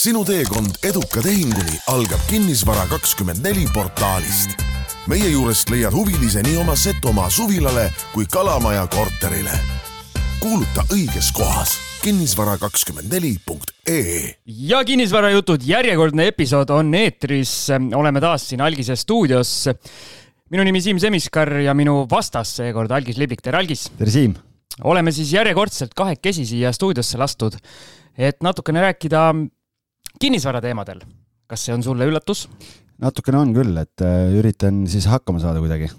[0.00, 4.54] sinu teekond eduka tehinguni algab Kinnisvara kakskümmend neli portaalist.
[5.08, 9.58] meie juurest leiad huvilise nii oma Setomaa suvilale kui Kalamaja korterile.
[10.40, 14.40] kuuluta õiges kohas kinnisvara kakskümmend neli punkt ee.
[14.46, 17.68] ja kinnisvarajutud järjekordne episood on eetris.
[17.94, 19.68] oleme taas siin Algise stuudios.
[20.50, 23.90] minu nimi Siim Semiskar ja minu vastas seekord Algis Liblik, tere Algis.
[23.98, 24.34] tere Siim.
[24.82, 27.56] oleme siis järjekordselt kahekesi siia stuudiosse lastud,
[28.16, 29.34] et natukene rääkida
[30.20, 31.02] kinnisvara teemadel.
[31.50, 32.46] kas see on sulle üllatus?
[33.00, 35.90] natukene on küll, et äh, üritan siis hakkama saada kuidagi.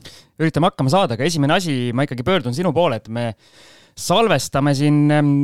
[0.42, 3.32] üritame hakkama saada, aga esimene asi, ma ikkagi pöördun sinu poole, et me
[3.98, 5.04] salvestame siin,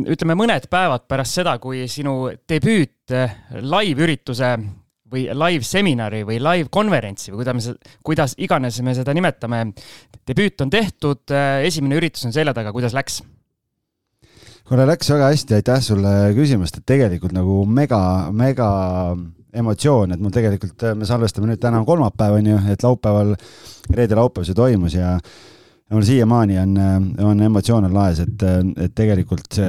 [0.10, 4.54] ütleme mõned päevad pärast seda, kui sinu debüüt äh, live-ürituse
[5.08, 9.64] või live-seminari või live-konverentsi või kuidas me, kuidas iganes me seda nimetame,
[10.28, 13.22] debüüt on tehtud, äh, esimene üritus on selja taga, kuidas läks?
[14.68, 18.00] Kuule, läks väga hästi, aitäh sulle küsimast, et tegelikult nagu mega,
[18.36, 18.70] mega
[19.58, 23.34] emotsioon, et mul tegelikult, me salvestame nüüd täna kolmapäev, on ju, et laupäeval,
[23.96, 25.16] reede-laupäev see toimus ja
[25.94, 26.76] mul siiamaani on,
[27.30, 28.44] on emotsioon on laes, et,
[28.84, 29.60] et tegelikult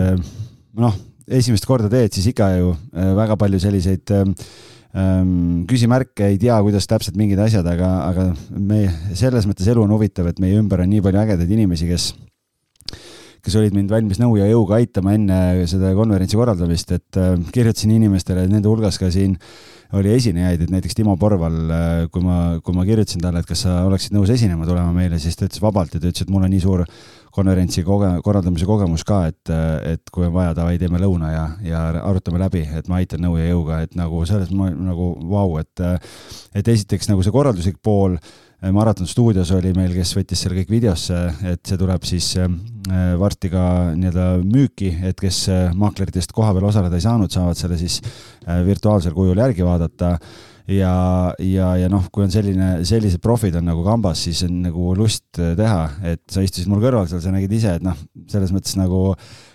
[0.82, 2.72] noh, esimest korda teed, siis ikka ju
[3.16, 9.46] väga palju selliseid ähm, küsimärke, ei tea, kuidas täpselt mingid asjad, aga, aga me selles
[9.46, 12.10] mõttes elu on huvitav, et meie ümber on nii palju ägedaid inimesi, kes
[13.44, 17.92] kes olid mind valmis nõu ja jõuga aitama enne seda konverentsi korraldamist, et äh, kirjutasin
[17.97, 19.36] inimestele, nende hulgas ka siin
[19.97, 23.64] oli esinejaid, et näiteks Timo Porval, äh, kui ma, kui ma kirjutasin talle, et kas
[23.64, 26.44] sa oleksid nõus esinema tulema meile, siis ta ütles vabalt ja ta ütles, et mul
[26.44, 26.84] on nii suur
[27.39, 29.53] konverentsi koge-, korraldamise kogemus ka, et,
[29.86, 33.39] et kui on vaja, davai, teeme lõuna ja, ja arutame läbi, et ma aitan nõu
[33.39, 35.86] ja jõuga, et nagu selles ma nagu vau wow,, et
[36.59, 40.72] et esiteks nagu see korralduslik pool Äh, Maraton stuudios oli meil, kes võttis selle kõik
[40.72, 41.14] videosse,
[41.46, 42.48] et see tuleb siis äh,
[43.20, 43.64] varsti ka
[43.94, 48.00] nii-öelda müüki, et kes äh, maakleritest kohapeal osaleda ei saanud, saavad selle siis
[48.66, 50.16] virtuaalsel kujul järgi vaadata.
[50.68, 50.92] Ja,
[51.40, 55.38] ja, ja noh, kui on selline, sellised profid on nagu kambas, siis on nagu lust
[55.38, 55.78] teha,
[56.10, 57.97] et sa istusid mul kõrval seal, sa nägid ise, et noh,
[58.28, 59.14] selles mõttes nagu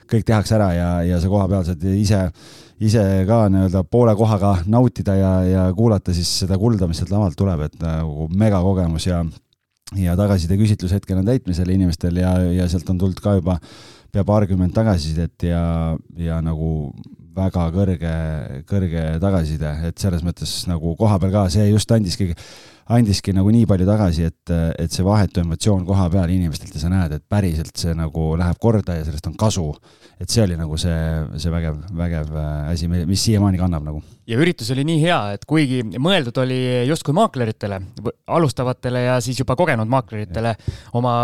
[0.09, 2.23] kõik tehakse ära ja, ja sa kohapeal saad ise
[2.83, 7.37] ise ka nii-öelda poole kohaga nautida ja, ja kuulata siis seda kulda, mis sealt lavalt
[7.39, 9.23] tuleb, et nagu megakogemus ja
[9.99, 13.59] ja tagasiside küsitlus hetkel on täitmisel inimestel ja, ja sealt on tulnud ka juba
[14.13, 15.63] pea paarkümmend tagasisidet ja,
[16.17, 16.93] ja nagu
[17.33, 18.13] väga kõrge,
[18.69, 22.31] kõrge tagasiside, et selles mõttes nagu kohapeal ka see just andiski
[22.93, 26.91] andiski nagu nii palju tagasi, et, et see vahetu emotsioon koha peal inimestelt ja sa
[26.91, 29.69] näed, et päriselt see nagu läheb korda ja sellest on kasu.
[30.21, 30.97] Et see oli nagu see,
[31.41, 34.03] see vägev, vägev äh, asi, mis siiamaani kannab nagu.
[34.29, 36.59] ja üritus oli nii hea, et kuigi mõeldud oli
[36.89, 37.81] justkui maakleritele,
[38.27, 40.55] alustavatele ja siis juba kogenud maakleritele
[40.99, 41.17] oma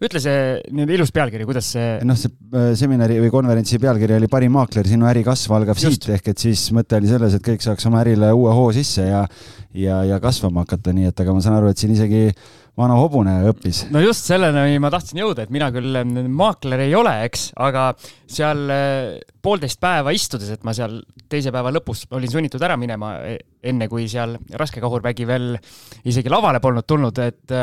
[0.00, 0.36] ütle see
[0.72, 1.88] nii-öelda ilus pealkiri, kuidas see.
[2.08, 6.06] noh, see äh, seminari või konverentsi pealkiri oli parim maakler, sinu äri kasv algab Just.
[6.06, 9.04] siit, ehk et siis mõte oli selles, et kõik saaks oma ärile uue hoo sisse
[9.04, 9.26] ja,
[9.76, 12.30] ja, ja kasvama hakata, nii et aga ma saan aru, et siin isegi
[12.80, 13.84] vana hobune õppis.
[13.92, 17.90] no just selleni ma tahtsin jõuda, et mina küll maakler ei ole, eks, aga
[18.30, 23.16] seal äh, poolteist päeva istudes, et ma seal teise päeva lõpus olin sunnitud ära minema,
[23.28, 23.38] e,
[23.70, 25.54] enne kui seal raske kahurvägi veel
[26.08, 27.58] isegi lavale polnud tulnud, et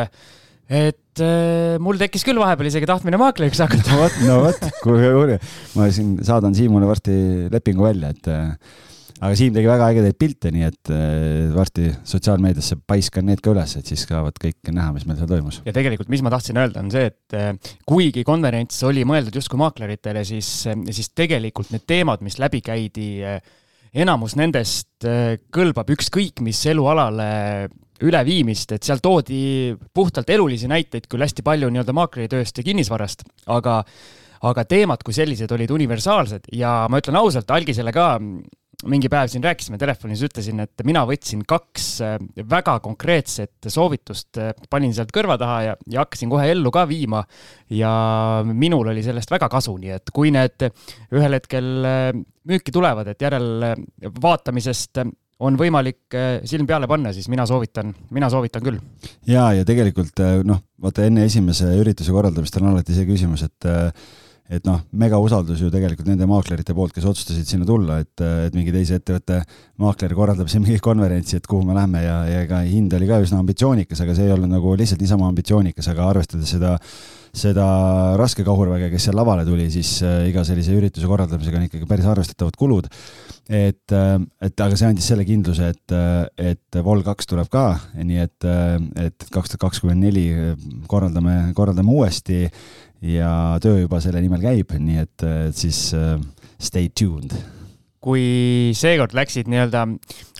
[0.68, 3.94] et äh, mul tekkis küll vahepeal isegi tahtmine maakleriks hakata.
[3.94, 5.40] no vot, no vot, kuulge, kuulge,
[5.80, 7.16] ma siin saadan Siimule varsti
[7.54, 8.34] lepingu välja, et
[9.18, 13.74] aga Siim tegi väga ägedaid pilte, nii et äh, varsti sotsiaalmeediasse paiskan need ka üles,
[13.80, 15.62] et siis saavad kõik näha, mis meil seal toimus.
[15.66, 19.60] ja tegelikult, mis ma tahtsin öelda, on see, et äh, kuigi konverents oli mõeldud justkui
[19.62, 23.10] maakleritele, siis, äh, siis tegelikult need teemad, mis läbi käidi,
[23.98, 25.06] enamus nendest
[25.54, 27.32] kõlbab ükskõik mis elualale
[28.06, 33.80] üleviimist, et seal toodi puhtalt elulisi näiteid küll hästi palju nii-öelda maakleritööst ja kinnisvarast, aga,
[34.46, 38.12] aga teemad kui sellised olid universaalsed ja ma ütlen ausalt, Algisele ka
[38.86, 42.18] mingi päev siin rääkisime telefonis, ütlesin, et mina võtsin kaks äh,
[42.50, 47.24] väga konkreetset soovitust, äh, panin sealt kõrva taha ja, ja hakkasin kohe ellu ka viima.
[47.74, 47.92] ja
[48.46, 50.68] minul oli sellest väga kasu, nii et kui need
[51.10, 52.12] ühel hetkel äh,
[52.48, 55.02] müüki tulevad, et järelvaatamisest
[55.38, 56.16] on võimalik
[56.50, 58.78] silm peale panna, siis mina soovitan, mina soovitan küll.
[59.26, 64.08] ja, ja tegelikult noh, vaata enne esimese ürituse korraldamist on alati see küsimus, et eh,
[64.50, 68.56] et noh, mega usaldus ju tegelikult nende maaklerite poolt, kes otsustasid sinna tulla, et, et
[68.56, 69.42] mingi teise ettevõtte
[69.84, 73.22] maakler korraldab siin mingit konverentsi, et kuhu me lähme ja, ja ega hind oli ka
[73.24, 76.78] üsna ambitsioonikas, aga see ei olnud nagu lihtsalt niisama ambitsioonikas, aga arvestades seda
[77.38, 77.68] seda
[78.20, 82.08] raske kahurväge, kes seal lavale tuli, siis äh, iga sellise ürituse korraldamisega on ikkagi päris
[82.10, 82.90] arvestatavad kulud.
[83.48, 87.80] et, äh, et aga see andis selle kindluse, et, äh, et Vol kaks tuleb ka,
[87.98, 88.48] nii et,
[89.02, 90.26] et kaks tuhat kakskümmend neli
[90.88, 92.46] korraldame, korraldame uuesti
[93.02, 95.92] ja töö juba selle nimel käib, nii et, et siis
[96.58, 97.36] stay tuned
[98.08, 99.82] kui seekord läksid nii-öelda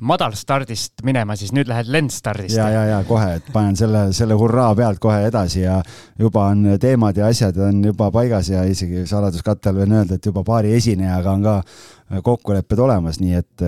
[0.08, 2.56] madalstardist minema, siis nüüd lähed lendstardist.
[2.56, 5.80] ja, ja, ja kohe, et panen selle, selle hurraa pealt kohe edasi ja
[6.20, 10.30] juba on teemad ja asjad on juba paigas ja isegi saladuskatte all võin öelda, et
[10.30, 13.68] juba paari esinejaga on ka kokkulepped olemas, nii et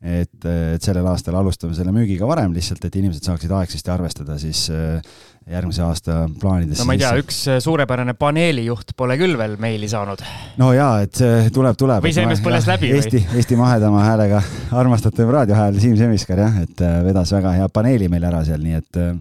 [0.00, 4.68] et, et sellel aastal alustame selle müügiga varem lihtsalt, et inimesed saaksid aegsasti arvestada siis
[5.50, 6.80] järgmise aasta plaanides.
[6.80, 10.22] no ma ei tea, üks suurepärane paneelijuht pole küll veel meili saanud.
[10.60, 12.04] no jaa, et see tuleb, tuleb.
[12.04, 13.02] või see mees põles läbi või?
[13.02, 14.42] Eesti, Eesti mahedama häälega
[14.82, 18.80] armastatav raadiohääl Siim Semiskar jah, et äh, vedas väga hea paneeli meil ära seal, nii
[18.80, 19.14] et äh,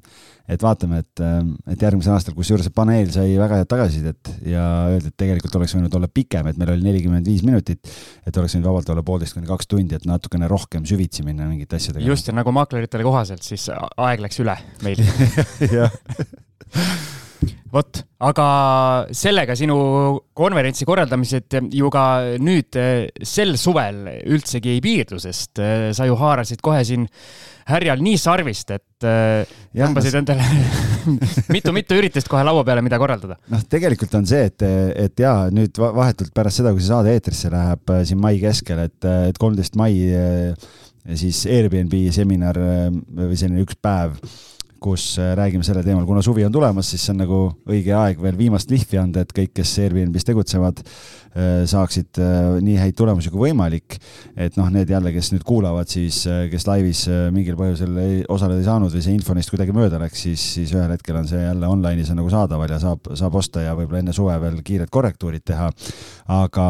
[0.49, 1.37] et vaatame, et, äh,
[1.73, 5.75] et järgmisel aastal, kusjuures see paneel sai väga head tagasisidet ja öeldi, et tegelikult oleks
[5.77, 7.91] võinud olla pikem, et meil oli nelikümmend viis minutit,
[8.25, 11.79] et oleks võinud vabalt olla poolteist kuni kaks tundi, et natukene rohkem süvitsi minna mingite
[11.79, 12.05] asjadega.
[12.09, 15.03] just, ja nagu maakleritele kohaselt, siis aeg läks üle meil
[17.73, 18.47] vot, aga
[19.15, 19.77] sellega sinu
[20.37, 22.05] konverentsi korraldamised ju ka
[22.41, 22.79] nüüd
[23.23, 25.61] sel suvel üldsegi ei piirdu, sest
[25.95, 27.07] sa ju haarasid kohe siin
[27.69, 30.45] härjal nii sarvist, et äh, tõmbasid endale
[31.55, 33.39] mitu-mitu üritust kohe laua peale, mida korraldada.
[33.53, 34.65] noh, tegelikult on see, et,
[35.07, 38.85] et jaa, nüüd vahetult pärast seda, kui see saade eetrisse läheb äh, siin mai keskel,
[38.89, 39.93] et, et kolmteist mai
[41.19, 44.17] siis Airbnb seminar või selline üks päev
[44.81, 47.39] kus räägime sellel teemal, kuna suvi on tulemas, siis see on nagu
[47.69, 50.83] õige aeg veel viimast lihvi anda, et kõik, kes Airbnbis tegutsevad,
[51.29, 53.99] Äh, saaksid äh, nii häid tulemusi kui võimalik.
[54.33, 57.03] et noh, need jälle, kes nüüd kuulavad, siis äh, kes laivis
[57.35, 60.73] mingil põhjusel ei, osaleda ei saanud või see info neist kuidagi mööda läks, siis, siis
[60.73, 64.01] ühel hetkel on see jälle online'is on nagu saadaval ja saab, saab osta ja võib-olla
[64.01, 65.69] enne suve veel kiired korrektuurid teha.
[66.33, 66.65] aga,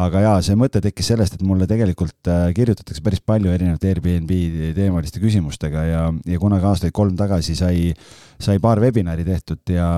[0.00, 4.32] aga jaa, see mõte tekkis sellest, et mulle tegelikult kirjutatakse päris palju erinevate Airbnb
[4.76, 7.92] teemaliste küsimustega ja, ja kunagi aastaid kolm tagasi sai
[8.44, 9.88] sai paar webinari tehtud ja,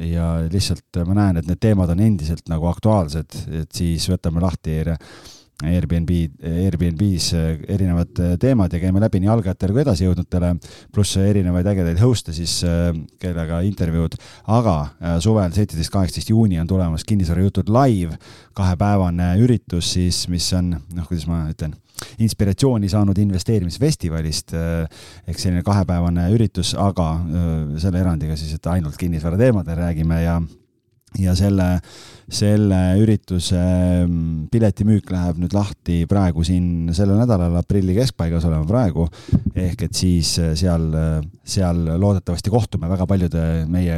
[0.00, 4.78] ja lihtsalt ma näen, et need teemad on endiselt nagu aktuaalsed, et siis võtame lahti
[5.62, 6.10] Airbnb,
[6.42, 7.36] Airbnb-s
[7.70, 10.48] erinevad teemad ja käime läbi nii algajatele kui edasijõudnutele,
[10.94, 12.56] pluss erinevaid ägedaid host'e siis,
[13.22, 14.16] kellega intervjuud.
[14.50, 18.18] aga äh, suvel, seitseteist, kaheksateist juuni on tulemas Kinnisvarajutud live,
[18.58, 21.76] kahepäevane üritus siis, mis on, noh, kuidas ma ütlen
[22.18, 27.12] inspiratsiooni saanud investeerimisfestivalist eh, ehk selline kahepäevane üritus, aga
[27.78, 30.40] selle erandiga siis, et ainult kinnisvara teemadel räägime ja
[31.20, 31.66] ja selle,
[32.32, 33.60] selle ürituse
[34.06, 39.06] mm, piletimüük läheb nüüd lahti praegu siin sellel nädalal, aprilli keskpaigas oleme praegu.
[39.54, 40.86] ehk et siis eh, seal,
[41.44, 43.96] seal loodetavasti kohtume väga paljude meie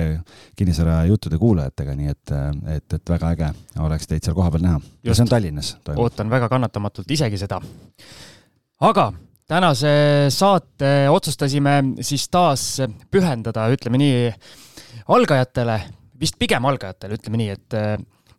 [0.59, 2.33] kinnisvarajuttude kuulajatega, nii et,
[2.77, 3.51] et, et väga äge
[3.85, 4.81] oleks teid seal kohapeal näha.
[5.05, 5.77] ja see on Tallinnas.
[5.95, 7.61] ootan väga kannatamatult isegi seda.
[8.81, 9.13] aga
[9.49, 9.93] tänase
[10.35, 14.33] saate otsustasime siis taas pühendada, ütleme nii,
[15.15, 15.79] algajatele,
[16.21, 17.79] vist pigem algajatele, ütleme nii, et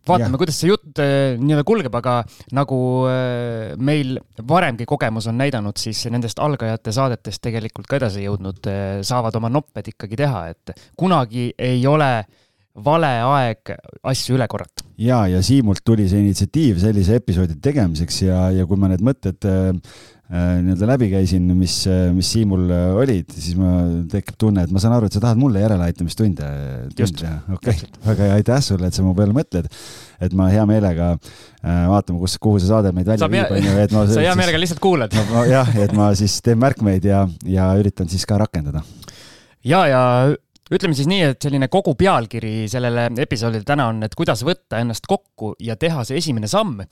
[0.08, 2.20] vaatame, kuidas see jutt äh, nii-öelda kulgeb, aga
[2.56, 2.78] nagu
[3.10, 4.16] äh, meil
[4.48, 9.52] varemgi kogemus on näidanud, siis nendest algajate saadetest tegelikult ka edasi jõudnud äh, saavad oma
[9.52, 12.10] nopped ikkagi teha, et kunagi ei ole
[12.86, 13.70] vale aeg
[14.04, 14.84] asju üle korrata.
[15.00, 19.48] ja, ja Siimult tuli see initsiatiiv sellise episoodi tegemiseks ja, ja kui ma need mõtted
[19.48, 23.76] äh, Äh, nii-öelda läbi käisin, mis, äh, mis Siimul äh, olid, siis ma,
[24.10, 26.48] tekib tunne, et ma saan aru, et sa tahad mulle järeleaitamistunde
[26.98, 27.36] teha.
[27.54, 29.68] okei okay., väga hea, aitäh sulle, et sa mu peale mõtled.
[30.18, 33.94] et ma hea meelega äh, vaatame, kus, kuhu see saade meid välja viib, onju, et
[33.94, 34.02] ma.
[34.16, 35.14] sa hea meelega lihtsalt kuulad.
[35.54, 38.82] jah, et ma siis teen märkmeid ja, ja üritan siis ka rakendada.
[39.62, 40.02] ja, ja
[40.72, 45.06] ütleme siis nii, et selline kogu pealkiri sellele episoodile täna on, et kuidas võtta ennast
[45.06, 46.82] kokku ja teha see esimene samm.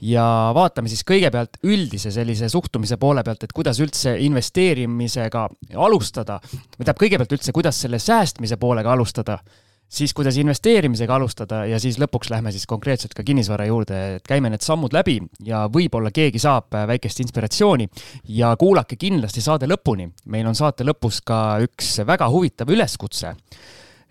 [0.00, 0.24] ja
[0.56, 6.40] vaatame siis kõigepealt üldise sellise suhtumise poole pealt, et kuidas üldse investeerimisega alustada.
[6.42, 9.38] või tähendab kõigepealt üldse, kuidas selle säästmise poolega alustada
[9.88, 14.50] siis kuidas investeerimisega alustada ja siis lõpuks lähme siis konkreetselt ka kinnisvara juurde, et käime
[14.52, 17.88] need sammud läbi ja võib-olla keegi saab väikest inspiratsiooni
[18.36, 20.10] ja kuulake kindlasti saade lõpuni.
[20.26, 23.34] meil on saate lõpus ka üks väga huvitav üleskutse.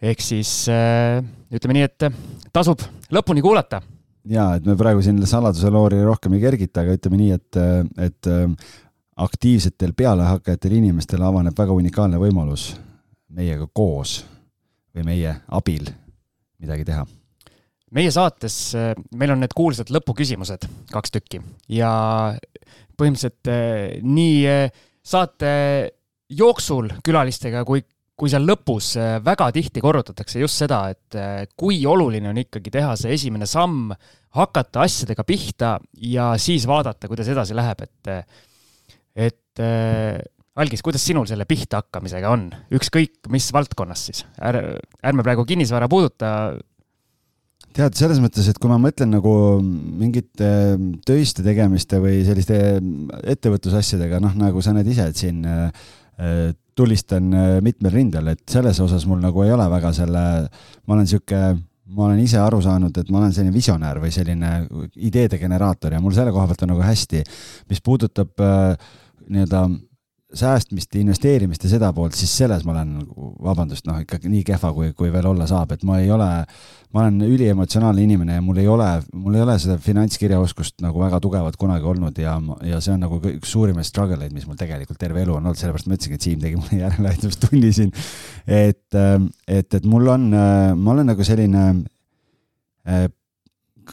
[0.01, 1.21] ehk siis äh,
[1.53, 2.09] ütleme nii, et
[2.53, 2.81] tasub
[3.11, 3.81] lõpuni kuulata.
[4.25, 7.61] ja, et me praegu siin saladuse loori rohkem ei kergita, aga ütleme nii, et,
[7.97, 8.49] et äh,
[9.17, 12.71] aktiivsetel pealehakkajatel inimestel avaneb väga unikaalne võimalus
[13.29, 14.23] meiega koos
[14.97, 15.87] või meie abil
[16.61, 17.05] midagi teha?
[17.95, 18.75] meie saates,
[19.15, 21.39] meil on need kuulsad lõpuküsimused, kaks tükki
[21.71, 21.91] ja
[22.99, 25.51] põhimõtteliselt eh, nii eh, saate
[26.27, 27.85] jooksul külalistega kui,
[28.17, 31.15] kui seal lõpus väga tihti korrutatakse just seda, et
[31.55, 33.93] kui oluline on ikkagi teha see esimene samm,
[34.35, 35.77] hakata asjadega pihta
[36.11, 38.11] ja siis vaadata, kuidas edasi läheb, et,
[39.29, 39.63] et
[40.57, 44.23] Algis, kuidas sinul selle pihta hakkamisega on, ükskõik mis valdkonnas siis?
[44.41, 46.31] ärme praegu kinnisvara puuduta.
[47.77, 50.49] tead, selles mõttes, et kui ma mõtlen nagu mingite
[51.05, 52.57] töiste tegemiste või selliste
[53.35, 55.69] ettevõtlusasjadega, noh, nagu sa näed ise, et siin äh,
[56.77, 60.23] tulistan äh, mitmel rindel, et selles osas mul nagu ei ole väga selle,
[60.89, 61.41] ma olen sihuke,
[61.93, 64.55] ma olen ise aru saanud, et ma olen selline visionäär või selline
[65.05, 67.21] ideede generaator ja mul selle koha pealt on nagu hästi.
[67.69, 68.89] mis puudutab äh,
[69.27, 69.67] nii-öelda
[70.33, 72.97] säästmist, investeerimist ja seda poolt, siis selles ma olen,
[73.43, 76.27] vabandust, noh, ikkagi nii kehva, kui, kui veel olla saab, et ma ei ole,
[76.93, 81.21] ma olen üliemotsionaalne inimene ja mul ei ole, mul ei ole seda finantskirjaoskust nagu väga
[81.23, 82.35] tugevat kunagi olnud ja,
[82.67, 85.59] ja see on nagu üks suurimaid struggle eid, mis mul tegelikult terve elu on olnud,
[85.61, 87.93] sellepärast ma ütlesingi, et Siim tegi mulle järeleaitamistunni siin.
[88.47, 88.99] et,
[89.47, 91.69] et, et mul on, ma olen nagu selline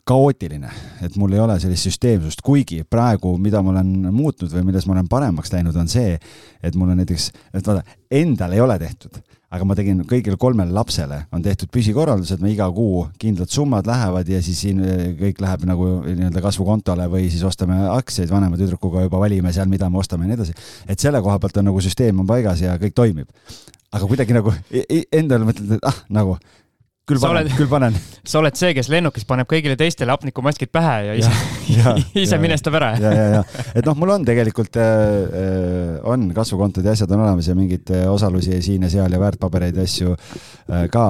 [0.09, 0.71] kaootiline,
[1.05, 4.97] et mul ei ole sellist süsteemsust, kuigi praegu, mida ma olen muutnud või milles ma
[4.97, 6.19] olen paremaks läinud, on see,
[6.63, 9.21] et mul on näiteks, et vaata, endal ei ole tehtud,
[9.55, 14.31] aga ma tegin kõigile kolmele lapsele, on tehtud püsikorraldused, me iga kuu kindlad summad lähevad
[14.31, 19.05] ja siis siin eh, kõik läheb nagu nii-öelda kasvukontole või siis ostame aktsiaid vanema tüdrukuga
[19.07, 20.57] juba valime seal, mida me ostame ja nii edasi.
[20.89, 23.31] et selle koha pealt on nagu süsteem on paigas ja kõik toimib.
[23.95, 26.39] aga kuidagi nagu e-, e-, endale mõtled, et ah, nagu
[27.05, 27.97] küll panen oled, küll panen.
[28.31, 31.33] sa oled see, kes lennukis paneb kõigile teistele hapnikumaskid pähe ja ise,
[32.25, 32.95] ise minestab ära.
[32.97, 35.83] ja, ja, ja, et noh, mul on tegelikult äh,, äh
[36.15, 39.77] on kasvukontod ja asjad on olemas ja mingeid äh, osalusi siin ja seal ja väärtpabereid
[39.77, 41.05] ja asju äh, ka,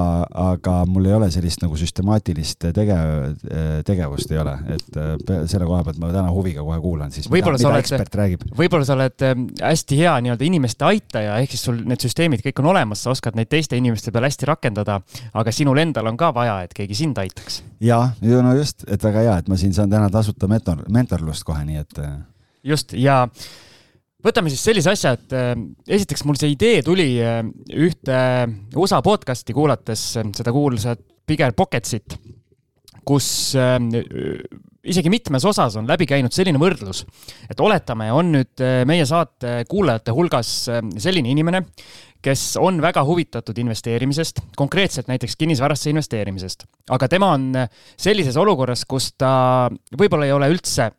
[0.44, 3.14] aga mul ei ole sellist nagu süstemaatilist tegev,
[3.46, 7.30] äh, tegevust ei ole, et äh, selle koha pealt ma täna huviga kohe kuulan siis,
[7.30, 8.44] mida, mida oled, ekspert räägib.
[8.58, 9.26] võib-olla sa oled
[9.62, 13.38] hästi hea nii-öelda inimeste aitaja, ehk siis sul need süsteemid kõik on olemas, sa oskad
[13.38, 15.00] neid teiste inimeste peal hästi rakendada,
[15.38, 17.62] aga sinul endal on ka vaja, et keegi sind aitaks.
[17.84, 21.64] ja, no just, et väga hea, et ma siin saan täna tasuta mentor, mentorlust kohe,
[21.68, 22.02] nii et.
[22.02, 22.16] Äh.
[22.74, 23.22] just ja
[24.24, 25.52] võtame siis sellise asja, et äh,
[25.98, 27.42] esiteks mul see idee tuli äh,
[27.86, 28.20] ühte
[28.80, 32.18] USA podcast'i kuulates, seda kuulsat Bigger Pocketsit,
[33.04, 33.26] kus
[34.84, 37.02] isegi mitmes osas on läbi käinud selline võrdlus,
[37.48, 40.50] et oletame, on nüüd meie saate kuulajate hulgas
[41.00, 41.62] selline inimene,
[42.24, 46.66] kes on väga huvitatud investeerimisest, konkreetselt näiteks kinnisvarasse investeerimisest.
[46.90, 47.52] aga tema on
[47.96, 50.90] sellises olukorras, kus ta võib-olla ei ole üldse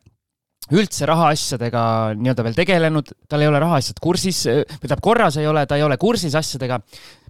[0.74, 1.82] üldse rahaasjadega
[2.18, 5.86] nii-öelda veel tegelenud, tal ei ole rahaasjad kursis või tähendab, korras ei ole, ta ei
[5.86, 6.80] ole kursis asjadega.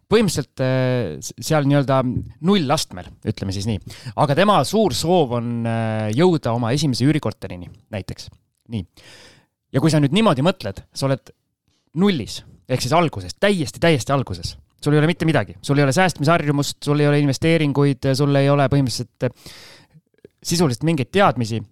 [0.06, 2.00] põhimõtteliselt äh, seal nii-öelda
[2.46, 3.80] nullastmel, ütleme siis nii.
[4.16, 8.30] aga tema suur soov on äh, jõuda oma esimese üürikorterini näiteks,
[8.72, 8.86] nii.
[9.72, 11.34] ja kui sa nüüd niimoodi mõtled, sa oled
[11.96, 14.56] nullis ehk siis alguses, täiesti, täiesti alguses.
[14.84, 18.50] sul ei ole mitte midagi, sul ei ole säästmisharjumust, sul ei ole investeeringuid, sul ei
[18.50, 19.54] ole põhimõtteliselt eh,
[20.42, 21.62] sisuliselt mingeid teadmisi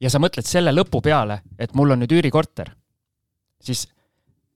[0.00, 2.70] ja sa mõtled selle lõpu peale, et mul on nüüd üürikorter,
[3.62, 3.86] siis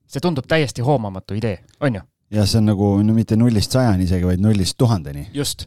[0.06, 2.04] see tundub täiesti hoomamatu idee, on ju?
[2.34, 5.28] ja see on nagu no mitte nullist sajani isegi, vaid nullist tuhandeni.
[5.34, 5.66] just.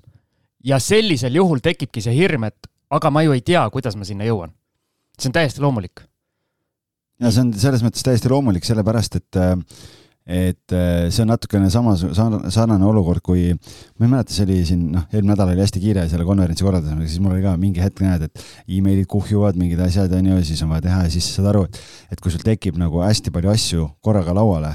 [0.63, 4.27] ja sellisel juhul tekibki see hirm, et aga ma ju ei tea, kuidas ma sinna
[4.27, 4.53] jõuan.
[5.19, 6.03] see on täiesti loomulik.
[7.19, 9.55] ja see on selles mõttes täiesti loomulik, sellepärast et äh,
[10.27, 14.81] et äh, see on natukene sama, sarnane olukord, kui ma ei mäleta, see oli siin,
[14.91, 18.03] noh, eelmine nädal oli hästi kiire selle konverentsi korraldamisega, siis mul oli ka mingi hetk
[18.03, 21.47] näed, et emailid kuhjuvad, mingid asjad on ju, siis on vaja teha ja siis saad
[21.53, 21.79] aru, et,
[22.11, 24.73] et kui sul tekib nagu hästi palju asju korraga lauale,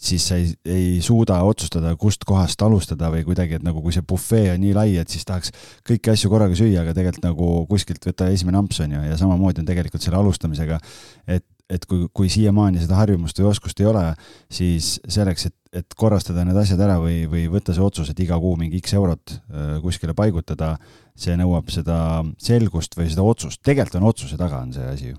[0.00, 4.04] siis sa ei, ei suuda otsustada, kust kohast alustada või kuidagi, et nagu kui see
[4.06, 5.52] bufee on nii lai, et siis tahaks
[5.88, 9.64] kõiki asju korraga süüa, aga tegelikult nagu kuskilt võtta esimene amps on ju, ja samamoodi
[9.64, 10.80] on tegelikult selle alustamisega,
[11.28, 14.04] et et kui, kui siiamaani seda harjumust või oskust ei ole,
[14.52, 18.38] siis selleks, et, et korrastada need asjad ära või, või võtta see otsus, et iga
[18.42, 20.76] kuu mingi X eurot äh, kuskile paigutada,
[21.18, 21.98] see nõuab seda
[22.42, 25.18] selgust või seda otsust, tegelikult on otsuse taga, on see asi ju.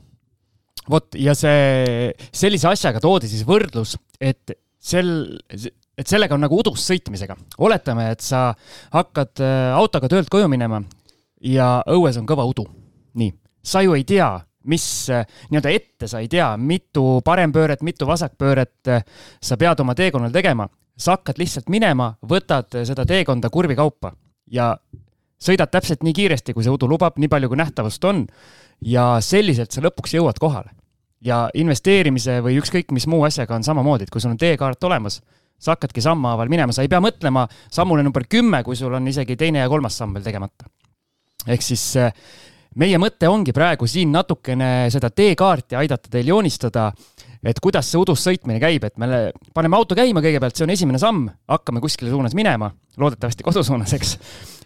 [0.88, 5.12] vot, ja see, sellise asjaga toodi siis võrdlus, et sel,
[5.52, 7.36] et sellega on nagu udus sõitmisega.
[7.58, 8.54] oletame, et sa
[8.96, 10.80] hakkad äh, autoga töölt koju minema
[11.44, 12.64] ja õues on kõva udu.
[13.20, 14.32] nii, sa ju ei tea,
[14.68, 19.04] mis äh, nii-öelda ette sa ei tea, mitu parempööret, mitu vasakpööret äh,
[19.42, 20.68] sa pead oma teekonnal tegema.
[20.98, 24.12] sa hakkad lihtsalt minema, võtad äh, seda teekonda kurvi kaupa
[24.52, 24.72] ja
[25.38, 28.26] sõidad täpselt nii kiiresti, kui see udu lubab, nii palju kui nähtavust on.
[28.82, 30.72] ja selliselt sa lõpuks jõuad kohale.
[31.22, 35.22] ja investeerimise või ükskõik mis muu asjaga on samamoodi, et kui sul on teekaart olemas,
[35.60, 39.36] sa hakkadki sammhaaval minema, sa ei pea mõtlema sammule number kümme, kui sul on isegi
[39.36, 40.66] teine ja kolmas samm veel tegemata.
[41.48, 41.96] ehk siis
[42.78, 46.90] meie mõte ongi praegu siin natukene seda teekaarti aidata teil joonistada,
[47.48, 51.02] et kuidas see udus sõitmine käib, et me paneme auto käima kõigepealt, see on esimene
[51.02, 54.18] samm, hakkame kuskile suunas minema, loodetavasti kodusuunas, eks.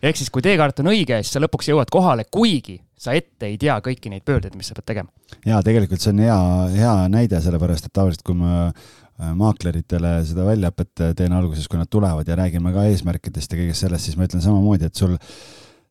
[0.01, 3.57] ehk siis, kui teekaart on õige, siis sa lõpuks jõuad kohale, kuigi sa ette ei
[3.61, 5.09] tea kõiki neid pöördeid, mis sa pead tegema.
[5.45, 6.41] ja tegelikult see on hea,
[6.75, 11.89] hea näide, sellepärast et tavaliselt, kui ma äh, maakleritele seda väljaõpet teen alguses, kui nad
[11.91, 15.17] tulevad ja räägime ka eesmärkidest ja kõigest sellest, siis ma ütlen samamoodi, et sul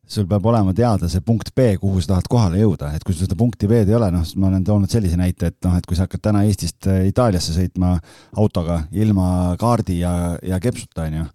[0.07, 3.27] sul peab olema teada see punkt B, kuhu sa tahad kohale jõuda, et kui sul
[3.27, 5.97] seda punkti B-d ei ole, noh, ma olen toonud sellise näite, et noh, et kui
[5.97, 7.93] sa hakkad täna Eestist äh, Itaaliasse sõitma
[8.35, 11.29] autoga ilma kaardi ja, ja kepsuta, on ju,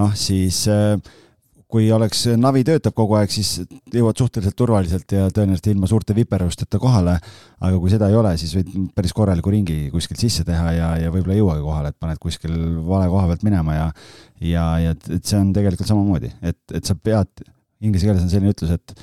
[0.00, 0.96] noh, siis äh,
[1.74, 6.78] kui oleks, navi töötab kogu aeg, siis jõuad suhteliselt turvaliselt ja tõenäoliselt ilma suurte viperusteta
[6.78, 7.16] kohale.
[7.64, 11.10] aga kui seda ei ole, siis võid päris korraliku ringi kuskilt sisse teha ja, ja
[11.10, 12.54] võib-olla ei jõuagi kohale, et paned kuskil
[12.86, 13.88] vale koha pealt minema ja
[14.40, 17.42] ja, ja et see on tegelikult samamoodi, et, et sa pead
[17.80, 18.94] inglise keeles on selline ütlus, et,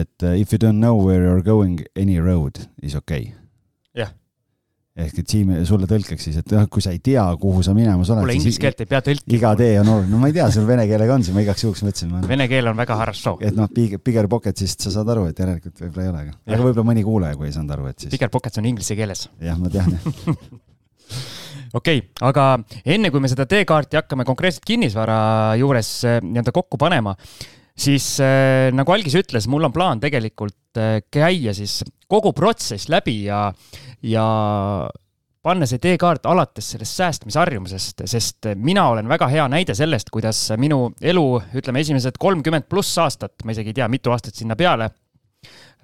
[0.00, 3.32] et uh, if you don't know where you are going, any road is okay.
[3.96, 4.12] jah.
[4.94, 8.22] ehk et Siim sulle tõlkeks siis, et kui sa ei tea, kuhu sa minemas oled.
[8.22, 9.36] kuule, inglise keelt ei pea tõlkima.
[9.38, 11.64] iga tee on oluline, no ma ei tea, sul vene keelega on siin, ma igaks
[11.66, 12.12] juhuks mõtlesin.
[12.30, 13.38] Vene keel on väga harrassoo.
[13.42, 16.90] et noh, bigger pockets'ist sa saad aru, et järelikult võib-olla ei ole, aga, aga võib-olla
[16.92, 18.14] mõni kuulaja, kui ei saanud aru, et siis.
[18.14, 19.26] Bigger pockets on inglise keeles.
[19.42, 20.06] jah, ma tean jah
[21.74, 22.46] okei okay,, aga
[22.86, 25.18] enne kui me seda teekaarti hakkame konkreetselt kinnisvara
[25.60, 27.14] juures eh, nii-öelda kokku panema,
[27.74, 33.24] siis äh, nagu Algis ütles, mul on plaan tegelikult äh, käia siis kogu protsess läbi
[33.26, 33.48] ja,
[34.06, 34.26] ja
[35.44, 40.86] panna see teekaart alates sellest säästmisharjumusest, sest mina olen väga hea näide sellest, kuidas minu
[41.02, 41.26] elu,
[41.58, 44.88] ütleme, esimesed kolmkümmend pluss aastat, ma isegi ei tea, mitu aastat sinna peale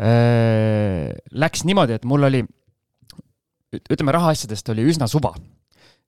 [0.00, 2.44] äh,, läks niimoodi, et mul oli,
[3.82, 5.35] ütleme, rahaasjadest oli üsna suva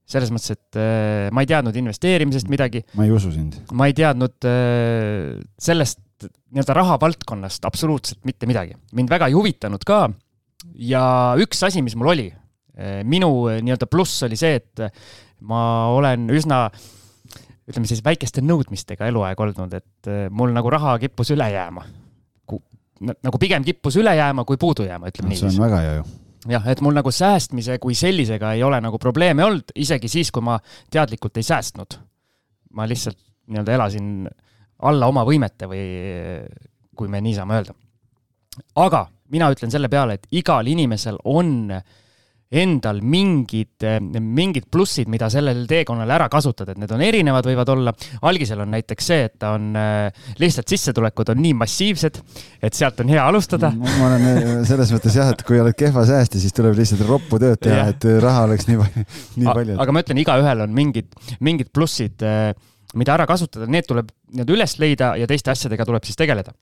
[0.09, 2.83] selles mõttes, et äh, ma ei teadnud investeerimisest midagi.
[2.99, 3.59] ma ei usu sind.
[3.77, 6.01] ma ei teadnud äh, sellest
[6.53, 8.77] nii-öelda rahavaldkonnast absoluutselt mitte midagi.
[8.93, 10.05] mind väga ei huvitanud ka.
[10.75, 11.05] ja
[11.41, 12.29] üks asi, mis mul oli,
[12.77, 13.33] äh, minu
[13.63, 14.87] nii-öelda pluss oli see, et
[15.43, 16.67] ma olen üsna
[17.71, 21.87] ütleme siis väikeste nõudmistega eluaeg olnud, et mul nagu raha kippus üle jääma.
[23.23, 25.55] nagu pigem kippus üle jääma kui puudu jääma, ütleme niiviisi.
[25.55, 26.11] see on väga hea ju
[26.51, 30.43] jah, et mul nagu säästmise kui sellisega ei ole nagu probleeme olnud, isegi siis, kui
[30.45, 30.59] ma
[30.91, 31.99] teadlikult ei säästnud.
[32.73, 33.19] ma lihtsalt
[33.53, 34.29] nii-öelda elasin
[34.83, 35.83] alla oma võimete või
[36.97, 37.75] kui me nii saame öelda.
[38.77, 41.83] aga mina ütlen selle peale, et igal inimesel on äh,
[42.53, 47.95] endal mingid, mingid plussid, mida sellel teekonnal ära kasutada, et need on erinevad, võivad olla.
[48.29, 52.21] algisel on näiteks see, et ta on äh, lihtsalt sissetulekud on nii massiivsed,
[52.63, 53.73] et sealt on hea alustada.
[53.73, 57.41] ma olen äh, selles mõttes jah, et kui oled kehva säästja, siis tuleb lihtsalt roppu
[57.43, 59.07] tööd teha, et raha oleks nii palju,
[59.41, 59.81] nii palju.
[59.87, 62.21] aga ma ütlen, igaühel on mingid, mingid plussid,
[62.99, 66.53] mida ära kasutada, need tuleb nii-öelda üles leida ja teiste asjadega tuleb siis tegeleda.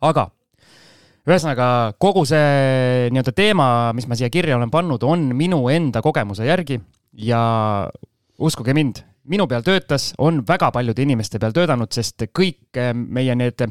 [0.00, 0.28] aga
[1.26, 6.46] ühesõnaga, kogu see nii-öelda teema, mis ma siia kirja olen pannud, on minu enda kogemuse
[6.48, 6.78] järgi
[7.24, 7.40] ja
[8.38, 13.34] uskuge mind, minu peal töötas, on väga paljude inimeste peal töötanud, sest kõik eh, meie
[13.38, 13.64] need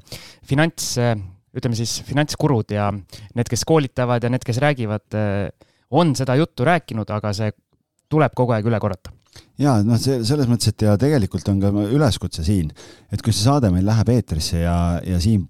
[0.48, 1.16] finants, eh,
[1.58, 6.68] ütleme siis finantskurud ja need, kes koolitavad ja need, kes räägivad, eh, on seda juttu
[6.68, 7.54] rääkinud, aga see
[8.12, 9.14] tuleb kogu aeg üle korrata.
[9.62, 12.72] Ja noh, see selles mõttes, et ja tegelikult on ka üleskutse siin,
[13.14, 15.48] et kui see saade meil läheb eetrisse ja, ja Siim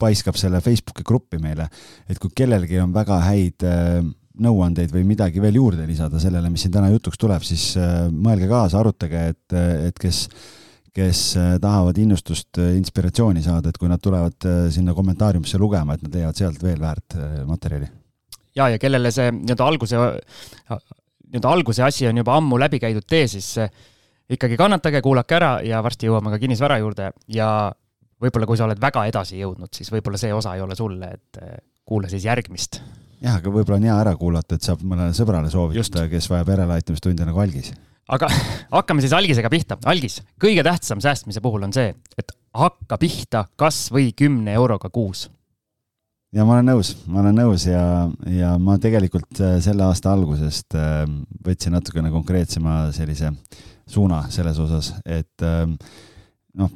[0.00, 1.68] paiskab selle Facebooki gruppi meile,
[2.08, 4.00] et kui kellelgi on väga häid äh,
[4.40, 8.48] nõuandeid või midagi veel juurde lisada sellele, mis siin täna jutuks tuleb, siis äh, mõelge
[8.50, 9.58] kaasa, arutage, et,
[9.90, 10.22] et kes,
[10.96, 16.20] kes äh, tahavad innustust, inspiratsiooni saada, et kui nad tulevad sinna kommentaariumisse lugema, et nad
[16.20, 17.90] leiavad sealt veel väärt materjali.
[18.56, 20.02] ja, ja kellele see nii-öelda alguse,
[21.30, 23.54] nii-öelda alguse asi on juba ammu läbi käidud tee, siis
[24.30, 27.50] ikkagi kannatage, kuulake ära ja varsti jõuame ka kinnisvara juurde ja
[28.20, 31.40] võib-olla kui sa oled väga edasi jõudnud, siis võib-olla see osa ei ole sulle, et
[31.42, 31.56] eh,
[31.88, 32.80] kuula siis järgmist.
[33.20, 37.26] jah, aga võib-olla on hea ära kuulata, et saab mõnele sõbrale soovitada, kes vajab järeleaitamistunde
[37.28, 37.72] nagu Algis.
[38.08, 38.30] aga
[38.76, 39.80] hakkame siis algisega pihta.
[39.84, 45.28] algis, kõige tähtsam säästmise puhul on see, et hakka pihta kas või kümne euroga kuus
[46.34, 47.84] ja ma olen nõus, ma olen nõus ja,
[48.30, 51.02] ja ma tegelikult eh, selle aasta algusest eh,
[51.46, 53.32] võtsin natukene konkreetsema sellise
[53.90, 56.68] suuna selles osas, et noh,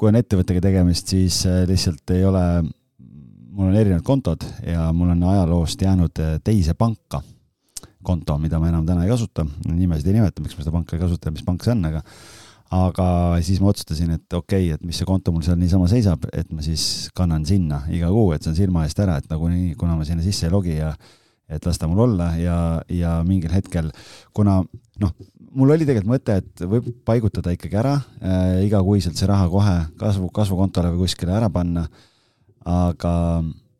[0.00, 2.42] kui on ettevõttega tegemist, siis äh, lihtsalt ei ole,
[3.52, 7.20] mul on erinevad kontod ja mul on ajaloost jäänud äh, teise panka
[8.02, 11.02] konto, mida ma enam täna ei kasuta, nimesid ei nimeta, miks ma seda panka ei
[11.02, 12.00] kasuta, mis pank see on, aga
[12.70, 13.06] aga
[13.44, 16.48] siis ma otsustasin, et okei okay,, et mis see konto mul seal niisama seisab, et
[16.54, 19.98] ma siis kannan sinna iga kuu, et see on silma eest ära, et nagunii, kuna
[19.98, 20.94] ma sinna sisse ei logi ja
[21.50, 22.56] et las ta mul olla ja,
[22.88, 23.90] ja mingil hetkel,
[24.32, 24.60] kuna
[25.02, 25.14] noh,
[25.56, 30.30] mul oli tegelikult mõte, et võib paigutada ikkagi ära äh, igakuiselt see raha kohe kasvu,
[30.34, 31.86] kasvukontole või kuskile ära panna.
[32.60, 33.12] aga,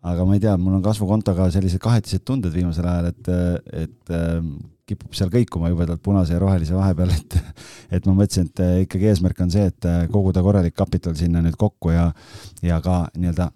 [0.03, 3.33] aga ma ei tea, mul on kasvukontoga sellised kahetised tunded viimasel ajal, et,
[3.85, 4.39] et äh,
[4.91, 7.39] kipub seal kõikuma jubedalt punase ja rohelise vahepeal, et
[7.95, 11.95] et ma mõtlesin, et ikkagi eesmärk on see, et koguda korralik kapital sinna nüüd kokku
[11.95, 12.11] ja
[12.67, 13.51] ja ka nii-öelda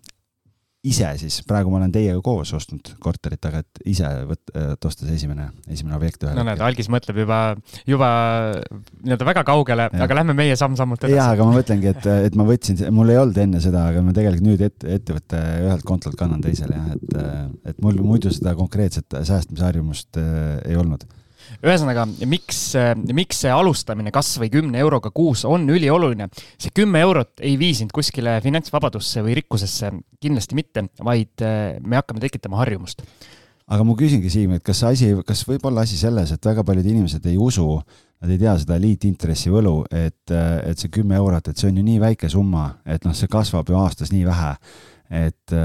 [0.84, 5.06] ise siis, praegu ma olen teiega koos ostnud korterit, aga et ise võt-, et osta
[5.06, 7.38] see esimene, esimene objekt ühel no näed, Algis mõtleb juba,
[7.88, 8.10] juba
[9.00, 11.16] nii-öelda väga kaugele, aga lähme meie samm-sammult edasi.
[11.16, 14.14] jaa, aga ma mõtlengi, et, et ma võtsin, mul ei olnud enne seda, aga ma
[14.16, 17.18] tegelikult nüüd ette, ettevõtte ühelt kontolt kannan teisele jah, et,
[17.72, 21.08] et mul muidu seda konkreetset säästmisharjumust äh, ei olnud
[21.64, 22.60] ühesõnaga, miks,
[23.14, 26.28] miks see alustamine kas või kümne euroga kuus on ülioluline?
[26.58, 32.00] see kümme eurot ei vii sind kuskile finantsvabadusse või rikkusesse, kindlasti mitte, vaid eh, me
[32.00, 33.04] hakkame tekitama harjumust.
[33.66, 36.88] aga ma küsingi, Siim, et kas asi, kas võib olla asi selles, et väga paljud
[36.94, 37.68] inimesed ei usu,
[38.24, 41.84] nad ei tea seda liitintressi võlu, et, et see kümme eurot, et see on ju
[41.84, 44.54] nii väike summa, et noh, see kasvab ju aastas nii vähe,
[45.24, 45.56] et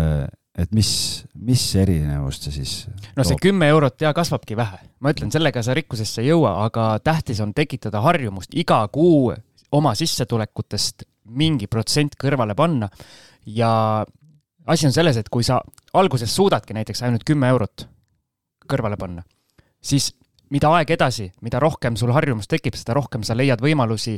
[0.60, 0.90] et mis,
[1.40, 2.74] mis erinevust see siis
[3.18, 6.92] no see kümme eurot ja kasvabki vähe, ma ütlen, sellega sa rikkusesse ei jõua, aga
[7.04, 9.32] tähtis on tekitada harjumust iga kuu
[9.76, 12.90] oma sissetulekutest mingi protsent kõrvale panna.
[13.46, 14.06] Ja
[14.70, 15.60] asi on selles, et kui sa
[15.98, 17.86] alguses suudadki näiteks ainult kümme eurot
[18.70, 19.24] kõrvale panna,
[19.82, 20.12] siis
[20.54, 24.18] mida aeg edasi, mida rohkem sul harjumus tekib, seda rohkem sa leiad võimalusi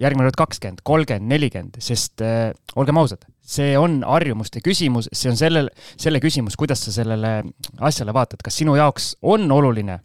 [0.00, 5.38] järgmine kord kakskümmend, kolmkümmend, nelikümmend, sest äh, olgem ausad, see on harjumuste küsimus, see on
[5.38, 5.68] sellel,
[6.00, 7.34] selle küsimus, kuidas sa sellele
[7.84, 9.98] asjale vaatad, kas sinu jaoks on oluline,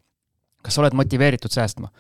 [0.64, 1.92] kas sa oled motiveeritud säästma.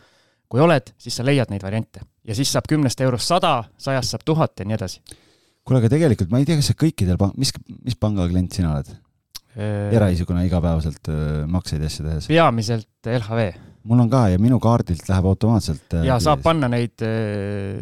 [0.47, 4.23] kui oled, siis sa leiad neid variante ja siis saab kümnest eurost sada, sajast saab
[4.27, 5.01] tuhat ja nii edasi.
[5.63, 7.51] kuule, aga tegelikult ma ei tea, kas see kõikidel mis,
[7.83, 8.93] mis panga klient sina oled?
[9.57, 12.29] Äh, eraisikuna igapäevaselt äh, makseid ja asju tehes?
[12.31, 13.49] peamiselt LHV
[13.87, 15.97] mul on ka ja minu kaardilt läheb automaatselt.
[15.99, 17.81] Äh, ja saab panna neid äh,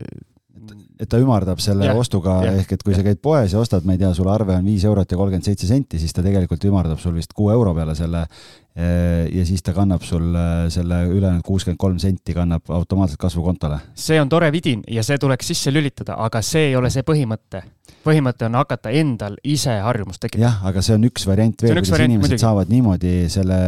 [1.00, 3.00] et ta ümardab selle ja, ostuga, ehk et kui ja.
[3.00, 5.48] sa käid poes ja ostad, ma ei tea, sul arve on viis eurot ja kolmkümmend
[5.48, 8.26] seitse senti, siis ta tegelikult ümardab sul vist kuue euro peale selle.
[8.76, 10.34] Äh, ja siis ta kannab sul
[10.74, 13.78] selle ülejäänud kuuskümmend kolm senti kannab automaatselt kasvukontole.
[13.96, 17.62] see on tore vidin ja see tuleks sisse lülitada, aga see ei ole see põhimõte.
[18.04, 20.44] põhimõte on hakata endal ise harjumust tekitama.
[20.44, 22.44] jah, aga see on üks variant veel, kuidas variant, inimesed muidugi.
[22.44, 23.60] saavad niimoodi selle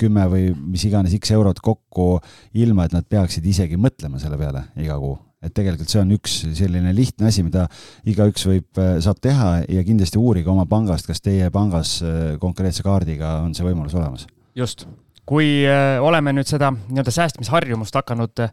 [0.00, 2.08] kümme või mis iganes X eurot kokku,
[2.54, 6.40] ilma et nad peaksid isegi mõtlema selle peale iga kuu et tegelikult see on üks
[6.56, 7.68] selline lihtne asi, mida
[8.08, 12.82] igaüks võib, äh, saab teha ja kindlasti uurige oma pangast, kas teie pangas äh, konkreetse
[12.86, 14.26] kaardiga on see võimalus olemas.
[14.56, 14.86] Just,
[15.28, 18.44] kui äh, oleme nüüd seda nii-öelda säästmisharjumust hakanud,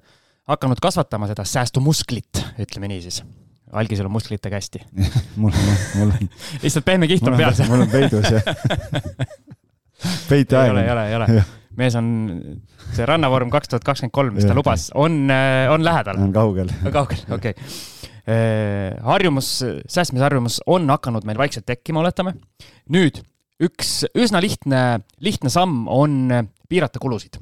[0.51, 3.23] hakanud kasvatama, seda säästumusklit, ütleme nii siis.
[3.75, 4.79] algisel on musklitega hästi
[5.41, 6.29] mul on, mul on
[6.61, 7.53] lihtsalt pehme kiht on peal.
[7.67, 8.43] mul on peidus jah
[10.29, 10.67] peiteaeg.
[10.67, 11.43] ei ole, ei ole, ei ole
[11.79, 12.07] mees on,
[12.95, 16.19] see rannavorm kaks tuhat kakskümmend kolm, mis ta lubas, on, äh, on lähedal.
[16.21, 16.71] on kaugel.
[16.91, 17.71] kaugel, okei okay.
[18.25, 19.59] Äh, harjumus,
[19.91, 22.33] säästmisharjumus on hakanud meil vaikselt tekkima, oletame.
[22.89, 23.19] nüüd
[23.63, 24.81] üks üsna lihtne,
[25.23, 26.29] lihtne samm on
[26.69, 27.39] piirata kulusid.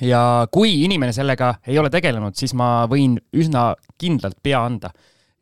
[0.00, 4.90] ja kui inimene sellega ei ole tegelenud, siis ma võin üsna kindlalt pea anda,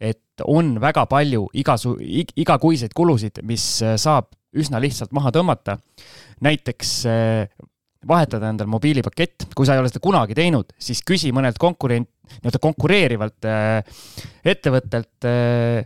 [0.01, 1.99] et on väga palju igasu-,
[2.37, 3.65] igakuiseid kulusid, mis
[3.97, 5.79] saab üsna lihtsalt maha tõmmata.
[6.43, 7.05] näiteks
[8.09, 12.61] vahetada endal mobiilipakett, kui sa ei ole seda kunagi teinud, siis küsi mõnelt konkurent, nii-öelda
[12.63, 14.03] konkureerivalt äh,
[14.45, 15.85] ettevõttelt äh,,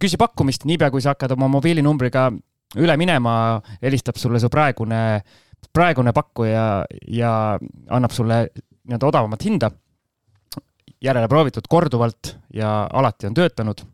[0.00, 2.28] küsi pakkumist, niipea kui sa hakkad oma mobiilinumbriga
[2.76, 3.34] üle minema,
[3.82, 5.20] helistab sulle su praegune,
[5.72, 6.64] praegune pakkuja
[7.08, 7.32] ja
[7.88, 9.70] annab sulle nii-öelda odavamat hinda.
[11.00, 13.84] järele proovitud korduvalt ja alati on töötanud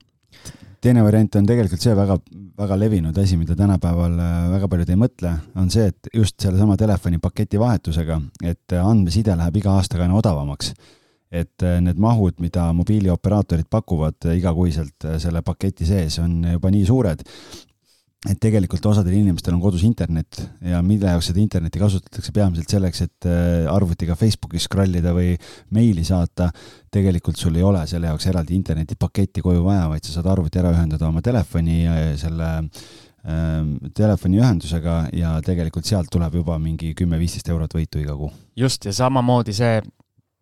[0.85, 2.19] teine variant on tegelikult see väga,
[2.59, 6.77] väga levinud asi, mida tänapäeval äh, väga paljud ei mõtle, on see, et just sellesama
[6.81, 10.75] telefonipaketi vahetusega, et andmeside läheb iga aastaga aina odavamaks.
[11.35, 16.85] et äh, need mahud, mida mobiilioperaatorid pakuvad igakuiselt äh, selle paketi sees, on juba nii
[16.87, 17.25] suured,
[18.25, 23.03] et tegelikult osadel inimestel on kodus internet ja mille jaoks seda internetti kasutatakse peamiselt selleks,
[23.05, 25.35] et äh, arvutiga Facebookis scroll ida või
[25.77, 26.51] meili saata.
[26.95, 30.71] tegelikult sul ei ole selle jaoks eraldi internetipaketti koju vaja, vaid sa saad arvuti ära
[30.73, 37.77] ühendada oma telefoni ja selle ähm, telefoniühendusega ja tegelikult sealt tuleb juba mingi kümme-viisteist eurot
[37.77, 38.33] võitu iga kuu.
[38.57, 39.81] just, ja samamoodi see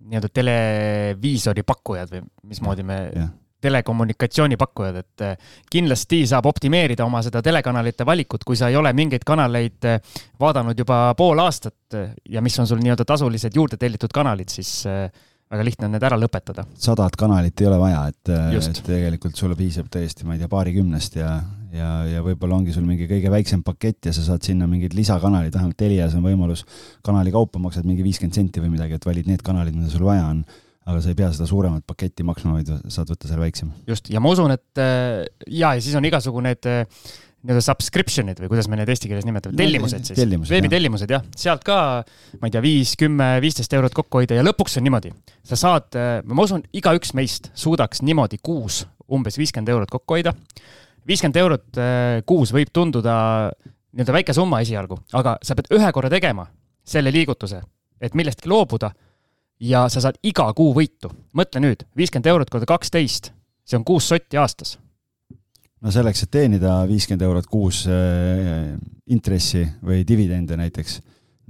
[0.02, 3.30] nii-öelda televiisori pakkujad või mismoodi me ja
[3.62, 9.26] telekommunikatsioonipakkujad, et eh, kindlasti saab optimeerida oma seda telekanalite valikut, kui sa ei ole mingeid
[9.26, 10.00] kanaleid eh,
[10.40, 14.82] vaadanud juba pool aastat eh, ja mis on sul nii-öelda tasulised juurde tellitud kanalid, siis
[15.52, 16.64] väga lihtne on need ära lõpetada.
[16.80, 18.30] sadat kanalit ei ole vaja, et,
[18.86, 21.34] tegelikult sulle piisab tõesti, ma ei tea, paarikümnest ja,
[21.76, 25.52] ja, ja võib-olla ongi sul mingi kõige väiksem pakett ja sa saad sinna mingid lisakanalid,
[25.52, 26.64] vähemalt Telias on võimalus
[27.04, 30.24] kanali kaupa maksad mingi viiskümmend senti või midagi, et valid need kanalid, mida sul vaja
[30.30, 30.44] on
[30.82, 33.74] aga sa ei pea seda suuremat paketti maksma, vaid saad võtta selle väiksema.
[33.88, 36.82] just, ja ma usun, et äh, ja, ja siis on igasugu need äh,
[37.42, 41.76] nii-öelda subscription'id või kuidas me neid eesti keeles nimetame, tellimused siis, veebitellimused jah, sealt ka,
[42.38, 45.12] ma ei tea, viis, kümme, viisteist eurot kokku hoida ja lõpuks on niimoodi,
[45.46, 50.32] sa saad, äh, ma usun, igaüks meist suudaks niimoodi kuus umbes viiskümmend eurot kokku hoida.
[51.06, 51.78] viiskümmend eurot
[52.26, 53.14] kuus võib tunduda
[53.92, 56.46] nii-öelda väike summa esialgu, aga sa pead ühe korra tegema
[56.86, 57.58] selle liigutuse,
[58.00, 58.90] et millestki loobuda
[59.62, 61.10] ja sa saad iga kuu võitu.
[61.38, 63.30] mõtle nüüd, viiskümmend eurot korda kaksteist,
[63.64, 64.78] see on kuus sotti aastas.
[65.80, 68.74] no selleks, et teenida viiskümmend eurot kuus äh,
[69.06, 71.00] intressi või dividende näiteks,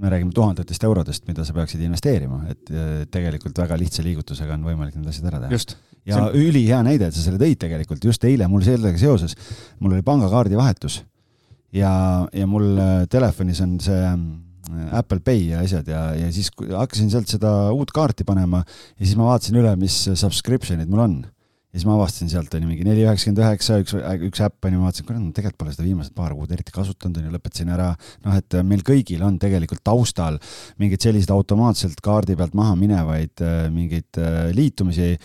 [0.03, 4.67] me räägime tuhandetest eurodest, mida sa peaksid investeerima, et äh, tegelikult väga lihtsa liigutusega on
[4.69, 5.79] võimalik need asjad ära teha.
[6.05, 6.37] ja on...
[6.37, 9.37] ülihea näide, et sa selle tõid tegelikult, just eile mul sellega seoses,
[9.79, 11.01] mul oli pangakaardi vahetus
[11.73, 11.93] ja,
[12.33, 14.01] ja mul äh, telefonis on see
[14.95, 19.17] Apple Pay ja asjad ja, ja siis hakkasin sealt seda uut kaarti panema ja siis
[19.19, 21.17] ma vaatasin üle, mis subscription'id mul on
[21.73, 23.95] ja siis ma avastasin sealt oli mingi neli üheksakümmend üheksa, üks,
[24.29, 26.75] üks äpp on ju, ma vaatasin, kurat, ma tegelikult pole seda viimased paar kuud eriti
[26.75, 27.87] kasutanud on ju, lõpetasin ära.
[28.27, 30.37] noh, et meil kõigil on tegelikult taustal
[30.81, 33.41] mingeid selliseid automaatselt kaardi pealt maha minevaid
[33.73, 34.21] mingeid
[34.53, 35.15] liitumisi,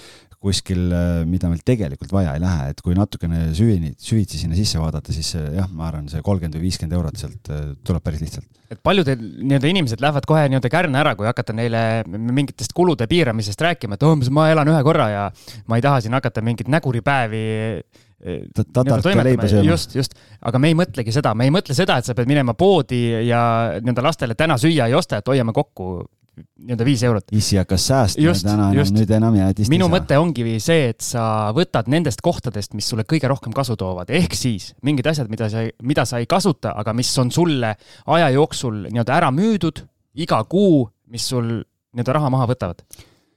[0.42, 4.78] kuskil, äh, mida meil tegelikult vaja ei lähe, et kui natukene süvini, süvitsi sinna sisse
[4.78, 8.46] vaadata, siis jah, ma arvan, see kolmkümmend või viiskümmend eurot sealt äh, tuleb päris lihtsalt.
[8.70, 13.64] et paljud nii-öelda inimesed lähevad kohe nii-öelda kärna ära, kui hakata neile mingitest kulude piiramisest
[13.66, 15.24] rääkima, et oh, ma elan ühe korra ja
[15.66, 17.42] ma ei taha siin hakata mingeid näguripäevi
[17.82, 19.72] äh, tatart ka leiba sööma.
[19.72, 22.54] just, just, aga me ei mõtlegi seda, me ei mõtle seda, et sa pead minema
[22.54, 23.42] poodi ja
[23.80, 25.96] nii-öelda lastele täna süüa ei osta, et hoiame kokku
[26.38, 27.32] nii-öelda viis eurot.
[27.32, 32.22] issi hakkas säästma, täna nüüd enam jäätist minu mõte ongi see, et sa võtad nendest
[32.24, 36.22] kohtadest, mis sulle kõige rohkem kasu toovad, ehk siis mingid asjad, mida sa, mida sa
[36.22, 37.74] ei kasuta, aga mis on sulle
[38.06, 39.84] aja jooksul nii-öelda ära müüdud
[40.18, 42.84] iga kuu, mis sul nii-öelda raha maha võtavad.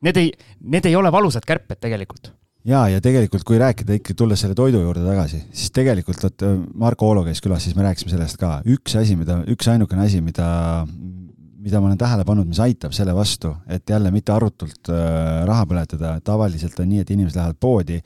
[0.01, 0.31] Need ei,
[0.65, 2.31] need ei ole valusad kärped tegelikult.
[2.67, 6.43] Ja, ja tegelikult, kui rääkida ikka, tulles selle toidu juurde tagasi, siis tegelikult vot
[6.77, 10.21] Marko Oolo käis külas, siis me rääkisime sellest ka, üks asi, mida, üks ainukene asi,
[10.21, 10.49] mida
[11.61, 15.65] mida ma olen tähele pannud, mis aitab selle vastu, et jälle mitte arutult äh, raha
[15.69, 17.99] põletada, tavaliselt on nii, et inimesed lähevad poodi,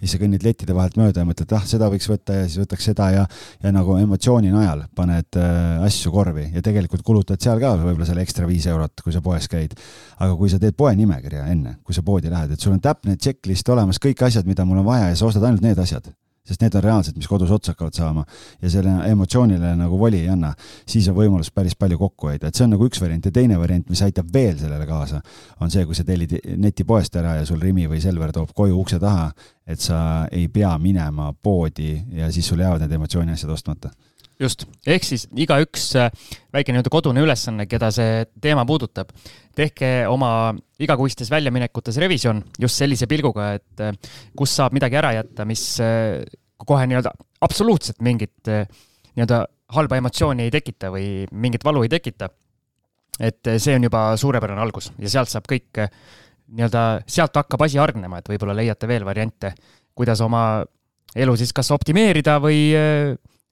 [0.00, 2.88] siis sa kõnnid lettide vahelt mööda ja mõtled, ah, seda võiks võtta ja siis võtaks
[2.92, 3.26] seda ja,
[3.64, 8.24] ja nagu emotsiooni najal paned äh, asju korvi ja tegelikult kulutad seal ka võib-olla selle
[8.26, 9.74] ekstra viis eurot, kui sa poes käid.
[10.20, 13.18] aga kui sa teed poe nimekirja enne, kui sa poodi lähed, et sul on täpne
[13.18, 16.12] checklist olemas, kõik asjad, mida mul on vaja ja sa ostad ainult need asjad
[16.50, 18.24] sest need on reaalsed, mis kodus otsa hakkavad saama.
[18.62, 20.50] Ja selle emotsioonile nagu voli ei anna,
[20.88, 23.30] siis on võimalus päris palju kokku hoida, et see on nagu üks variant.
[23.30, 25.22] Ja teine variant, mis aitab veel sellele kaasa,
[25.62, 28.98] on see, kui sa tellid netipoest ära ja sul Rimi või Selver toob koju ukse
[29.02, 29.30] taha,
[29.70, 33.94] et sa ei pea minema poodi ja siis sul jäävad need emotsiooni asjad ostmata
[34.40, 36.10] just, ehk siis igaüks äh,
[36.54, 39.12] väike nii-öelda kodune ülesanne, keda see teema puudutab,
[39.56, 43.96] tehke oma igakuistes väljaminekutes revisjon just sellise pilguga, et äh,
[44.36, 46.20] kus saab midagi ära jätta, mis äh,
[46.60, 47.12] kohe nii-öelda
[47.44, 49.44] absoluutselt mingit nii-öelda
[49.76, 52.28] halba emotsiooni ei tekita või mingit valu ei tekita.
[53.20, 55.80] et see on juba suurepärane algus ja sealt saab kõik
[56.50, 59.52] nii-öelda, sealt hakkab asi hargnema, et võib-olla leiate veel variante,
[59.94, 60.64] kuidas oma
[61.16, 62.72] elu siis kas optimeerida või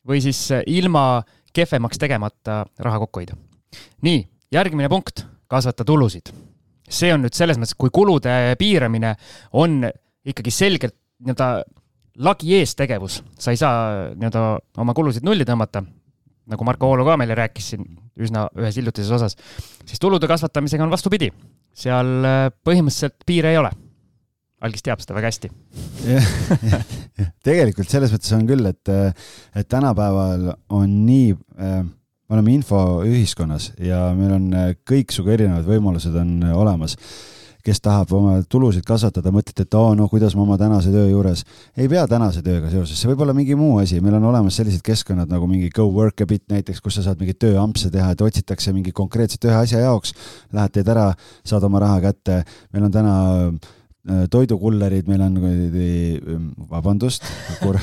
[0.08, 1.22] või siis äh, ilma
[1.54, 3.36] kehvemaks tegemata raha kokku hoida.
[4.02, 6.32] nii, järgmine punkt, kasvata tulusid.
[6.88, 9.14] see on nüüd selles mõttes, kui kulude piiramine
[9.52, 9.82] on
[10.24, 11.64] ikkagi selgelt nii-öelda
[12.24, 14.44] lagi ees tegevus, sa ei saa nii-öelda
[14.80, 15.82] oma kulusid nulli tõmmata,
[16.48, 17.84] nagu Marko Oolo ka meile rääkis siin
[18.18, 19.36] üsna ühes hiljutises osas,
[19.84, 21.30] siis tulude kasvatamisega on vastupidi.
[21.78, 23.70] seal äh, põhimõtteliselt piire ei ole
[24.64, 25.50] algis teab seda väga hästi.
[27.46, 28.90] Tegelikult selles mõttes on küll, et,
[29.54, 31.80] et tänapäeval on nii äh,
[32.28, 36.96] me oleme infoühiskonnas ja meil on äh, kõiksugu erinevad võimalused on äh, olemas.
[37.68, 41.42] kes tahab oma tulusid kasvatada, mõtlete, et oo, no kuidas ma oma tänase töö juures,
[41.76, 44.80] ei pea tänase tööga seoses, see võib olla mingi muu asi, meil on olemas sellised
[44.86, 48.24] keskkonnad nagu mingi Go Work a Bit näiteks, kus sa saad mingeid tööampse teha, et
[48.24, 50.14] otsitakse mingi konkreetselt ühe asja jaoks,
[50.56, 51.10] lähed teed ära,
[51.44, 52.38] saad oma raha kätte,
[52.72, 53.18] meil on täna
[53.48, 53.68] Äh,
[54.30, 57.26] toidukullerid, meil on, ähm, vabandust
[57.60, 57.78] kur,,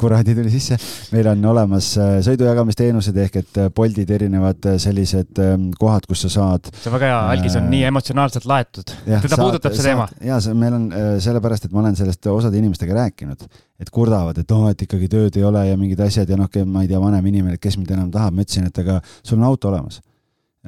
[0.00, 0.78] kuradi tuli sisse,
[1.14, 6.32] meil on olemas äh, sõidujagamisteenused ehk et äh, Boltid, erinevad sellised ähm, kohad, kus sa
[6.36, 6.70] saad.
[6.74, 8.94] see on väga hea, Algis on nii emotsionaalselt laetud.
[9.06, 10.08] teda saad, puudutab see teema.
[10.24, 10.86] ja see, meil on
[11.22, 13.48] sellepärast, et ma olen sellest osade inimestega rääkinud,
[13.80, 16.50] et kurdavad, et oo oh,, et ikkagi tööd ei ole ja mingid asjad ja noh,
[16.66, 19.48] ma ei tea, vanem inimene, kes mind enam tahab, ma ütlesin, et aga sul on
[19.50, 20.02] auto olemas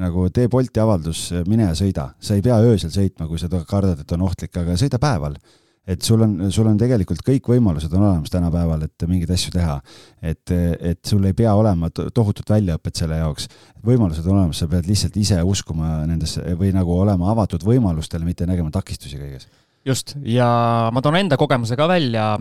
[0.00, 4.00] nagu tee Bolti avaldus, mine ja sõida, sa ei pea öösel sõitma, kui sa kardad,
[4.00, 5.37] et on ohtlik, aga sõida päeval.
[5.83, 9.81] et sul on, sul on tegelikult kõik võimalused on olemas tänapäeval, et mingeid asju teha.
[10.22, 10.50] et,
[10.81, 13.48] et sul ei pea olema tohutut väljaõpet selle jaoks.
[13.85, 18.46] võimalused on olemas, sa pead lihtsalt ise uskuma nendesse või nagu olema avatud võimalustele, mitte
[18.46, 19.48] nägema takistusi kõiges
[19.85, 22.38] just, ja ma toon enda kogemuse ka välja.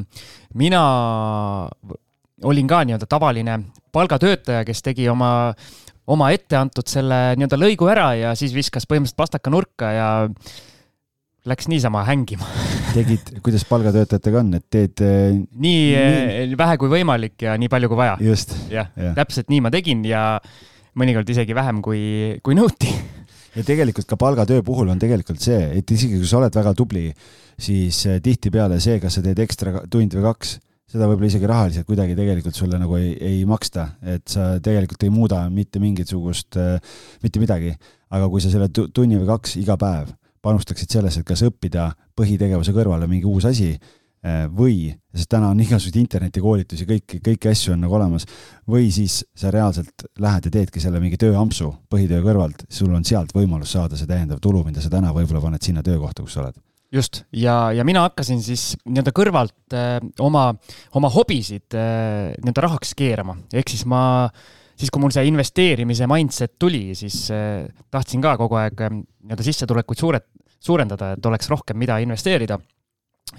[0.53, 0.81] mina
[2.43, 3.59] olin ka nii-öelda tavaline
[3.91, 5.53] palgatöötaja, kes tegi oma
[6.11, 10.09] oma ette antud selle nii-öelda lõigu ära ja siis viskas põhimõtteliselt pastaka nurka ja
[11.49, 12.47] läks niisama hängima
[12.95, 15.85] tegid, kuidas palgatöötajatega on, et teed äh, nii,
[16.51, 18.17] nii vähe kui võimalik ja nii palju kui vaja.
[18.23, 18.53] just.
[18.71, 20.25] jah ja., täpselt nii ma tegin ja
[20.99, 22.01] mõnikord isegi vähem, kui,
[22.43, 22.91] kui nõuti
[23.55, 27.07] ja tegelikult ka palgatöö puhul on tegelikult see, et isegi kui sa oled väga tubli,
[27.59, 30.57] siis tihtipeale see, kas sa teed ekstra tund või kaks
[30.91, 35.13] seda võib-olla isegi rahaliselt kuidagi tegelikult sulle nagu ei, ei maksta, et sa tegelikult ei
[35.13, 36.59] muuda mitte mingisugust,
[37.23, 37.75] mitte midagi.
[38.11, 40.09] aga kui sa selle tunni või kaks iga päev
[40.43, 43.71] panustaksid sellesse, et kas õppida põhitegevuse kõrvale mingi uus asi
[44.53, 48.27] või, sest täna on igasuguseid internetikoolitusi, kõiki, kõiki asju on nagu olemas,
[48.69, 53.33] või siis sa reaalselt lähed ja teedki selle mingi tööampsu põhitöö kõrvalt, sul on sealt
[53.33, 56.61] võimalus saada see täiendav tulu, mida sa täna võib-olla paned sinna töökohta, kus sa oled
[56.91, 60.49] just, ja, ja mina hakkasin siis nii-öelda kõrvalt äh, oma,
[60.97, 64.27] oma hobisid äh, nii-öelda rahaks keerama, ehk siis ma,
[64.75, 69.47] siis kui mul see investeerimise mindset tuli, siis äh, tahtsin ka kogu aeg äh, nii-öelda
[69.47, 70.27] sissetulekuid suured,
[70.61, 72.59] suurendada, et oleks rohkem, mida investeerida.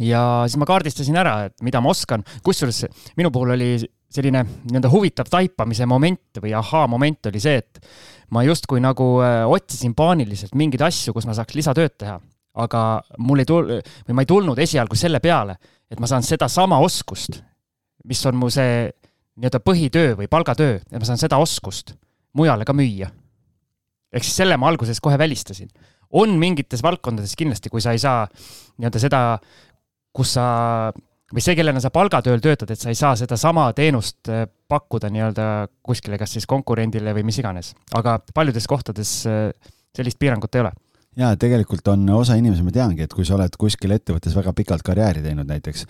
[0.01, 2.87] ja siis ma kaardistasin ära, et mida ma oskan, kusjuures
[3.21, 3.75] minu puhul oli
[4.13, 7.81] selline nii-öelda huvitav taipamise moment või ahaa-moment oli see, et
[8.33, 12.21] ma justkui nagu äh, otsisin paaniliselt mingeid asju, kus ma saaks lisatööd teha
[12.61, 13.71] aga mul ei tul-,
[14.09, 15.57] või ma ei tulnud esialgu selle peale,
[15.91, 17.41] et ma saan sedasama oskust,
[18.09, 18.91] mis on mu see
[19.41, 21.95] nii-öelda põhitöö või palgatöö, et ma saan seda oskust
[22.37, 23.09] mujale ka müüa.
[24.13, 25.69] ehk siis selle ma alguses kohe välistasin.
[26.13, 28.27] on mingites valdkondades kindlasti, kui sa ei saa
[28.77, 29.39] nii-öelda seda,
[30.13, 30.93] kus sa
[31.33, 35.69] või see, kellena sa palgatööl töötad, et sa ei saa sedasama teenust äh, pakkuda nii-öelda
[35.83, 39.49] kuskile, kas siis konkurendile või mis iganes, aga paljudes kohtades äh,
[39.97, 40.75] sellist piirangut ei ole
[41.17, 44.85] ja tegelikult on osa inimesi, ma teangi, et kui sa oled kuskil ettevõttes väga pikalt
[44.87, 45.87] karjääri teinud näiteks,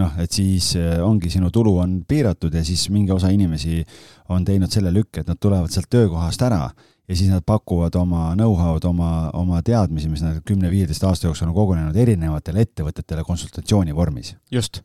[0.00, 3.84] noh, et siis äh, ongi sinu tulu on piiratud ja siis mingi osa inimesi
[4.34, 6.66] on teinud selle lükke, et nad tulevad sealt töökohast ära
[7.06, 11.56] ja siis nad pakuvad oma know-how'd, oma, oma teadmisi, mis nad kümne-viieteist aasta jooksul on
[11.56, 14.34] kogunenud erinevatele ettevõtetele konsultatsiooni vormis.
[14.50, 14.82] just.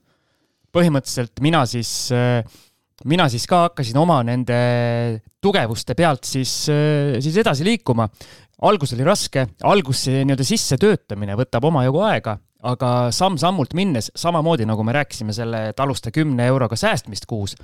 [0.71, 2.45] põhimõtteliselt mina siis, äh,
[3.05, 8.07] mina siis ka hakkasin oma nende tugevuste pealt siis, äh, siis edasi liikuma
[8.61, 12.37] algus oli raske, algus see nii-öelda sissetöötamine võtab omajagu aega,
[12.71, 17.55] aga samm-sammult minnes, samamoodi nagu me rääkisime selle, et alusta kümne euroga säästmist kuus,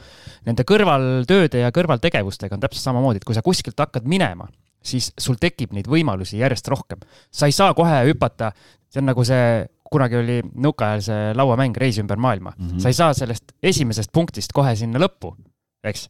[0.48, 4.50] nende kõrvaltööde ja kõrvaltegevustega on täpselt samamoodi, et kui sa kuskilt hakkad minema,
[4.82, 7.04] siis sul tekib neid võimalusi järjest rohkem.
[7.32, 8.52] sa ei saa kohe hüpata,
[8.90, 12.80] see on nagu see, kunagi oli nõukaajal see lauamäng Reis ümber maailma mm, -hmm.
[12.80, 15.36] sa ei saa sellest esimesest punktist kohe sinna lõppu,
[15.84, 16.10] eks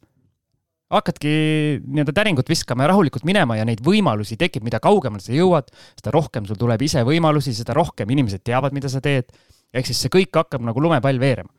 [0.94, 1.32] hakkadki
[1.84, 6.14] nii-öelda täringut viskama ja rahulikult minema ja neid võimalusi tekib, mida kaugemale sa jõuad, seda
[6.16, 9.34] rohkem sul tuleb ise võimalusi, seda rohkem inimesed teavad, mida sa teed.
[9.74, 11.52] ehk siis see kõik hakkab nagu lumepall veerema.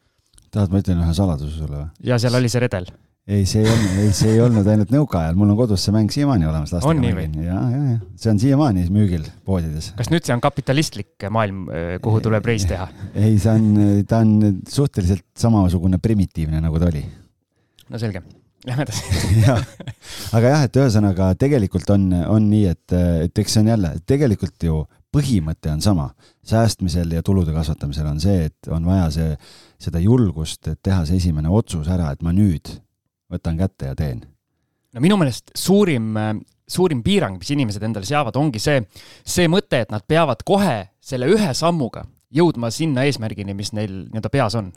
[0.51, 1.93] tahad, ma ütlen ühe saladuse sulle või?
[2.09, 2.89] ja seal oli see redel.
[3.29, 6.09] ei, see ei olnud, ei, see ei olnud ainult nõukaajal, mul on kodus see mäng
[6.15, 6.73] siiamaani olemas.
[6.81, 7.29] on nii või?
[7.45, 9.93] ja, ja, ja see on siiamaani müügil poodides.
[10.01, 11.69] kas nüüd see on kapitalistlik maailm,
[12.01, 12.89] kuhu tuleb reis teha?
[13.27, 13.71] ei, see on,
[14.09, 17.05] ta on suhteliselt samasugune primitiivne, nagu ta oli.
[17.93, 18.25] no selge
[18.67, 19.05] Lähme edasi
[19.47, 19.61] jah,
[20.35, 22.95] aga jah, et ühesõnaga tegelikult on, on nii, et,
[23.29, 24.81] et eks see on jälle, tegelikult ju
[25.15, 26.09] põhimõte on sama.
[26.49, 29.37] säästmisel ja tulude kasvatamisel on see, et on vaja see,
[29.81, 32.73] seda julgust, et teha see esimene otsus ära, et ma nüüd
[33.31, 34.25] võtan kätte ja teen.
[34.95, 36.11] no minu meelest suurim,
[36.69, 38.83] suurim piirang, mis inimesed endale seavad, ongi see,
[39.25, 44.33] see mõte, et nad peavad kohe selle ühe sammuga jõudma sinna eesmärgini, mis neil nii-öelda
[44.33, 44.73] peas on.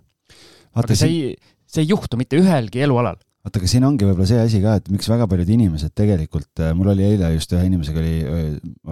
[0.75, 1.35] aga see ei,
[1.67, 4.89] see ei juhtu mitte ühelgi elualal vaata, aga siin ongi võib-olla see asi ka, et
[4.93, 8.15] miks väga paljud inimesed tegelikult, äh, mul oli eile just ühe inimesega oli,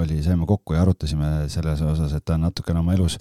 [0.03, 3.19] oli, saime kokku ja arutasime selles osas, et ta on natukene oma elus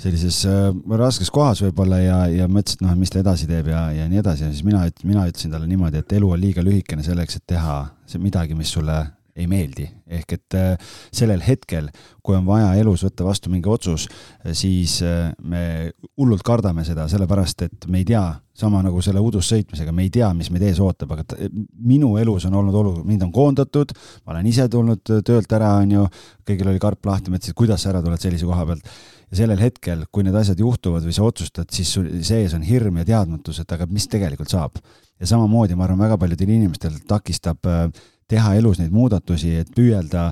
[0.00, 3.86] sellises äh, raskes kohas võib-olla ja, ja mõtles, et noh, mis ta edasi teeb ja,
[3.96, 4.44] ja nii edasi.
[4.44, 7.78] Ja siis mina, mina ütlesin talle niimoodi, et elu on liiga lühikene selleks, et teha
[8.08, 8.98] see midagi, mis sulle
[9.36, 9.86] ei meeldi,
[10.18, 11.90] ehk et äh, sellel hetkel,
[12.24, 17.06] kui on vaja elus võtta vastu mingi otsus, äh, siis äh, me hullult kardame seda,
[17.12, 18.24] sellepärast et me ei tea,
[18.56, 22.56] sama nagu selle udussõitmisega, me ei tea, mis meid ees ootab, aga minu elus on
[22.56, 23.92] olnud olukord, mind on koondatud,
[24.24, 26.06] ma olen ise tulnud töölt ära, on ju,
[26.48, 28.88] kõigil oli karp lahti, ma ütlesin, et kuidas sa ära tuled sellise koha pealt
[29.30, 33.00] ja sellel hetkel, kui need asjad juhtuvad või sa otsustad, siis sul sees on hirm
[33.02, 34.78] ja teadmatus, et aga mis tegelikult saab.
[35.20, 37.88] ja samamoodi ma arvan, väga paljudel inimestel takistab äh,
[38.30, 40.30] teha elus neid muudatusi, et püüelda,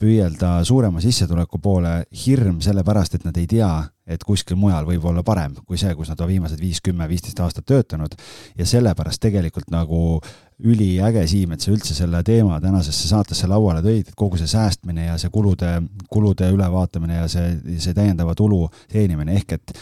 [0.00, 3.70] püüelda suurema sissetuleku poole, hirm sellepärast, et nad ei tea,
[4.06, 7.40] et kuskil mujal võib olla parem kui see, kus nad on viimased viis, kümme, viisteist
[7.42, 8.14] aastat töötanud.
[8.58, 10.20] ja sellepärast tegelikult nagu
[10.58, 15.10] üliäge, Siim, et sa üldse selle teema tänasesse saatesse lauale tõid, et kogu see säästmine
[15.10, 19.76] ja see kulude, kulude ülevaatamine ja see, see täiendava tulu teenimine, ehk et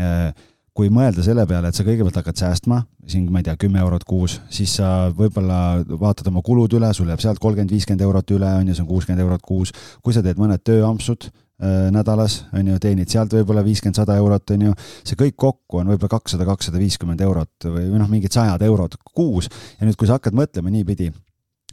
[0.00, 0.32] äh,
[0.78, 4.04] kui mõelda selle peale, et sa kõigepealt hakkad säästma, siin ma ei tea, kümme eurot
[4.06, 8.52] kuus, siis sa võib-olla vaatad oma kulud üle, sul jääb sealt kolmkümmend, viiskümmend eurot üle,
[8.60, 9.74] on ju, see on kuuskümmend eurot kuus.
[10.06, 14.54] kui sa teed mõned tööampsud, äh, nädalas, on ju, teenid sealt võib-olla viiskümmend, sada eurot,
[14.54, 18.62] on ju, see kõik kokku on võib-olla kakssada, kakssada viiskümmend eurot või, noh, mingid sajad
[18.68, 21.10] eurod kuus ja nüüd, kui sa hakkad mõtlema niipidi,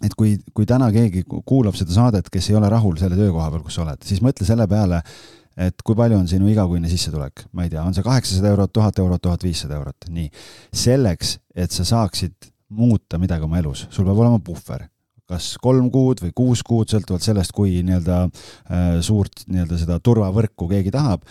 [0.01, 3.67] et kui, kui täna keegi kuulab seda saadet, kes ei ole rahul selle töökoha peal,
[3.69, 5.05] kus sa oled, siis mõtle selle peale,
[5.57, 8.99] et kui palju on sinu igakuine sissetulek, ma ei tea, on see kaheksasada eurot, tuhat
[8.99, 10.27] eurot, tuhat viissada eurot, nii.
[10.75, 14.89] selleks, et sa saaksid muuta midagi oma elus, sul peab olema puhver
[15.29, 20.69] kas kolm kuud või kuus kuud, sõltuvalt sellest, kui nii-öelda äh, suurt nii-öelda seda turvavõrku
[20.69, 21.25] keegi tahab.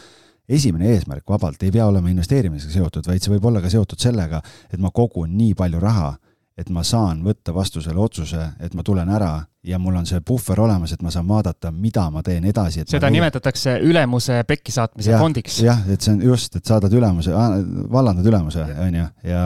[0.48, 4.42] esimene eesmärk vabalt ei pea olema investeerimisega seotud, vaid see võib olla ka seotud sellega,
[4.72, 6.10] et ma kogun nii palju raha,
[6.58, 9.32] et ma saan võtta vastu selle otsuse, et ma tulen ära
[9.66, 12.84] ja mul on see puhver olemas, et ma saan vaadata, mida ma teen edasi.
[12.86, 15.58] seda ma nimetatakse ülemuse pekki saatmise ja, fondiks.
[15.64, 17.34] jah, et see on just, et saadad ülemuse,
[17.90, 19.42] vallandad ülemuse, on ju, ja,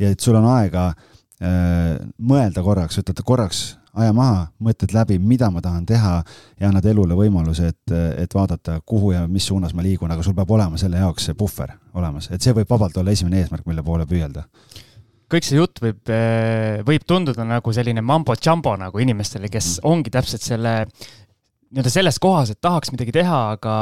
[0.00, 3.66] ja et sul on aega äh, mõelda korraks, võtad korraks
[3.98, 6.16] aja maha, mõtled läbi, mida ma tahan teha
[6.60, 10.36] ja annad elule võimaluse, et, et vaadata, kuhu ja mis suunas ma liigun, aga sul
[10.38, 13.84] peab olema selle jaoks see puhver olemas, et see võib vabalt olla esimene eesmärk, mille
[13.84, 14.46] poole püüelda
[15.32, 19.88] kõik see jutt võib, eh, võib tunduda nagu selline mambo-jambo nagu inimestele, kes mm.
[19.90, 20.74] ongi täpselt selle,
[21.68, 23.74] nii-öelda selles kohas, et tahaks midagi teha, aga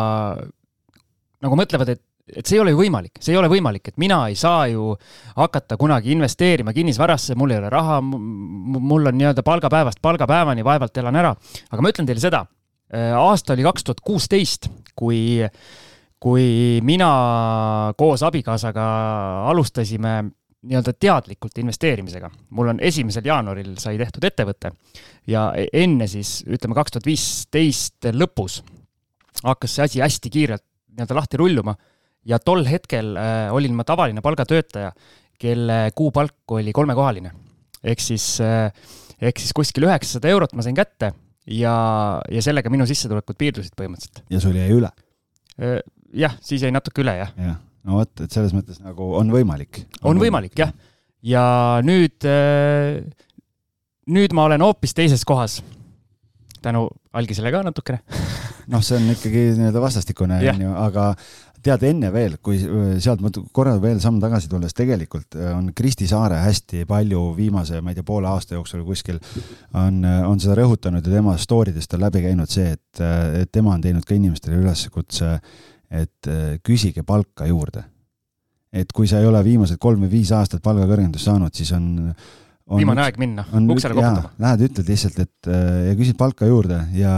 [1.47, 2.03] nagu mõtlevad, et,
[2.35, 4.91] et see ei ole ju võimalik, see ei ole võimalik, et mina ei saa ju
[5.37, 11.23] hakata kunagi investeerima kinnisvarasse, mul ei ole raha, mul on nii-öelda palgapäevast palgapäevani, vaevalt elan
[11.23, 11.35] ära.
[11.71, 12.43] aga ma ütlen teile seda,
[12.91, 14.67] eh, aasta oli kaks tuhat kuusteist,
[14.99, 15.47] kui,
[16.19, 16.49] kui
[16.83, 17.13] mina
[17.95, 18.89] koos abikaasaga
[19.53, 20.17] alustasime
[20.67, 22.31] nii-öelda teadlikult investeerimisega.
[22.51, 24.73] mul on esimesel jaanuaril sai tehtud ettevõte
[25.31, 28.63] ja enne siis, ütleme kaks tuhat viisteist lõpus
[29.45, 30.65] hakkas see asi hästi kiirelt
[30.97, 31.77] nii-öelda lahti rulluma
[32.27, 34.93] ja tol hetkel äh, olin ma tavaline palgatöötaja,
[35.39, 37.31] kelle kuupalk oli kolmekohaline.
[37.85, 38.73] ehk siis äh,,
[39.21, 41.13] ehk siis kuskil üheksasada eurot ma sain kätte
[41.47, 41.77] ja,
[42.31, 44.25] ja sellega minu sissetulekud piirdusid põhimõtteliselt.
[44.31, 44.91] ja sul jäi üle?
[45.61, 45.79] Äh,
[46.17, 47.57] jah, siis jäi natuke üle, jah ja
[47.87, 49.85] no vot, et selles mõttes nagu on võimalik.
[50.07, 50.75] on võimalik jah,
[51.27, 51.47] ja
[51.87, 53.01] nüüd, äh,
[54.11, 55.63] nüüd ma olen hoopis teises kohas.
[56.67, 58.01] tänu algisele ka natukene
[58.73, 61.13] noh, see on ikkagi nii-öelda vastastikune, onju, aga
[61.67, 65.71] tead enne veel, kui äh, sealt ma korra veel samm tagasi tulles, tegelikult äh, on
[65.77, 69.23] Kristi Saare hästi palju viimase, ma ei tea, poole aasta jooksul kuskil
[69.75, 73.05] on, on seda rõhutanud ja tema story dest on läbi käinud see, et,
[73.43, 75.37] et tema on teinud ka inimestele üleskutse
[75.91, 77.85] et äh, küsige palka juurde.
[78.77, 82.13] et kui sa ei ole viimased kolm või viis aastat palgakõrgendust saanud, siis on,
[82.67, 84.35] on viimane aeg minna, uksele koputama.
[84.43, 87.15] Lähed, ütled lihtsalt, et äh, ja küsid palka juurde ja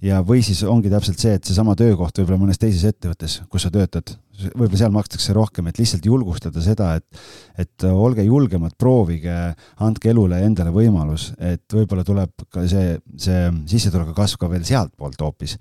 [0.00, 3.72] ja, või siis ongi täpselt see, et seesama töökoht võib-olla mõnes teises ettevõttes, kus sa
[3.74, 4.14] töötad,
[4.48, 7.22] võib-olla seal makstakse rohkem, et lihtsalt julgustada seda, et,
[7.60, 9.36] et olge julgemad, proovige,
[9.84, 15.20] andke elule endale võimalus, et võib-olla tuleb ka see, see sissetuleku kasv ka veel sealtpoolt
[15.24, 15.56] hoopis.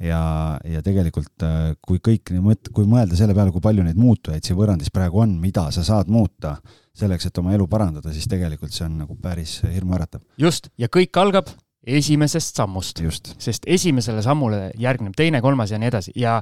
[0.00, 0.22] ja,
[0.68, 1.46] ja tegelikult,
[1.84, 2.34] kui kõik,
[2.74, 6.10] kui mõelda selle peale, kui palju neid muutujaid siin võrrandis praegu on, mida sa saad
[6.12, 6.56] muuta
[6.94, 10.22] selleks, et oma elu parandada, siis tegelikult see on nagu päris hirmuäratav.
[10.38, 11.50] just, ja kõik algab
[11.86, 13.02] esimesest sammust.
[13.38, 16.40] sest esimesele sammule järgneb teine, kolmas ja nii edasi ja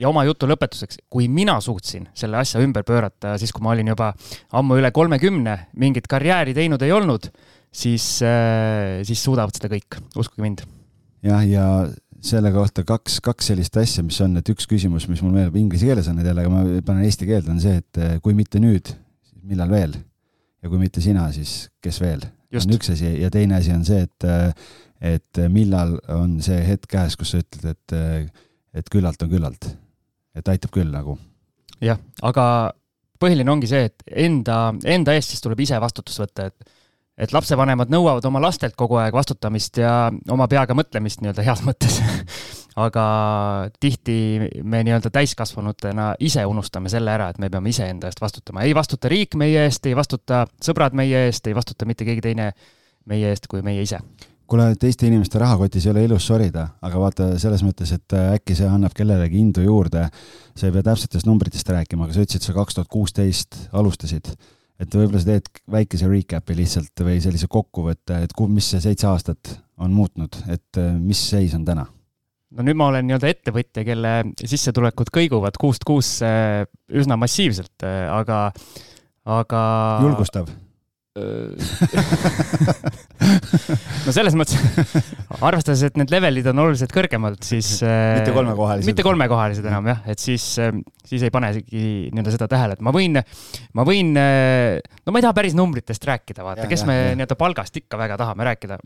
[0.00, 3.92] ja oma jutu lõpetuseks, kui mina suutsin selle asja ümber pöörata, siis kui ma olin
[3.92, 4.12] juba
[4.58, 7.28] ammu üle kolmekümne, mingit karjääri teinud ei olnud,
[7.74, 10.64] siis, äh, siis suudavad seda kõik, uskuge mind.
[11.24, 11.66] jah, ja
[12.24, 15.86] selle kohta kaks, kaks sellist asja, mis on, et üks küsimus, mis mul meenub inglise
[15.88, 18.62] keeles on nüüd jälle, aga ma panen eesti keelde, on see, et äh, kui mitte
[18.62, 18.90] nüüd,
[19.28, 19.94] siis millal veel?
[20.64, 22.22] ja kui mitte sina, siis kes veel?
[22.54, 24.26] On üks asi ja teine asi on see, et,
[25.04, 28.38] et millal on see hetk käes, kus sa ütled, et,
[28.80, 29.66] et küllalt on küllalt.
[30.34, 31.18] Et aitab küll nagu.
[31.84, 32.46] jah, aga
[33.20, 36.72] põhiline ongi see, et enda, enda eest siis tuleb ise vastutust võtta, et
[37.14, 42.00] et lapsevanemad nõuavad oma lastelt kogu aeg vastutamist ja oma peaga mõtlemist nii-öelda heas mõttes
[42.74, 43.04] aga
[43.80, 44.16] tihti
[44.62, 48.66] me nii-öelda täiskasvanutena ise unustame selle ära, et me peame iseenda eest vastutama.
[48.66, 52.50] ei vastuta riik meie eest, ei vastuta sõbrad meie eest, ei vastuta mitte keegi teine
[53.06, 54.00] meie eest kui meie ise
[54.50, 58.68] kuule, teiste inimeste rahakotis ei ole ilus sorida, aga vaata selles mõttes, et äkki see
[58.68, 60.08] annab kellelegi indu juurde.
[60.54, 64.34] sa ei pea täpsetest numbritest rääkima, aga sa ütlesid, sa kaks tuhat kuusteist alustasid
[64.80, 69.54] et võib-olla sa teed väikese recap'i lihtsalt või sellise kokkuvõtte, et mis see seitse aastat
[69.82, 71.86] on muutnud, et äh, mis seis on täna?
[72.54, 76.28] no nüüd ma olen nii-öelda ettevõtja, kelle sissetulekud kõiguvad kuust kuusse
[76.94, 78.46] üsna massiivselt, äh, aga,
[79.38, 79.62] aga.
[80.04, 80.50] julgustav
[84.06, 84.58] no selles mõttes,
[85.38, 88.88] arvestades, et need levelid on oluliselt kõrgemalt, siis mitte kolmekohalised.
[88.88, 90.46] mitte kolmekohalised enam jah, et siis,
[91.06, 93.20] siis ei pane isegi nii-öelda seda tähele, et ma võin,
[93.78, 97.80] ma võin, no ma ei taha päris numbritest rääkida, vaata, kes ja, me nii-öelda palgast
[97.80, 98.80] ikka väga tahame rääkida.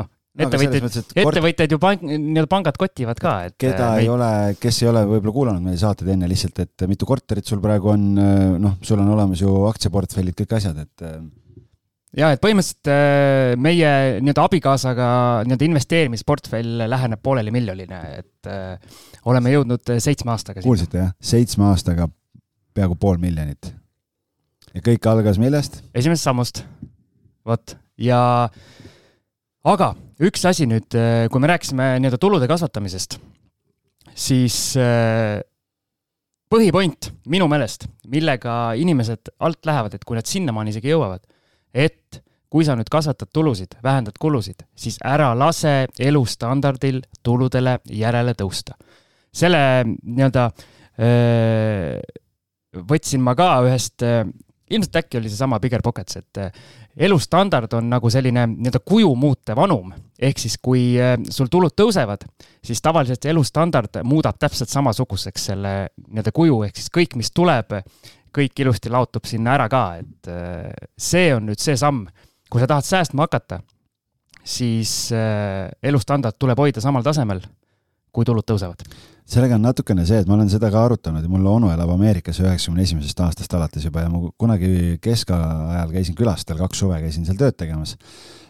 [0.00, 3.56] noh, ettevõtjaid, ettevõtjaid ju pank, nii-öelda pangad kotivad ka, et.
[3.60, 4.04] keda meid...
[4.04, 7.62] ei ole, kes ei ole võib-olla kuulanud meie saateid enne lihtsalt, et mitu korterit sul
[7.64, 8.10] praegu on,
[8.58, 11.08] noh, sul on olemas ju aktsiaportfellid, kõik asjad, et.
[12.18, 13.90] Ja et põhimõtteliselt meie
[14.22, 15.06] nii-öelda abikaasaga
[15.46, 19.00] nii-öelda investeerimisportfell läheneb pooleli miljonile, et äh,
[19.30, 20.62] oleme jõudnud seitsme aastaga.
[20.64, 22.08] kuulsite jah, seitsme aastaga
[22.74, 23.72] peaaegu pool miljonit.
[24.74, 25.80] ja kõik algas millest?
[25.94, 26.62] esimesest sammust,
[27.46, 28.20] vot, ja
[29.64, 33.18] aga üks asi nüüd, äh, kui me rääkisime nii-öelda tulude kasvatamisest,
[34.14, 35.40] siis äh,
[36.52, 41.24] põhipoint minu meelest, millega inimesed alt lähevad, et kui nad sinnamaani isegi jõuavad,
[41.74, 42.22] et
[42.54, 48.78] kui sa nüüd kasvatad tulusid, vähendad kulusid, siis ära lase elustandardil tuludele järele tõusta.
[49.34, 50.50] selle nii-öelda
[52.90, 54.04] võtsin ma ka ühest,
[54.70, 56.38] ilmselt äkki oli seesama Bigger Pockets, et
[57.08, 59.92] elustandard on nagu selline nii-öelda kuju muutev anum.
[60.18, 60.94] ehk siis, kui
[61.30, 62.22] sul tulud tõusevad,
[62.62, 65.74] siis tavaliselt elustandard muudab täpselt samasuguseks selle
[66.06, 67.74] nii-öelda kuju, ehk siis kõik, mis tuleb,
[68.34, 72.06] kõik ilusti laotub sinna ära ka, et äh, see on nüüd see samm.
[72.50, 73.58] kui sa tahad säästma hakata,
[74.44, 77.40] siis äh, elustandard tuleb hoida samal tasemel,
[78.14, 78.84] kui tulud tõusevad.
[79.24, 82.42] Sellega on natukene see, et ma olen seda ka arutanud ja mul onu elab Ameerikas
[82.42, 87.24] üheksakümne esimesest aastast alates juba ja ma kunagi keskajal käisin külas, tal kaks suve käisin
[87.24, 87.96] seal tööd tegemas,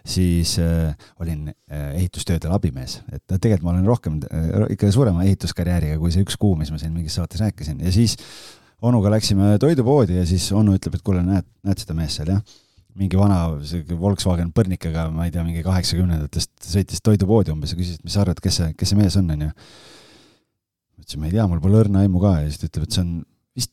[0.02, 0.90] siis äh,
[1.22, 6.26] olin äh, ehitustöödel abimees, et tegelikult ma olen rohkem äh,, ikka suurema ehituskarjääriga kui see
[6.26, 7.78] üks kuu, mis ma siin mingis saates rääkisin.
[7.86, 8.18] Ja siis
[8.82, 12.60] onuga läksime toidupoodi ja siis onu ütleb, et kuule, näed, näed seda meest seal, jah.
[12.94, 17.98] Mingi vana sihuke Volkswagen põrnikaga, ma ei tea, mingi kaheksakümnendatest sõitis toidupoodi umbes ja küsis,
[17.98, 19.48] et mis sa arvad, kes see, kes see mees on, onju.
[21.02, 22.36] Ütlesin, ma ei tea, mul pole õrna aimu ka.
[22.44, 23.10] Ja siis ta ütleb, et see on
[23.58, 23.72] vist,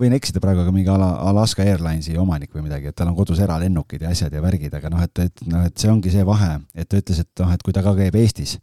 [0.00, 3.42] võin eksida praegu, aga mingi ala, Alaska Airlinesi omanik või midagi, et tal on kodus
[3.42, 6.54] eralennukid ja asjad ja värgid, aga noh, et, et noh, et see ongi see vahe,
[6.78, 8.54] et ta ütles, et noh, et kui ta ka käib Eestis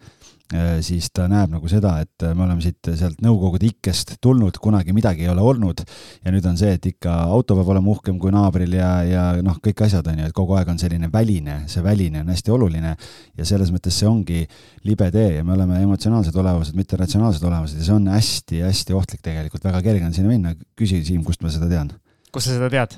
[0.86, 4.93] siis ta näeb nagu seda, et äh, me oleme siit sealt Nõukogude ikkest tulnud, kunagi
[4.95, 5.84] midagi ei ole olnud.
[6.24, 9.60] Ja nüüd on see, et ikka auto peab olema uhkem kui naabril ja, ja noh,
[9.64, 12.95] kõik asjad on ju, et kogu aeg on selline väline, see väline on hästi oluline
[12.95, 14.45] ja selles mõttes see ongi
[14.88, 19.24] libe tee ja me oleme emotsionaalsed olevused, mitte ratsionaalsed olevused ja see on hästi-hästi ohtlik
[19.26, 21.91] tegelikult, väga kerge on sinna minna, küsi Siim, kust ma seda tean.
[22.32, 22.98] kust sa seda tead?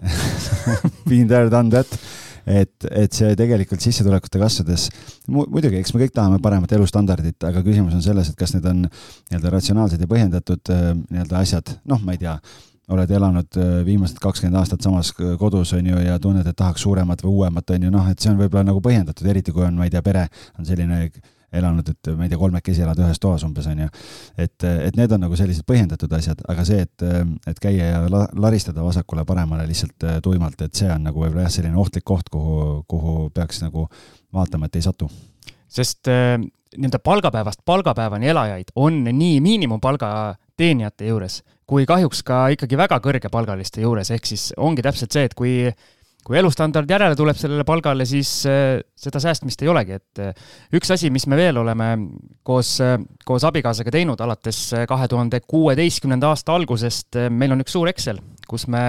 [1.10, 1.98] Been there, done that
[2.46, 4.88] et, et see tegelikult sissetulekute kasvades,
[5.32, 8.86] muidugi, eks me kõik tahame paremat elustandardit, aga küsimus on selles, et kas need on
[8.86, 12.38] nii-öelda ratsionaalsed ja põhjendatud äh, nii-öelda asjad, noh, ma ei tea,
[12.90, 17.26] oled elanud äh, viimased kakskümmend aastat samas kodus, on ju, ja tunned, et tahaks suuremat
[17.26, 19.90] või uuemat, on ju, noh, et see on võib-olla nagu põhjendatud, eriti kui on, ma
[19.90, 20.28] ei tea, pere
[20.58, 21.06] on selline
[21.54, 23.90] elanud, et ma ei tea, kolmekesi elad ühes toas umbes, on ju.
[24.38, 27.06] et, et need on nagu sellised põhjendatud asjad, aga see, et,
[27.50, 31.56] et käia ja la, laristada vasakule-paremale lihtsalt äh, tuimalt, et see on nagu võib-olla jah,
[31.60, 33.88] selline ohtlik koht, kuhu, kuhu peaks nagu
[34.36, 35.10] vaatama, et ei satu.
[35.70, 36.38] sest äh,
[36.78, 43.84] nii-öelda palgapäevast palgapäevani elajaid on nii miinimumpalga teenijate juures kui kahjuks ka ikkagi väga kõrgepalgaliste
[43.84, 45.70] juures, ehk siis ongi täpselt see, et kui
[46.30, 50.92] kui elustandard järele tuleb sellele palgale, siis äh, seda säästmist ei olegi, et äh, üks
[50.94, 51.88] asi, mis me veel oleme
[52.46, 54.60] koos, äh, koos abikaasaga teinud alates
[54.90, 58.84] kahe tuhande kuueteistkümnenda aasta algusest, meil on üks suur Excel, kus me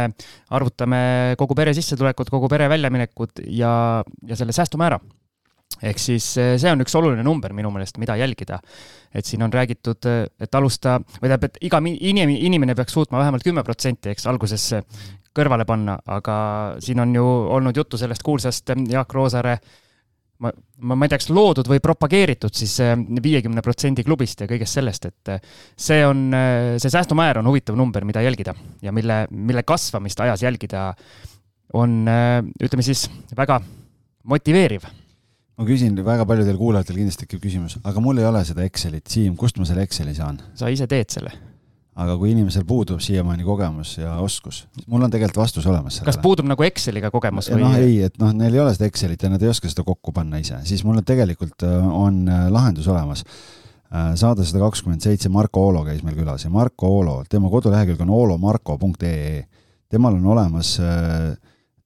[0.52, 1.00] arvutame
[1.40, 3.72] kogu pere sissetulekut, kogu pere väljaminekud ja,
[4.28, 5.00] ja selle säästumäära
[5.86, 8.58] ehk siis see on üks oluline number minu meelest, mida jälgida.
[9.14, 10.06] et siin on räägitud,
[10.38, 14.66] et alusta, või tähendab, et iga inimene, inimene peaks suutma vähemalt kümme protsenti, eks, alguses
[15.36, 16.36] kõrvale panna, aga
[16.82, 17.24] siin on ju
[17.56, 19.56] olnud juttu sellest kuulsast Jaak Roosaare
[20.40, 22.78] ma, ma, ma ei tea, kas loodud või propageeritud siis
[23.22, 25.34] viiekümne protsendi klubist ja kõigest sellest, et
[25.78, 26.30] see on,
[26.80, 30.88] see säästumäär on huvitav number, mida jälgida ja mille, mille kasvamist ajas jälgida
[31.78, 32.02] on,
[32.62, 33.06] ütleme siis,
[33.36, 33.60] väga
[34.30, 34.88] motiveeriv.
[35.60, 39.36] Ma küsin, väga paljudel kuulajatel kindlasti tekib küsimus, aga mul ei ole seda Excelit, Siim,
[39.38, 40.40] kust ma selle Exceli saan?
[40.56, 41.36] sa ise teed selle
[42.00, 46.12] aga kui inimesel puudub siiamaani kogemus ja oskus, mul on tegelikult vastus olemas sellele.
[46.12, 47.62] kas puudub nagu Exceliga kogemus või?
[47.64, 50.14] noh, ei, et noh, neil ei ole seda Excelit ja nad ei oska seda kokku
[50.16, 53.24] panna ise, siis mul tegelikult äh, on äh, lahendus olemas.
[53.90, 58.00] Äh, saada sada kakskümmend seitse, Marko Oolo käis meil külas ja Marko Oolo, tema kodulehekülg
[58.06, 59.44] on oolomarko.ee.
[59.90, 60.76] temal on olemas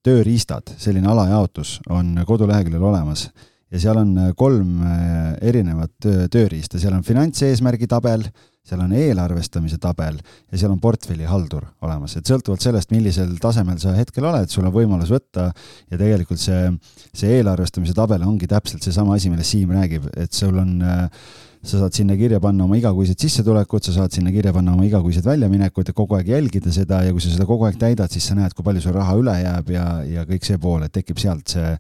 [0.04, 3.30] tööriistad, selline alajaotus on koduleheküljel olemas
[3.72, 4.82] ja seal on kolm
[5.40, 8.28] erinevat tööriista, seal on finantseesmärgi tabel
[8.64, 13.92] seal on eelarvestamise tabel ja seal on portfellihaldur olemas, et sõltuvalt sellest, millisel tasemel sa
[13.96, 16.70] hetkel oled, sul on võimalus võtta ja tegelikult see,
[17.12, 21.26] see eelarvestamise tabel ongi täpselt seesama asi, millest Siim räägib, et sul on äh,
[21.64, 25.24] sa saad sinna kirja panna oma igakuised sissetulekud, sa saad sinna kirja panna oma igakuised
[25.24, 28.36] väljaminekud ja kogu aeg jälgida seda ja kui sa seda kogu aeg täidad, siis sa
[28.36, 31.54] näed, kui palju sul raha üle jääb ja, ja kõik see pool, et tekib sealt
[31.56, 31.72] see,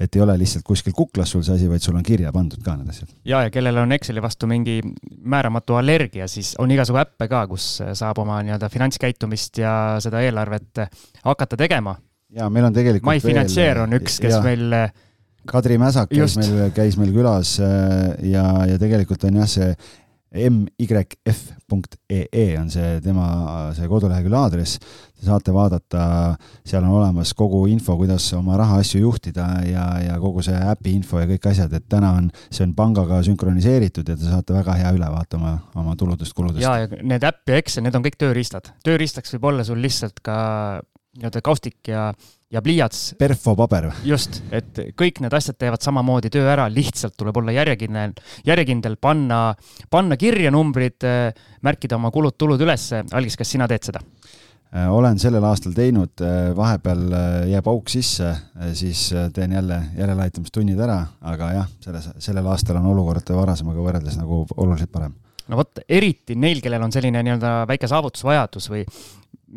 [0.00, 2.78] et ei ole lihtsalt kuskil kuklas sul see asi, vaid sul on kirja pandud ka
[2.78, 3.12] need asjad.
[3.28, 4.78] ja, ja kellel on Exceli vastu mingi
[5.20, 9.72] määramatu allergia, siis on igasugu äppe ka, kus saab oma nii-öelda finantskäitumist ja
[10.04, 10.86] seda eelarvet
[11.24, 11.96] hakata tegema.
[12.32, 14.44] ja meil on tegelikult MyFinantseer on üks, kes ja.
[14.44, 14.72] meil
[15.46, 16.40] Kadri Mäsak käis Just.
[16.42, 19.70] meil, käis meil külas äh, ja, ja tegelikult on jah, see
[20.36, 23.26] myf.ee e on see tema,
[23.76, 24.80] see kodulehekülje aadress.
[25.16, 26.02] Te saate vaadata,
[26.66, 31.22] seal on olemas kogu info, kuidas oma rahaasju juhtida ja, ja kogu see äpi info
[31.22, 34.92] ja kõik asjad, et täna on, see on pangaga sünkroniseeritud ja te saate väga hea
[34.98, 36.64] ülevaate oma, oma tuludest-kuludest.
[36.66, 38.74] ja, ja need äpp ja Excel, need on kõik tööriistad.
[38.86, 40.36] tööriistaks võib olla sul lihtsalt ka
[41.16, 42.10] nii-öelda kaustik ja
[42.52, 43.14] ja pliiats.
[43.18, 43.90] perfopaber.
[44.04, 48.14] just, et kõik need asjad teevad samamoodi töö ära, lihtsalt tuleb olla järjekindel,
[48.46, 49.40] järjekindel, panna,
[49.90, 51.06] panna kirja numbrid,
[51.66, 53.02] märkida oma kulud-tulud ülesse.
[53.16, 54.02] Algis, kas sina teed seda?
[54.76, 57.04] Äh, olen sellel aastal teinud, äh, vahepeal
[57.50, 58.32] jääb auk sisse,
[58.78, 64.44] siis teen jälle järeleaitamistunnid ära, aga jah, selles, sellel aastal on olukord varasemaga võrreldes nagu
[64.56, 65.14] oluliselt parem
[65.46, 68.82] no vot, eriti neil, kellel on selline nii-öelda väike saavutusvajadus või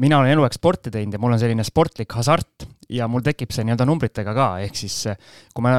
[0.02, 3.66] mina olen eluaeg sporti teinud ja mul on selline sportlik hasart ja mul tekib see
[3.68, 4.96] nii-öelda numbritega ka, ehk siis
[5.54, 5.74] kui ma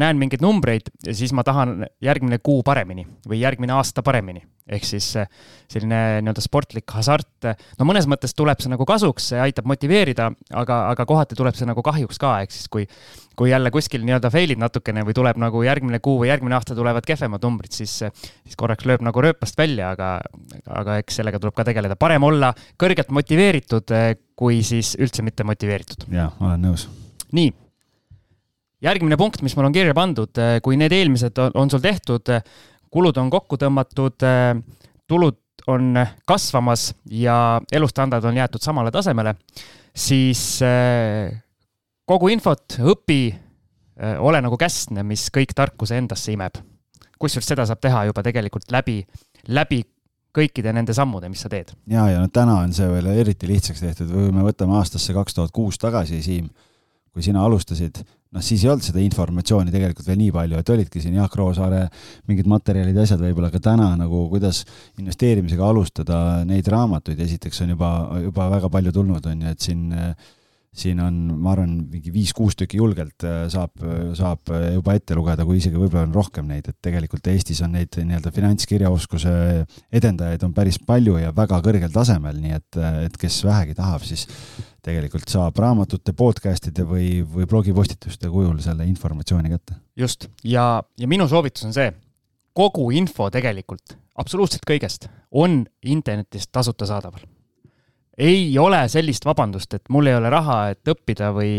[0.00, 4.42] näen mingeid numbreid, siis ma tahan järgmine kuu paremini või järgmine aasta paremini.
[4.68, 5.14] ehk siis
[5.72, 7.46] selline nii-öelda sportlik hasart,
[7.78, 11.68] no mõnes mõttes tuleb see nagu kasuks, see aitab motiveerida, aga, aga kohati tuleb see
[11.68, 12.84] nagu kahjuks ka, ehk siis kui
[13.38, 17.06] kui jälle kuskil nii-öelda fail'id natukene või tuleb nagu järgmine kuu või järgmine aasta tulevad
[17.06, 20.16] kehvemad numbrid, siis, siis korraks lööb nagu rööpast välja, aga,
[20.66, 21.96] aga eks sellega tuleb ka tegeleda.
[21.96, 22.50] parem olla
[22.82, 23.94] kõrgelt motiveeritud,
[24.38, 26.06] kui siis üldse mitte motiveeritud.
[26.14, 26.86] jaa, olen nõus.
[27.34, 27.50] nii.
[28.84, 32.30] järgmine punkt, mis mul on kirja pandud, kui need eelmised on, on sul tehtud,
[32.94, 34.26] kulud on kokku tõmmatud,
[35.08, 39.34] tulud on kasvamas ja elustandard on jäetud samale tasemele,
[39.92, 40.62] siis
[42.08, 43.20] kogu infot, õpi,
[44.22, 46.62] ole nagu käsne, mis kõik tarkuse endasse imeb.
[47.18, 49.00] kusjuures seda saab teha juba tegelikult läbi,
[49.50, 49.82] läbi
[50.38, 51.74] kõikide nende sammude, mis sa teed.
[51.90, 55.36] ja, ja no täna on see veel eriti lihtsaks tehtud, kui me võtame aastasse kaks
[55.36, 56.48] tuhat kuus tagasi, Siim,
[57.12, 58.00] kui sina alustasid,
[58.34, 61.86] noh, siis ei olnud seda informatsiooni tegelikult veel nii palju, et olidki siin Jaak Roosaare
[62.30, 64.62] mingid materjalid ja asjad võib-olla, aga täna nagu kuidas
[65.00, 66.18] investeerimisega alustada,
[66.48, 67.92] neid raamatuid esiteks on juba,
[68.26, 70.34] juba väga palju tulnud, on ju, et siin äh,
[70.74, 73.82] siin on, ma arvan, mingi viis-kuus tükki julgelt äh, saab,
[74.18, 77.94] saab juba ette lugeda, kui isegi võib-olla on rohkem neid, et tegelikult Eestis on neid
[77.98, 79.34] nii-öelda finantskirjaoskuse
[80.00, 84.26] edendajaid on päris palju ja väga kõrgel tasemel, nii et, et kes vähegi tahab, siis
[84.84, 89.78] tegelikult saab raamatute, podcast'ide või, või blogipostituste kujul selle informatsiooni kätte.
[89.98, 91.90] just, ja, ja minu soovitus on see,
[92.56, 97.26] kogu info tegelikult, absoluutselt kõigest, on internetist tasuta saadaval
[98.18, 101.52] ei ole sellist vabandust, et mul ei ole raha, et õppida või.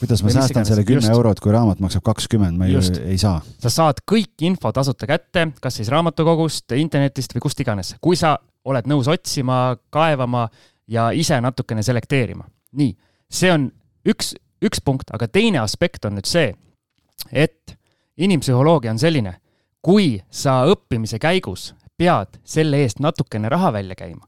[0.00, 3.40] kuidas ma säästan selle kümme eurot, kui raamat maksab kakskümmend, ma ei, ei saa.
[3.62, 8.36] sa saad kõik info tasuta kätte, kas siis raamatukogust, internetist või kust iganes, kui sa
[8.66, 10.46] oled nõus otsima, kaevama
[10.88, 12.46] ja ise natukene selekteerima.
[12.76, 12.94] nii,
[13.30, 13.68] see on
[14.08, 16.54] üks, üks punkt, aga teine aspekt on nüüd see,
[17.32, 17.76] et
[18.16, 19.36] inimpsühholoogia on selline,
[19.84, 24.24] kui sa õppimise käigus pead selle eest natukene raha välja käima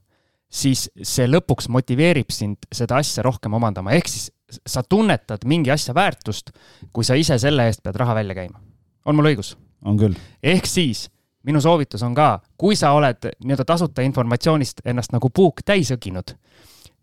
[0.49, 5.93] siis see lõpuks motiveerib sind seda asja rohkem omandama, ehk siis sa tunnetad mingi asja
[5.93, 6.51] väärtust,
[6.93, 8.59] kui sa ise selle eest pead raha välja käima.
[9.05, 9.55] on mul õigus?
[9.85, 10.17] on küll.
[10.43, 11.07] ehk siis
[11.45, 16.33] minu soovitus on ka, kui sa oled nii-öelda tasuta informatsioonist ennast nagu puuk täis õginud,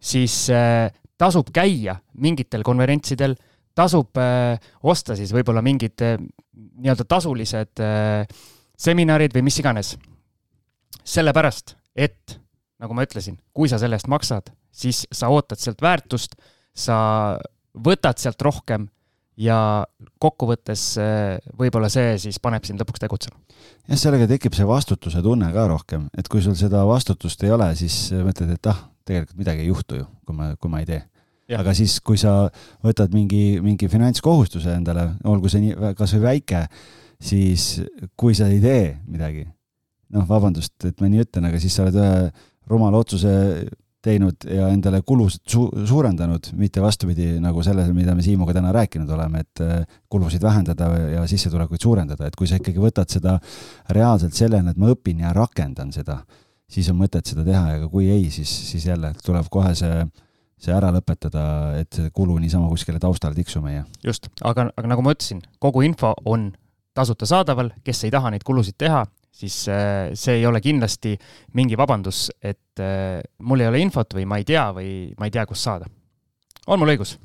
[0.00, 3.36] siis äh, tasub käia mingitel konverentsidel,
[3.76, 6.18] tasub äh, osta siis võib-olla mingid äh,
[6.82, 8.26] nii-öelda tasulised äh,
[8.76, 9.96] seminarid või mis iganes.
[11.06, 12.40] sellepärast, et
[12.82, 16.36] nagu ma ütlesin, kui sa selle eest maksad, siis sa ootad sealt väärtust,
[16.76, 16.96] sa
[17.76, 18.88] võtad sealt rohkem
[19.40, 19.58] ja
[20.22, 23.36] kokkuvõttes eh, võib-olla see siis paneb sind lõpuks tegutsema.
[23.88, 27.68] jah, sellega tekib see vastutuse tunne ka rohkem, et kui sul seda vastutust ei ole,
[27.78, 31.02] siis mõtled, et ah, tegelikult midagi ei juhtu ju, kui ma, kui ma ei tee.
[31.56, 32.48] aga siis, kui sa
[32.84, 36.64] võtad mingi, mingi finantskohustuse endale, olgu see nii, kas või väike,
[37.22, 37.68] siis
[38.18, 39.46] kui sa ei tee midagi,
[40.16, 42.16] noh, vabandust, et ma nii ütlen, aga siis sa oled ühe
[42.70, 43.32] rumala otsuse
[44.06, 49.10] teinud ja endale kulusid su suurendanud, mitte vastupidi nagu sellele, mida me Siimuga täna rääkinud
[49.16, 53.38] oleme, et äh, kulusid vähendada ja sissetulekuid suurendada, et kui sa ikkagi võtad seda
[53.96, 56.20] reaalselt sellena, et ma õpin ja rakendan seda,
[56.70, 60.04] siis on mõtet seda teha, aga kui ei, siis, siis jälle tuleb kohe see,
[60.62, 61.46] see ära lõpetada,
[61.80, 63.86] et see kulu niisama kuskile taustale tiksuma ei jää.
[64.12, 66.52] just, aga, aga nagu ma ütlesin, kogu info on
[66.96, 69.04] tasuta saadaval, kes ei taha neid kulusid teha,
[69.36, 71.14] siis äh, see ei ole kindlasti
[71.56, 75.34] mingi vabandus, et äh, mul ei ole infot või ma ei tea või ma ei
[75.34, 75.88] tea, kust saada.
[76.66, 77.16] on mul õigus?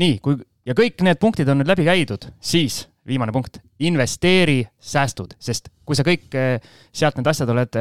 [0.00, 0.38] nii, kui
[0.68, 5.96] ja kõik need punktid on nüüd läbi käidud, siis viimane punkt, investeeri säästud, sest kui
[5.98, 7.80] sa kõik äh, sealt need asjad oled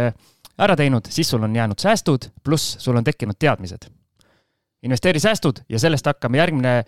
[0.60, 3.91] ära teinud, siis sul on jäänud säästud, pluss sul on tekkinud teadmised.
[4.84, 6.84] investeeri säästud ja sellest hakkame järgmine,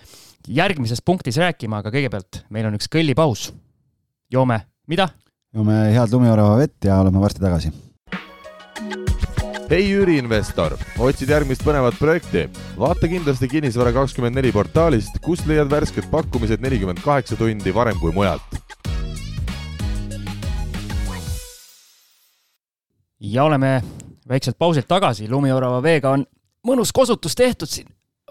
[0.48, 3.52] järgmises punktis rääkima, aga kõigepealt meil on üks kõllipaus.
[4.32, 5.10] joome mida?
[5.52, 7.72] Joome head lumiorava vett ja oleme varsti tagasi.
[9.72, 12.46] hei üüriinvestor, otsid järgmist põnevat projekti?
[12.80, 18.16] vaata kindlasti Kinnisvara kakskümmend neli portaalist, kust leiad värsked pakkumised nelikümmend kaheksa tundi varem kui
[18.16, 18.60] mujalt.
[23.20, 23.82] ja oleme
[24.28, 26.26] väikselt pausilt tagasi, lumiorava veega on
[26.68, 27.88] mõnus kosutus tehtud siin.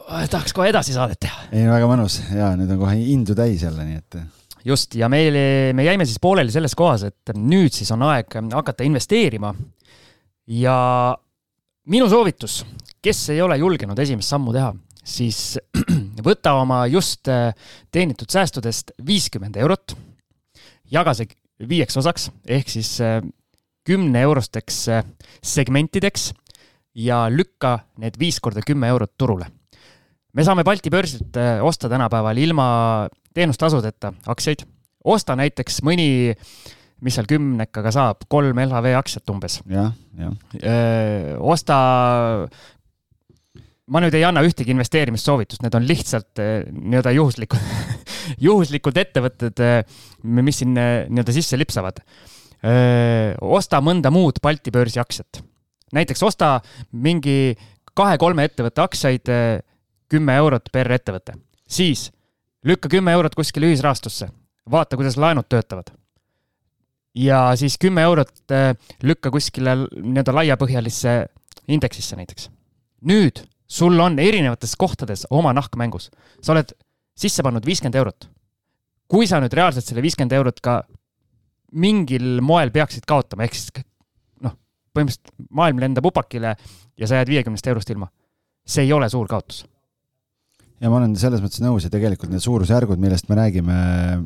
[0.08, 1.48] tahaks kohe edasi saadet teha.
[1.52, 4.22] ei, väga mõnus ja nüüd on kohe indu täis jälle, nii et
[4.64, 5.36] just, ja meil,
[5.74, 9.54] me jäime siis pooleli selles kohas, et nüüd siis on aeg hakata investeerima.
[10.50, 10.76] ja
[11.90, 12.64] minu soovitus,
[13.02, 14.72] kes ei ole julgenud esimest sammu teha,
[15.04, 15.58] siis
[16.26, 17.52] võta oma just äh,
[17.92, 19.96] teenitud säästudest viiskümmend eurot,
[20.90, 21.30] jaga see
[21.68, 23.20] viieks osaks, ehk siis äh,
[23.86, 25.06] kümne eurosteks äh,
[25.42, 26.30] segmentideks
[26.94, 29.48] ja lükka need viis korda kümme eurot turule.
[30.36, 32.66] Me saame Balti börsilt osta tänapäeval ilma
[33.34, 34.66] teenustasudeta aktsiaid.
[35.04, 36.34] osta näiteks mõni,
[37.00, 39.60] mis seal kümnekaga saab, kolm LHV aktsiat umbes.
[39.70, 40.34] jah, jah.
[41.40, 41.78] osta,
[43.90, 47.70] ma nüüd ei anna ühtegi investeerimissoovitust, need on lihtsalt nii-öelda juhuslikud
[48.46, 49.64] juhuslikud ettevõtted,
[50.22, 52.02] mis siin nii-öelda sisse lipsavad.
[53.40, 55.42] osta mõnda muud Balti börsi aktsiat.
[55.96, 56.60] näiteks osta
[56.92, 57.56] mingi
[57.96, 59.32] kahe-kolme ettevõtte aktsiaid
[60.10, 61.36] kümme eurot per ettevõte,
[61.68, 62.10] siis
[62.66, 64.28] lükka kümme eurot kuskile ühisrahastusse,
[64.70, 65.94] vaata, kuidas laenud töötavad.
[67.14, 71.26] ja siis kümme eurot äh, lükka kuskile nii-öelda laiapõhjalisse
[71.68, 72.50] indeksisse näiteks.
[73.00, 76.10] nüüd sul on erinevates kohtades oma nahk mängus.
[76.42, 76.72] sa oled
[77.16, 78.28] sisse pannud viiskümmend eurot.
[79.08, 80.82] kui sa nüüd reaalselt selle viiskümmend eurot ka
[81.72, 83.70] mingil moel peaksid kaotama, ehk siis
[84.42, 84.56] noh,
[84.94, 86.56] põhimõtteliselt maailm lendab upakile
[86.98, 88.10] ja sa jääd viiekümnest eurost ilma.
[88.66, 89.64] see ei ole suur kaotus
[90.80, 93.76] ja ma olen selles mõttes nõus ja tegelikult need suurusjärgud, millest me räägime,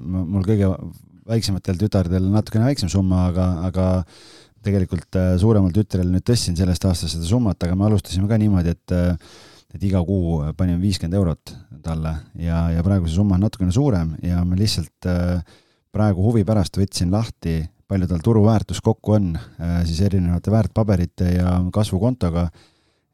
[0.05, 0.71] mul kõige
[1.29, 3.89] väiksematel tütardel natukene väiksem summa, aga, aga
[4.65, 8.77] tegelikult äh, suuremal tütrel nüüd tõstsin sellest aastast seda summat, aga me alustasime ka niimoodi,
[8.77, 9.35] et äh,
[9.75, 11.51] et iga kuu panime viiskümmend eurot
[11.83, 15.41] talle ja, ja praegu see summa on natukene suurem ja me lihtsalt äh,
[15.91, 17.57] praegu huvi pärast võtsin lahti,
[17.91, 19.33] palju tal turuväärtus kokku on
[19.85, 22.47] siis erinevate väärtpaberite ja kasvukontoga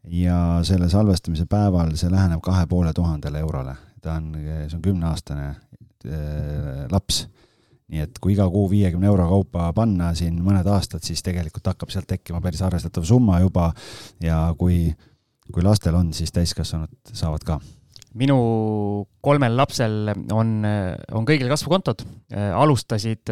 [0.08, 3.76] ja selle salvestamise päeval see läheneb kahe poole tuhandele eurole.
[4.00, 7.26] ta on, see on kümneaastane äh, laps.
[7.90, 11.90] nii et kui iga kuu viiekümne euro kaupa panna siin mõned aastad, siis tegelikult hakkab
[11.90, 13.72] sealt tekkima päris arvestatav summa juba
[14.22, 14.94] ja kui,
[15.50, 17.58] kui lastel on, siis täiskasvanud saavad ka
[18.18, 18.36] minu
[19.22, 22.02] kolmel lapsel on, on kõigil kasvukontod.
[22.34, 23.30] alustasid,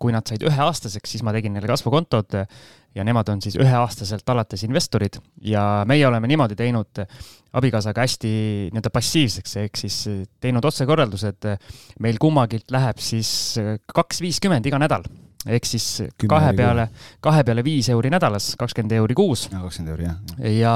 [0.00, 2.38] kui nad said üheaastaseks, siis ma tegin neile kasvukontod
[2.94, 5.18] ja nemad on siis üheaastaselt alates investorid
[5.48, 7.02] ja meie oleme niimoodi teinud
[7.52, 8.32] abikaasaga hästi
[8.72, 9.98] nii-öelda passiivseks, ehk siis
[10.40, 11.50] teinud otsekorraldused.
[12.00, 13.58] meil kummagilt läheb siis
[13.94, 15.04] kaks viiskümmend iga nädal
[15.46, 15.86] ehk siis
[16.18, 16.86] Kümne kahe peale,
[17.20, 19.48] kahe peale viis euri nädalas, kakskümmend euri kuus.
[19.50, 20.48] kakskümmend euri, jah.
[20.52, 20.74] ja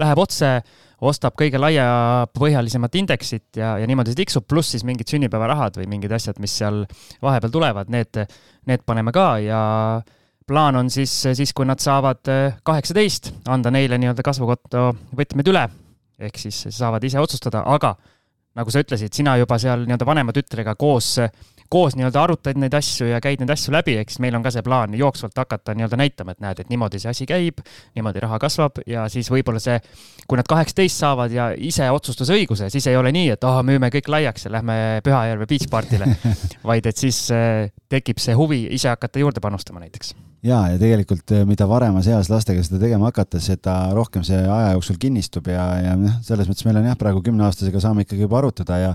[0.00, 0.58] läheb otse
[1.04, 6.14] ostab kõige laiapõhjalisemat indeksit ja, ja niimoodi see tiksub, pluss siis mingid sünnipäevarahad või mingid
[6.16, 6.84] asjad, mis seal
[7.22, 8.22] vahepeal tulevad, need,
[8.70, 9.60] need paneme ka ja
[10.46, 12.28] plaan on siis, siis kui nad saavad
[12.66, 14.88] kaheksateist, anda neile nii-öelda kasvukonto
[15.18, 15.64] võtmed üle,
[16.18, 17.96] ehk siis saavad ise otsustada, aga
[18.56, 21.16] nagu sa ütlesid, sina juba seal nii-öelda vanema tütrega koos
[21.68, 24.64] koos nii-öelda arutad neid asju ja käid neid asju läbi, eks meil on ka see
[24.66, 27.62] plaan jooksvalt hakata nii-öelda näitama, et näed, et niimoodi see asi käib,
[27.98, 29.78] niimoodi raha kasvab ja siis võib-olla see,
[30.28, 33.90] kui nad kaheksateist saavad ja ise otsustusõiguse, siis ei ole nii, et ah oh,, müüme
[33.94, 34.76] kõik laiaks ja lähme
[35.06, 36.08] Pühajärve beach party'le.
[36.70, 40.14] Vaid et siis äh, tekib see huvi ise hakata juurde panustama näiteks
[40.46, 44.74] ja, ja tegelikult äh, mida varemas eas lastega seda tegema hakata, seda rohkem see aja
[44.76, 48.40] jooksul kinnistub ja, ja noh, selles mõttes meil on jah, praegu kümneaastasega saame ikkagi juba
[48.42, 48.92] arutada ja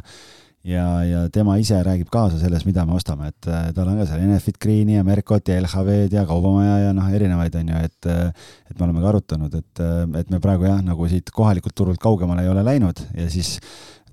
[0.68, 4.06] ja, ja tema ise räägib kaasa selles, mida me ostame, et äh, tal on ka
[4.10, 8.12] seal Enefit Greeni ja Mercot ja LHV-d ja Kaubamaja ja noh, erinevaid on ju, et
[8.12, 9.82] äh, et me oleme ka arutanud, et,
[10.22, 13.58] et me praegu jah, nagu siit kohalikult turult kaugemale ei ole läinud ja siis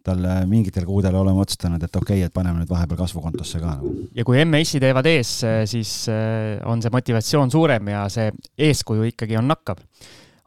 [0.09, 3.95] talle mingitel kuudel oleme otsustanud, et okei okay,, et paneme nüüd vahepeal kasvukontosse ka nagu.
[4.17, 5.37] ja kui MES-i teevad ees,
[5.71, 5.95] siis
[6.67, 8.33] on see motivatsioon suurem ja see
[8.69, 9.81] eeskuju ikkagi on nakkav.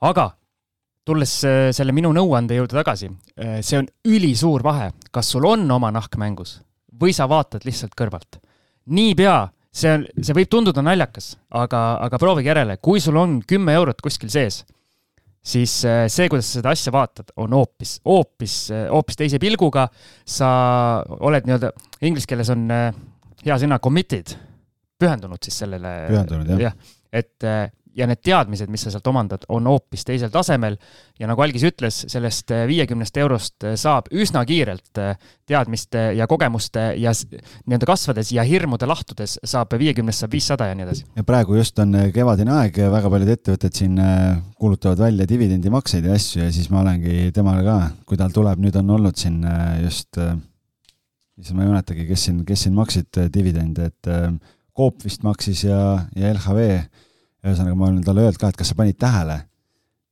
[0.02, 0.32] aga
[1.08, 3.10] tulles äh, selle minu nõuande juurde tagasi,
[3.42, 6.60] äh, see on ülisuur vahe, kas sul on oma nahk mängus
[7.02, 8.38] või sa vaatad lihtsalt kõrvalt.
[8.92, 13.74] niipea, see on, see võib tunduda naljakas, aga, aga proovige järele, kui sul on kümme
[13.80, 14.62] eurot kuskil sees,
[15.42, 19.88] siis äh, see, kuidas sa seda asja vaatad, on hoopis, hoopis, äh, hoopis teise pilguga.
[20.26, 20.48] sa
[21.20, 21.72] oled nii-öelda,
[22.08, 22.90] inglise keeles on äh,
[23.46, 24.36] hea sõna committed,
[25.02, 25.96] pühendunud siis sellele.
[26.12, 27.52] pühendunud, jah jah, et
[27.96, 30.78] ja need teadmised, mis sa sealt omandad, on hoopis teisel tasemel.
[31.20, 35.18] ja nagu Algis ütles, sellest äh, viiekümnest eurost äh, saab üsna kiirelt äh,
[35.48, 40.88] teadmiste ja kogemuste ja nii-öelda kasvades ja hirmude lahtudes saab viiekümnest saab viissada ja nii
[40.88, 41.06] edasi.
[41.16, 44.00] ja praegu just on kevadine aeg, väga paljud ettevõtted siin
[44.56, 47.78] kuulutavad välja dividendimakseid ja asju ja siis ma olengi temale ka,
[48.08, 49.44] kui tal tuleb, nüüd on olnud siin
[49.84, 54.12] just, siis ma ei mäletagi, kes siin, kes siin maksid dividende, et
[54.78, 55.78] Coop vist maksis ja,
[56.16, 56.80] ja LHV
[57.46, 59.40] ühesõnaga, ma olen talle öelnud ka, et kas sa panid tähele,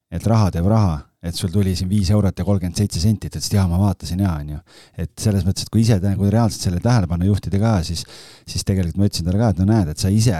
[0.09, 3.37] et raha teeb raha, et sul tuli siin viis eurot ja kolmkümmend seitse senti, ta
[3.37, 4.61] ütles, et jaa, ma vaatasin jaa, onju.
[5.03, 8.05] et selles mõttes, et kui ise nagu reaalselt sellele tähelepanu juhtida ka, siis,
[8.47, 10.39] siis tegelikult ma ütlesin talle ka, et no näed, et sa ise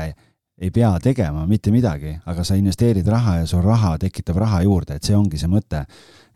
[0.60, 4.98] ei pea tegema mitte midagi, aga sa investeerid raha ja sul raha tekitab raha juurde,
[4.98, 5.86] et see ongi see mõte.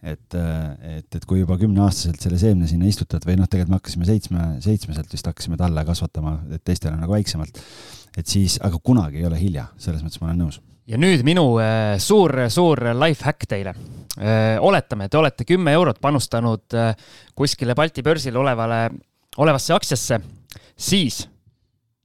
[0.04, 4.08] et, et, et kui juba kümneaastaselt selle seemne sinna istutad või noh, tegelikult me hakkasime
[4.10, 7.62] seitsme, seitsmeselt vist hakkasime talle kasvatama, et teistele nagu väiksemalt
[8.18, 10.60] et siis, aga kunagi ei ole hilja, selles mõttes ma olen nõus.
[10.88, 13.74] ja nüüd minu äh, suur, suur life hack teile.
[14.20, 16.94] Äh, oletame, te olete kümme eurot panustanud äh,
[17.36, 18.90] kuskile Balti börsil olevale,
[19.38, 20.20] olevasse aktsiasse,
[20.78, 21.24] siis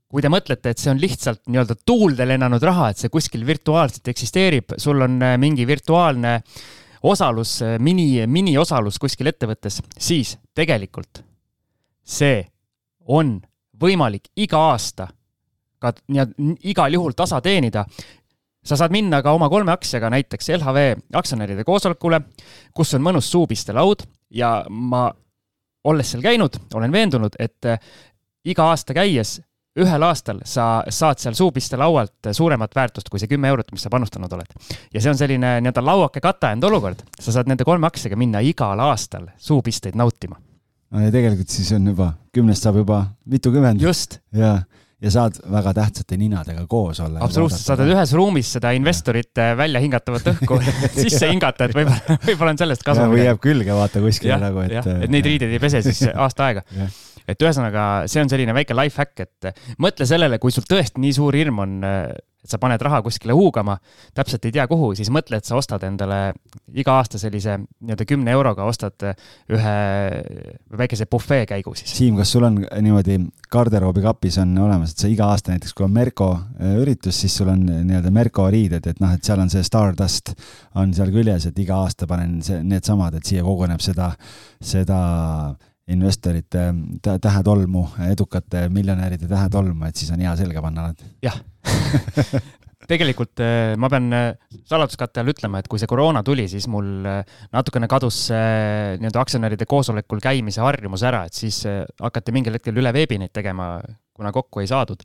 [0.08, 4.08] kui te mõtlete, et see on lihtsalt nii-öelda tuulde lennanud raha, et see kuskil virtuaalselt
[4.08, 6.38] eksisteerib, sul on mingi virtuaalne
[7.04, 11.20] osalus, mini, miniosalus kuskil ettevõttes, siis tegelikult
[12.08, 12.40] see
[13.12, 13.36] on
[13.78, 15.10] võimalik iga aasta
[15.78, 15.92] ka
[16.62, 17.84] igal juhul tasa teenida,
[18.64, 20.84] sa saad minna ka oma kolme aktsiaga näiteks LHV
[21.16, 22.20] aktsionäride koosolekule,
[22.74, 24.04] kus on mõnus suupistelaud
[24.34, 25.08] ja ma,
[25.84, 27.78] olles seal käinud, olen veendunud, et eh,
[28.44, 29.38] iga aasta käies
[29.78, 34.32] ühel aastal sa saad seal suupistelaualt suuremat väärtust kui see kümme eurot, mis sa panustanud
[34.34, 34.56] oled.
[34.94, 38.80] ja see on selline nii-öelda lauake kataend olukord, sa saad nende kolme aktsiaga minna igal
[38.88, 40.40] aastal suupisteid nautima.
[40.90, 43.82] no ja tegelikult siis on juba, kümnest saab juba mitukümmend.
[43.82, 44.18] just.
[44.34, 44.58] jaa
[45.02, 47.20] ja saad väga tähtsate ninadega koos olla.
[47.22, 50.58] absoluutselt, sa saad ühes ruumis seda investorite välja hingatavat õhku
[51.02, 53.06] sisse hingata, et võib-olla, võib-olla on sellest kasu.
[53.12, 54.80] või jääb külge vaata kuskile nagu, et.
[54.82, 56.66] et neid riideid ei pese siis aasta aega
[57.28, 61.14] et ühesõnaga, see on selline väike life hack, et mõtle sellele, kui sul tõesti nii
[61.16, 61.78] suur hirm on
[62.48, 63.74] et sa paned raha kuskile huugama,
[64.16, 66.32] täpselt ei tea kuhu, siis mõtle, et sa ostad endale
[66.78, 69.08] iga aasta sellise nii-öelda kümne euroga ostad
[69.52, 69.74] ühe
[70.80, 71.92] väikese bufee käigu siis.
[71.98, 73.18] Siim, kas sul on niimoodi
[73.52, 76.30] garderoobikapis on olemas, et sa iga aasta näiteks, kui on Merko
[76.78, 80.36] üritus, siis sul on nii-öelda Merko riided, et noh, et seal on see Stardust
[80.78, 84.12] on seal küljes, et iga aasta panen see, needsamad, et siia koguneb seda,
[84.62, 85.02] seda
[85.88, 86.68] investorite
[87.02, 91.08] tähetolmu, edukate miljonäride tähetolmu, et siis on hea selga panna alati.
[91.24, 91.40] jah
[92.88, 94.28] tegelikult eh, ma pean eh,
[94.68, 99.66] saladuskatte all ütlema, et kui see koroona tuli, siis mul eh, natukene kadus nii-öelda aktsionäride
[99.68, 103.76] koosolekul käimise harjumus ära, et siis hakati mingil hetkel üle veebi neid tegema,
[104.16, 105.02] kuna kokku ei saadud.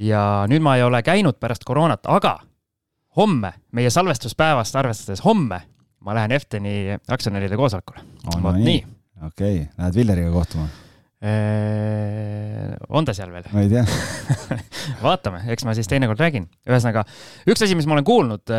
[0.00, 2.38] ja nüüd ma ei ole käinud pärast koroonat, aga
[3.16, 5.60] homme, meie salvestuspäevast arvestades homme,
[6.00, 8.06] ma lähen Efteni aktsionäride koosolekule.
[8.40, 10.68] vot nii okei okay., lähed Villeriga kohtuma?
[12.88, 13.44] on ta seal veel?
[13.52, 13.82] ma ei tea
[15.04, 16.46] vaatame, eks ma siis teinekord räägin.
[16.64, 17.02] ühesõnaga,
[17.44, 18.52] üks asi, mis ma olen kuulnud,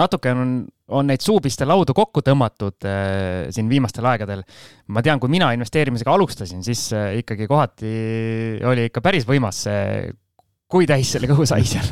[0.00, 0.54] natuke on,
[0.88, 2.88] on neid suupistelaudu kokku tõmmatud
[3.52, 4.40] siin viimastel aegadel.
[4.88, 6.88] ma tean, kui mina investeerimisega alustasin, siis
[7.20, 7.92] ikkagi kohati
[8.72, 10.08] oli ikka päris võimas see
[10.72, 11.84] kui täis selle kõhu sai seal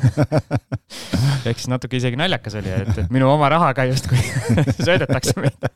[1.49, 4.23] ehk siis natuke isegi naljakas oli, et, minu oma rahaga justkui
[4.87, 5.69] söödetakse mind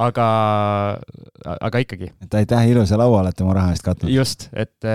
[0.00, 0.26] aga,
[1.56, 2.10] aga ikkagi.
[2.24, 4.12] et aitäh ilusa laua olete mu raha eest katnud.
[4.12, 4.90] just, et,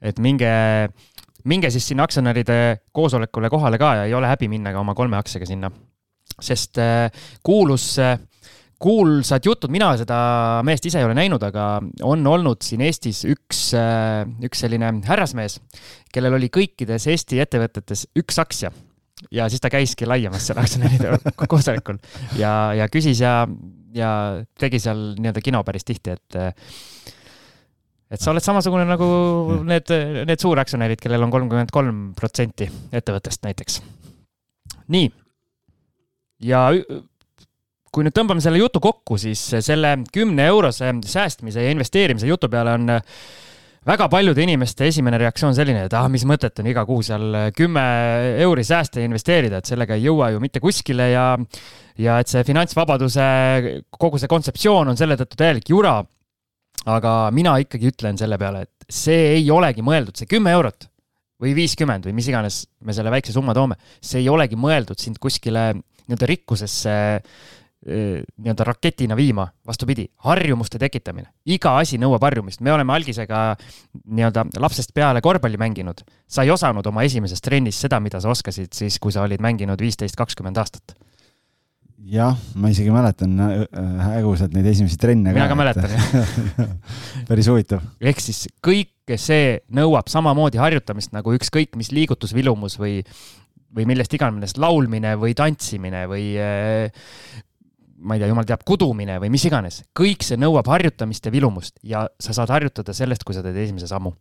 [0.00, 0.52] et minge,
[1.44, 2.60] minge siis sinna aktsionäride
[2.96, 5.70] koosolekule kohale ka ja ei ole häbi minna ka oma kolme aktsiaga sinna.
[6.40, 7.10] sest äh,
[7.42, 7.94] kuulus
[8.76, 10.16] kuulsad jutud, mina seda
[10.66, 15.60] meest ise ei ole näinud, aga on olnud siin Eestis üks, äh, üks selline härrasmees,
[16.12, 18.72] kellel oli kõikides Eesti ettevõtetes üks aktsia
[19.32, 21.16] ja siis ta käiski laiemas seal aktsionäride
[21.48, 21.96] koosolekul
[22.36, 23.46] ja, ja küsis ja
[23.96, 24.10] ja
[24.58, 26.38] tegi seal nii-öelda kino päris tihti, et
[28.06, 29.06] et sa oled samasugune nagu
[29.66, 29.90] need,
[30.28, 33.80] need suuraktsionärid, kellel on kolmkümmend kolm protsenti ettevõttest näiteks.
[34.94, 35.10] nii.
[36.46, 36.68] ja
[37.92, 42.76] kui nüüd tõmbame selle jutu kokku, siis selle kümne eurose säästmise ja investeerimise jutu peale
[42.76, 42.90] on
[43.86, 47.84] väga paljude inimeste esimene reaktsioon selline, et ah, mis mõtet on iga kuu seal kümme
[48.42, 51.26] euri säästa ja investeerida, et sellega ei jõua ju mitte kuskile ja
[52.02, 53.26] ja et see finantsvabaduse,
[53.94, 56.02] kogu see kontseptsioon on selle tõttu täielik jura.
[56.86, 60.86] aga mina ikkagi ütlen selle peale, et see ei olegi mõeldud, see kümme eurot
[61.42, 65.18] või viiskümmend või mis iganes me selle väikse summa toome, see ei olegi mõeldud sind
[65.18, 66.94] kuskile nii-öelda rikkusesse
[67.86, 71.28] nii-öelda raketina viima, vastupidi, harjumuste tekitamine.
[71.46, 73.42] iga asi nõuab harjumist, me oleme algisega
[74.04, 76.00] nii-öelda lapsest peale korvpalli mänginud.
[76.26, 79.80] sa ei osanud oma esimeses trennis seda, mida sa oskasid siis, kui sa olid mänginud
[79.80, 80.96] viisteist, kakskümmend aastat
[82.06, 83.38] jah, ma isegi mäletan
[84.02, 85.32] häguselt neid esimesi trenne.
[85.34, 86.68] mina ka, ka mäletan, jah
[87.28, 87.82] päris huvitav.
[88.00, 93.00] ehk siis kõike see nõuab samamoodi harjutamist nagu ükskõik mis liigutusvilumus või,
[93.74, 96.30] või millest iganes, laulmine või tantsimine või
[98.06, 99.82] ma ei tea, jumal teab, kudumine või mis iganes.
[99.98, 103.90] kõik see nõuab harjutamist ja vilumust ja sa saad harjutada sellest, kui sa teed esimese
[103.90, 104.14] sammu.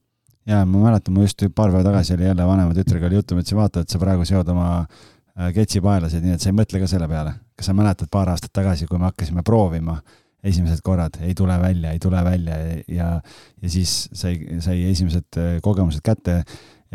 [0.50, 3.46] ja ma mäletan, mul just paar päeva tagasi oli jälle vanema tütrega oli juttu, ma
[3.46, 4.86] ütlesin, vaata, et sa praegu seod oma
[5.36, 7.34] Äh, ketsipaelasid, nii et sa ei mõtle ka selle peale.
[7.60, 9.98] kas sa mäletad paar aastat tagasi, kui me hakkasime proovima
[10.48, 12.56] esimesed korrad, ei tule välja, ei tule välja
[12.88, 13.08] ja,
[13.62, 16.44] ja siis sai, sai esimesed äh, kogemused kätte.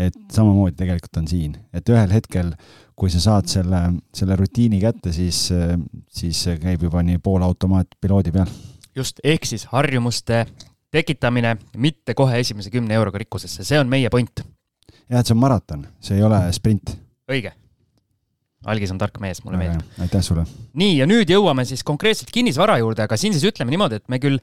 [0.01, 2.55] et samamoodi tegelikult on siin, et ühel hetkel,
[3.01, 3.78] kui sa saad selle,
[4.12, 5.46] selle rutiini kätte, siis,
[6.12, 8.51] siis käib juba nii poolautomaat piloodi peal.
[8.96, 10.44] just, ehk siis harjumuste
[10.92, 14.44] tekitamine, mitte kohe esimese kümne euroga rikkusesse, see on meie point.
[15.09, 16.94] jah, et see on maraton, see ei ole sprint.
[17.30, 17.55] õige
[18.68, 20.01] algis on tark mees, mulle meeldib.
[20.05, 20.44] aitäh sulle.
[20.76, 24.20] nii, ja nüüd jõuame siis konkreetselt kinnisvara juurde, aga siin siis ütleme niimoodi, et me
[24.20, 24.40] küll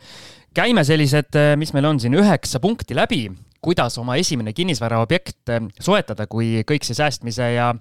[0.57, 3.27] käime sellised, mis meil on siin üheksa punkti läbi,
[3.67, 7.71] kuidas oma esimene kinnisvaraobjekt äh, soetada, kui kõik see säästmise ja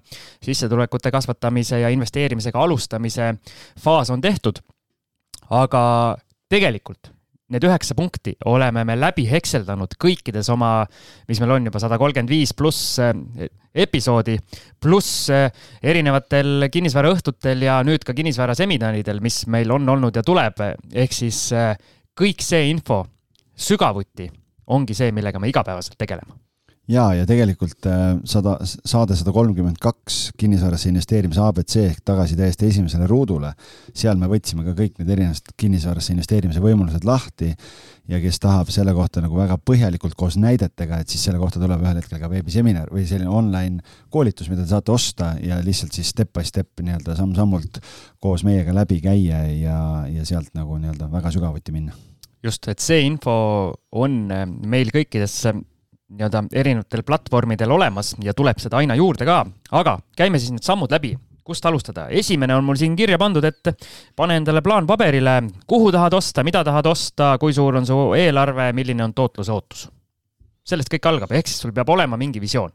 [0.43, 3.35] sissetulekute kasvatamise ja investeerimisega alustamise
[3.83, 4.65] faas on tehtud.
[5.47, 5.81] aga
[6.51, 7.13] tegelikult
[7.55, 10.71] need üheksa punkti oleme me läbi hekseldanud kõikides oma,
[11.29, 13.13] mis meil on juba sada kolmkümmend viis pluss äh,
[13.75, 14.35] episoodi,
[14.83, 21.15] pluss äh, erinevatel kinnisvaraõhtutel ja nüüd ka kinnisvaraseminaridel, mis meil on olnud ja tuleb, ehk
[21.15, 21.45] siis
[22.19, 23.05] kõik see info
[23.55, 24.27] sügavuti
[24.67, 26.37] ongi see, millega me igapäevaselt tegeleme
[26.91, 32.71] ja, ja tegelikult äh, sada, saade sada kolmkümmend kaks kinnisvarasse investeerimise abc ehk tagasi täiesti
[32.71, 33.53] esimesele ruudule.
[33.95, 37.53] seal me võtsime ka kõik need erinevad kinnisvarasse investeerimise võimalused lahti
[38.09, 41.83] ja kes tahab selle kohta nagu väga põhjalikult koos näidetega, et siis selle kohta tuleb
[41.83, 43.83] ühel hetkel ka veebiseminar või selline online
[44.15, 47.83] koolitus, mida te saate osta ja lihtsalt siis step by step nii-öelda samm-sammult
[48.23, 51.99] koos meiega läbi käia ja, ja sealt nagu nii-öelda väga sügavuti minna.
[52.47, 53.37] Just, et see info
[53.97, 54.21] on
[54.67, 55.41] meil kõikides
[56.07, 59.41] nii-öelda erinevatel platvormidel olemas ja tuleb seda aina juurde ka,
[59.75, 61.17] aga käime siis need sammud läbi.
[61.47, 62.09] Kust alustada?
[62.11, 63.69] esimene on mul siin kirja pandud, et
[64.19, 65.37] pane endale plaan paberile,
[65.67, 69.87] kuhu tahad osta, mida tahad osta, kui suur on su eelarve, milline on tootluse ootus.
[70.67, 72.73] sellest kõik algab, ehk siis sul peab olema mingi visioon.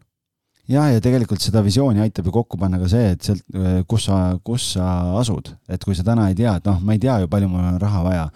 [0.72, 3.43] jah, ja tegelikult seda visiooni aitab ju kokku panna ka see, et sealt,
[3.88, 4.88] kus sa, kus sa
[5.19, 7.74] asud, et kui sa täna ei tea, et noh, ma ei tea ju, palju mul
[7.74, 8.30] on raha vaja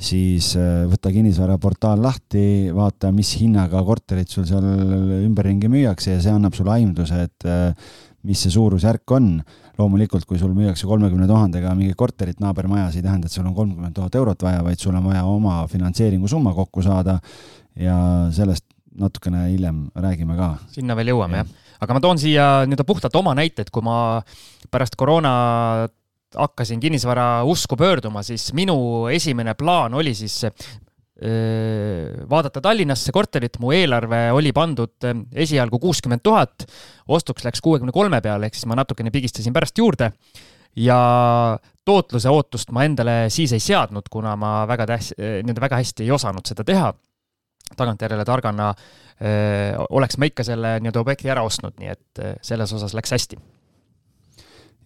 [0.00, 4.64] siis äh, võta kinnisvaraportaal lahti, vaata, mis hinnaga korterit sul seal
[5.24, 9.36] ümberringi müüakse ja see annab sulle aimduse, et äh, mis see suurusjärk on.
[9.74, 13.96] loomulikult, kui sul müüakse kolmekümne tuhandega mingit korterit naabermajas, ei tähenda, et sul on kolmkümmend
[13.96, 17.16] tuhat eurot vaja, vaid sul on vaja oma finantseeringusumma kokku saada
[17.74, 17.96] ja
[18.30, 20.52] sellest natukene hiljem räägime ka.
[20.70, 21.50] sinna veel jõuame, jah.
[21.82, 24.22] aga ma toon siia nii-öelda puhtalt oma näite, et kui ma
[24.70, 25.34] pärast koroona
[26.38, 30.42] hakkasin kinnisvara usku pöörduma, siis minu esimene plaan oli siis
[32.30, 36.66] vaadata Tallinnasse korterit, mu eelarve oli pandud esialgu kuuskümmend tuhat,
[37.08, 40.10] ostuks läks kuuekümne kolme peale, ehk siis ma natukene pigistasin pärast juurde.
[40.76, 40.98] Ja
[41.86, 46.10] tootluse ootust ma endale siis ei seadnud, kuna ma väga täs-, nii-öelda väga hästi ei
[46.10, 46.92] osanud seda teha.
[47.76, 52.92] tagantjärele targana öö, oleks ma ikka selle nii-öelda objekti ära ostnud, nii et selles osas
[52.94, 53.38] läks hästi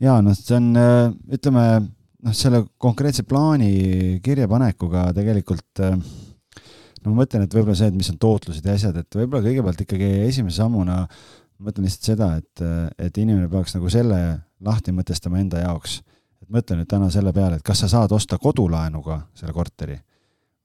[0.03, 7.23] ja noh, see on, äh, ütleme noh, selle konkreetse plaani kirjapanekuga tegelikult äh, no ma
[7.23, 10.63] mõtlen, et võib-olla see, et mis on tootlused ja asjad, et võib-olla kõigepealt ikkagi esimese
[10.63, 12.67] sammuna ma mõtlen lihtsalt seda, et,
[13.09, 14.21] et inimene peaks nagu selle
[14.65, 16.01] lahti mõtestama enda jaoks.
[16.43, 19.99] et mõtle nüüd täna selle peale, et kas sa saad osta kodulaenuga selle korteri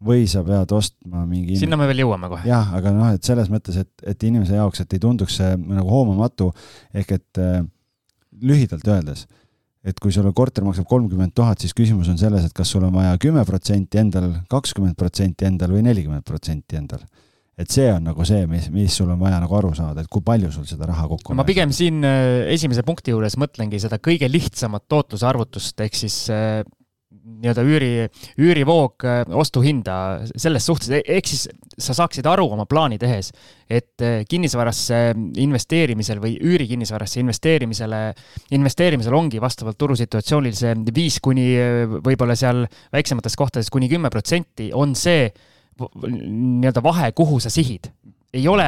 [0.04, 2.48] või sa pead ostma mingi sinna me veel jõuame kohe.
[2.48, 5.88] jah, aga noh, et selles mõttes, et, et inimese jaoks, et ei tunduks see nagu
[5.90, 6.50] hoomamatu,
[6.94, 7.62] ehk et äh,
[8.42, 9.26] lühidalt öeldes,
[9.84, 12.94] et kui sul korter maksab kolmkümmend tuhat, siis küsimus on selles, et kas sul on
[12.96, 17.04] vaja kümme protsenti endal, kakskümmend protsenti endal või nelikümmend protsenti endal.
[17.54, 20.24] et see on nagu see, mis, mis sul on vaja nagu aru saada, et kui
[20.26, 21.38] palju sul seda raha kokku on.
[21.38, 26.18] ma pigem siin äh, esimese punkti juures mõtlengi seda kõige lihtsamat tootluse arvutust, ehk siis
[26.34, 26.64] äh,
[27.24, 27.92] nii-öelda üüri,
[28.40, 29.96] üürivoog äh, ostuhinda
[30.36, 31.46] selles suhtes, e-, ehk siis
[31.80, 33.32] sa saaksid aru oma plaani tehes,
[33.72, 35.00] et äh, kinnisvarasse
[35.42, 38.02] investeerimisel või üürikinnisvarasse investeerimisele,
[38.58, 44.72] investeerimisel ongi vastavalt turusituatsioonil see viis kuni äh, võib-olla seal väiksemates kohtades kuni kümme protsenti
[44.76, 45.30] on see
[45.80, 47.90] nii-öelda vahe, kuhu sa sihid.
[48.34, 48.68] Ei ole,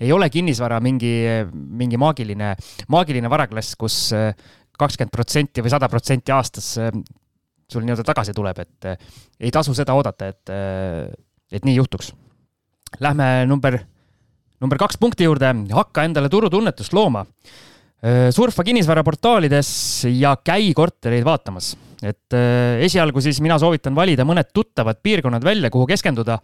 [0.00, 1.12] ei ole kinnisvara mingi,
[1.52, 2.54] mingi maagiline,
[2.92, 3.96] maagiline varaklass, kus
[4.80, 6.74] kakskümmend protsenti või sada protsenti aastas
[7.72, 8.90] sul nii-öelda tagasi tuleb, et
[9.40, 10.52] ei tasu seda oodata, et,
[11.52, 12.12] et nii juhtuks.
[13.00, 13.78] Lähme number,
[14.60, 17.24] number kaks punkti juurde, hakka endale turutunnetust looma
[18.34, 19.68] surfa kinnisvaraportaalides
[20.10, 21.76] ja käi kortereid vaatamas.
[22.02, 22.36] Et
[22.82, 26.38] esialgu siis mina soovitan valida mõned tuttavad piirkonnad välja, kuhu keskenduda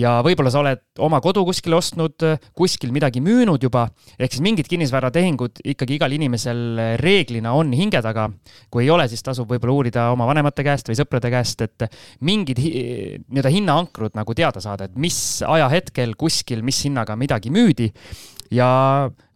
[0.00, 3.86] ja võib-olla sa oled oma kodu kuskile ostnud, kuskil midagi müünud juba,
[4.18, 8.28] ehk siis mingid kinnisvaratehingud ikkagi igal inimesel reeglina on hinge taga.
[8.70, 11.88] kui ei ole, siis tasub võib-olla uurida oma vanemate käest või sõprade käest, et
[12.20, 17.90] mingid nii-öelda hinnaankrud nagu teada saada, et mis ajahetkel kuskil, mis hinnaga midagi müüdi
[18.54, 18.68] ja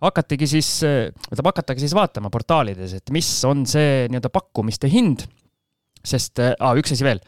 [0.03, 5.27] hakatigi siis, tähendab hakatagi siis vaatama portaalides, et mis on see nii-öelda pakkumiste hind.
[6.07, 7.21] Sest ah,, üks asi veel,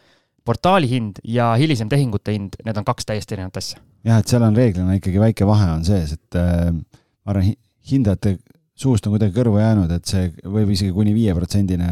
[0.46, 3.80] portaali hind ja hilisem tehingute hind, need on kaks täiesti erinevat asja.
[4.06, 7.52] jah, et seal on reeglina ikkagi väike vahe on sees, et äh, ma arvan,
[7.90, 8.38] hindajate
[8.80, 11.90] suust on kuidagi kõrvu jäänud, et see võib isegi kuni viieprotsendine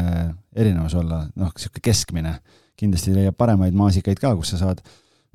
[0.55, 2.39] erinevus olla, noh, niisugune keskmine.
[2.79, 4.79] kindlasti leiab paremaid maasikaid ka, kus sa saad,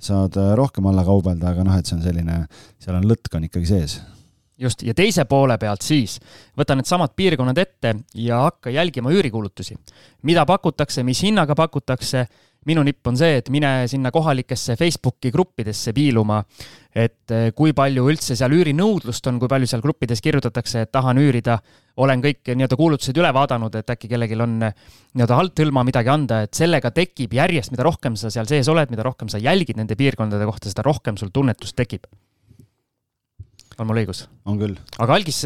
[0.01, 2.39] saad rohkem alla kaubelda, aga noh, et see on selline,
[2.81, 3.99] seal on lõtk on ikkagi sees
[4.59, 6.19] just, ja teise poole pealt siis
[6.59, 9.77] võta needsamad piirkonnad ette ja hakka jälgima üürikuulutusi.
[10.23, 12.27] mida pakutakse, mis hinnaga pakutakse,
[12.65, 16.41] minu nipp on see, et mine sinna kohalikesse Facebooki gruppidesse piiluma,
[16.95, 21.21] et eh, kui palju üldse seal üürinõudlust on, kui palju seal gruppides kirjutatakse, et tahan
[21.21, 21.59] üürida,
[22.01, 24.77] olen kõik nii-öelda kuulutused üle vaadanud, et äkki kellelgi on eh,
[25.13, 29.05] nii-öelda althõlma midagi anda, et sellega tekib järjest, mida rohkem sa seal sees oled, mida
[29.05, 32.09] rohkem sa jälgid nende piirkondade kohta, seda rohkem sul tunnetust tekib
[33.81, 34.25] on mul õigus?
[34.49, 34.77] on küll.
[34.99, 35.41] aga Algis,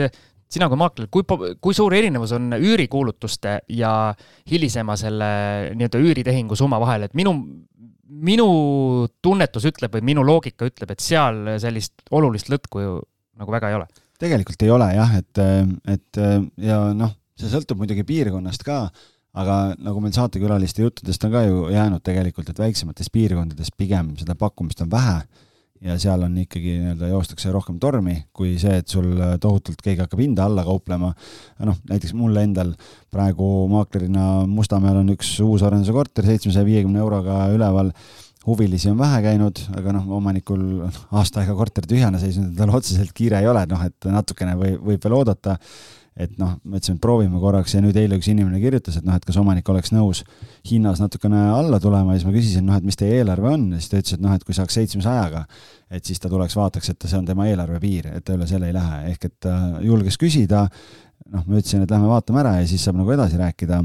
[0.49, 1.25] sina kui maakler, kui,
[1.61, 3.93] kui suur erinevus on üürikuulutuste ja
[4.51, 5.31] hilisema selle
[5.75, 7.35] nii-öelda üüritehingu summa vahel, et minu,
[8.09, 8.49] minu
[9.23, 12.99] tunnetus ütleb või minu loogika ütleb, et seal sellist olulist lõtku ju
[13.39, 13.87] nagu väga ei ole.
[14.19, 15.45] tegelikult ei ole jah, et,
[15.87, 16.23] et
[16.65, 18.87] ja noh, see sõltub muidugi piirkonnast ka,
[19.39, 24.35] aga nagu meil saatekülaliste juttudest on ka ju jäänud tegelikult, et väiksemates piirkondades pigem seda
[24.39, 25.21] pakkumist on vähe
[25.85, 30.23] ja seal on ikkagi nii-öelda joostakse rohkem tormi, kui see, et sul tohutult keegi hakkab
[30.23, 31.13] hinda alla kauplema.
[31.67, 32.75] noh, näiteks mul endal
[33.13, 37.93] praegu maaklerina Mustamäel on üks uusarenduse korter seitsmesaja viiekümne euroga üleval
[38.49, 43.43] huvilisi on vähe käinud, aga noh, omanikul aasta aega korter tühjana seisnud, tal otseselt kiire
[43.43, 45.59] ei ole, noh et natukene või, võib veel oodata
[46.19, 49.15] et noh, me ütlesime, et proovime korraks ja nüüd eile üks inimene kirjutas, et noh,
[49.15, 50.25] et kas omanik oleks nõus
[50.67, 53.69] hinnas natukene alla tulema ja siis ma küsisin, noh, et mis teie eelarve on?
[53.73, 55.45] Ja siis ta ütles, et noh, et kui saaks seitsmesajaga,
[55.95, 58.67] et siis ta tuleks, vaataks, et see on tema eelarve piir, et ta üle selle
[58.67, 59.55] ei lähe, ehk et ta
[59.85, 60.65] julges küsida,
[61.31, 63.81] noh, ma ütlesin, et lähme vaatame ära ja siis saab nagu edasi rääkida,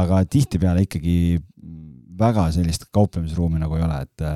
[0.00, 1.18] aga tihtipeale ikkagi
[2.18, 4.26] väga sellist kauplemisruumi nagu ei ole, et,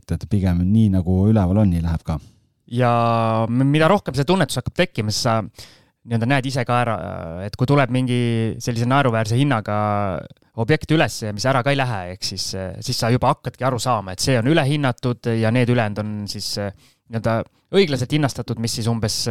[0.00, 2.18] et, et pigem nii nagu üleval on, nii läheb ka.
[2.66, 2.90] ja
[3.48, 5.40] mida rohkem see tunnetus hakkab tekkima, siis sa
[6.06, 6.96] nii-öelda näed ise ka ära,
[7.46, 8.18] et kui tuleb mingi
[8.62, 9.76] sellise naeruväärse hinnaga
[10.62, 12.48] objekt üles, mis ära ka ei lähe, ehk siis,
[12.80, 16.54] siis sa juba hakkadki aru saama, et see on ülehinnatud ja need ülejäänud on siis
[16.56, 17.40] nii-öelda
[17.76, 19.24] õiglaselt hinnastatud, mis siis umbes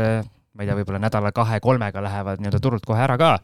[0.56, 3.38] ma ei tea, võib-olla nädala-kahe-kolmega lähevad nii-öelda turult kohe ära ka.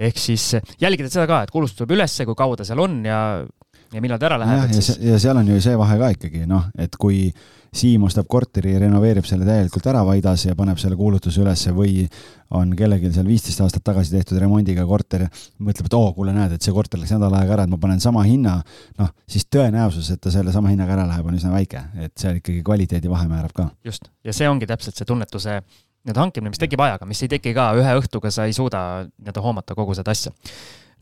[0.00, 3.20] ehk siis jälgida seda ka, et kulustus tuleb ülesse, kui kaua ta seal on ja,
[3.92, 4.62] ja millal ta ära läheb.
[4.62, 4.96] ja, siis...
[5.04, 7.26] ja seal on ju see vahe ka ikkagi noh, et kui
[7.70, 12.02] Siim ostab korteri, renoveerib selle täielikult ära Vaidas ja paneb selle kuulutuse ülesse või
[12.58, 15.28] on kellelgi seal viisteist aastat tagasi tehtud remondiga korter,
[15.62, 18.02] mõtleb, et oo, kuule, näed, et see korter läks nädal aega ära, et ma panen
[18.02, 18.56] sama hinna,
[18.98, 22.42] noh, siis tõenäosus, et ta selle sama hinnaga ära läheb, on üsna väike, et seal
[22.42, 23.68] ikkagi kvaliteedi vahe määrab ka.
[23.86, 27.54] just, ja see ongi täpselt see tunnetuse nii-öelda hankimine, mis tekib ajaga, mis ei teki
[27.54, 30.34] ka ühe õhtuga, sa ei suuda nii-öelda hoomata kogu seda asja.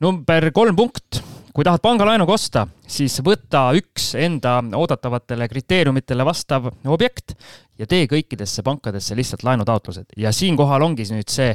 [0.05, 1.23] number kolm punkt
[1.55, 7.35] kui tahad pangalaenuga osta, siis võta üks enda oodatavatele kriteeriumitele vastav objekt
[7.79, 10.13] ja tee kõikidesse pankadesse lihtsalt laenutaotlused.
[10.17, 11.55] Ja siinkohal ongi nüüd see,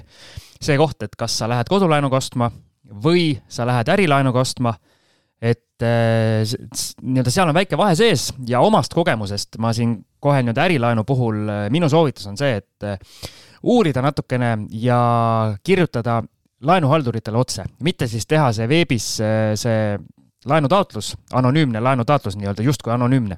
[0.61, 2.49] see koht, et kas sa lähed kodulaenuga ostma
[3.03, 4.73] või sa lähed ärilaenuga ostma,
[5.43, 6.43] et äh,
[7.03, 11.43] nii-öelda seal on väike vahe sees ja omast kogemusest ma siin kohe nii-öelda ärilaenu puhul,
[11.47, 12.99] äh, minu soovitus on see, et äh,
[13.63, 14.99] uurida natukene ja
[15.63, 16.21] kirjutada
[16.63, 19.07] laenuhalduritele otse, mitte siis teha see veebis
[19.59, 19.79] see
[20.49, 23.37] laenutaotlus, anonüümne laenutaotlus nii-öelda, justkui anonüümne.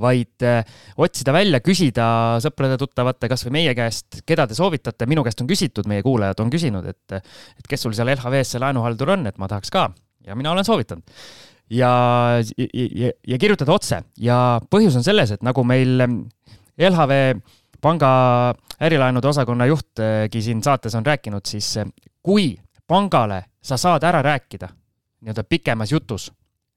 [0.00, 0.64] Vaid äh,
[0.96, 2.04] otsida välja, küsida
[2.40, 6.52] sõprade-tuttavate, kas või meie käest, keda te soovitate, minu käest on küsitud, meie kuulajad on
[6.52, 9.88] küsinud, et et kes sul seal LHV-s see laenuhaldur on, et ma tahaks ka.
[10.24, 11.02] Ja mina olen soovitanud.
[11.70, 11.90] ja,
[12.56, 14.02] ja, ja kirjutada otse.
[14.16, 16.06] Ja põhjus on selles, et nagu meil
[16.78, 17.18] LHV
[17.82, 18.12] panga
[18.80, 21.74] ärilaenude osakonna juhtki siin saates on rääkinud, siis
[22.22, 22.54] kui
[22.86, 24.68] pangale sa saad ära rääkida
[25.22, 26.32] nii-öelda pikemas jutus,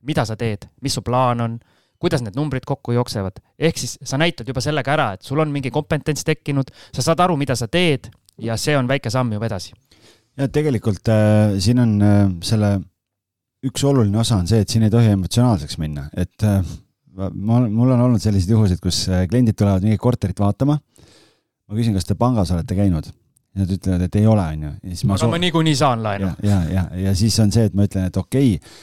[0.06, 1.58] mida sa teed, mis su plaan on,
[2.02, 3.42] kuidas need numbrid kokku jooksevad.
[3.60, 7.20] ehk siis sa näitad juba sellega ära, et sul on mingi kompetents tekkinud, sa saad
[7.26, 9.74] aru, mida sa teed ja see on väike samm juba edasi.
[10.38, 12.80] ja tegelikult äh, siin on äh, selle
[13.66, 16.62] üks oluline osa on see, et siin ei tohi emotsionaalseks minna, et äh,
[17.16, 20.78] ma, mul on olnud selliseid juhuseid, kus äh, kliendid tulevad mingit korterit vaatama.
[21.66, 23.10] ma küsin, kas te pangas olete käinud
[23.56, 24.72] Nad ütlevad, et ei ole, on ju.
[25.08, 25.30] aga soo...
[25.32, 26.34] ma niikuinii saan laenu.
[26.44, 28.74] ja, ja, ja, ja siis on see, et ma ütlen, et okei okay,,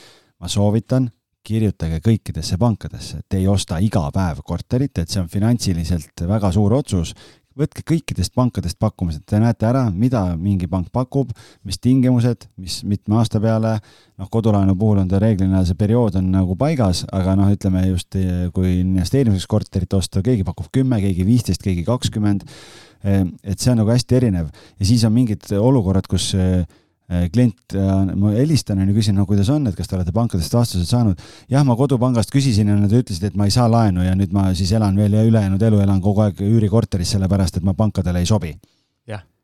[0.40, 1.11] ma soovitan,
[1.47, 6.78] kirjutage kõikidesse pankadesse, te ei osta iga päev korterit, et see on finantsiliselt väga suur
[6.78, 7.15] otsus.
[7.53, 11.35] võtke kõikidest pankadest pakkumised, te näete ära, mida mingi pank pakub,
[11.69, 13.74] mis tingimused, mis mitme aasta peale,
[14.16, 18.16] noh, kodulaenu puhul on ta reeglina, see periood on nagu paigas, aga noh, ütleme just
[18.57, 22.49] kui investeerimiseks korterit osta, keegi pakub kümme, keegi viisteist, keegi kakskümmend
[23.03, 26.65] et see on nagu hästi erinev ja siis on mingid olukorrad, kus eh,
[27.11, 27.77] eh, klient,
[28.19, 31.23] ma helistan ja küsin, no kuidas on, et kas te olete pankadest vastused saanud.
[31.51, 34.51] jah, ma kodupangast küsisin ja nad ütlesid, et ma ei saa laenu ja nüüd ma
[34.59, 38.55] siis elan veel ülejäänud elu elan kogu aeg üürikorteris, sellepärast et ma pankadele ei sobi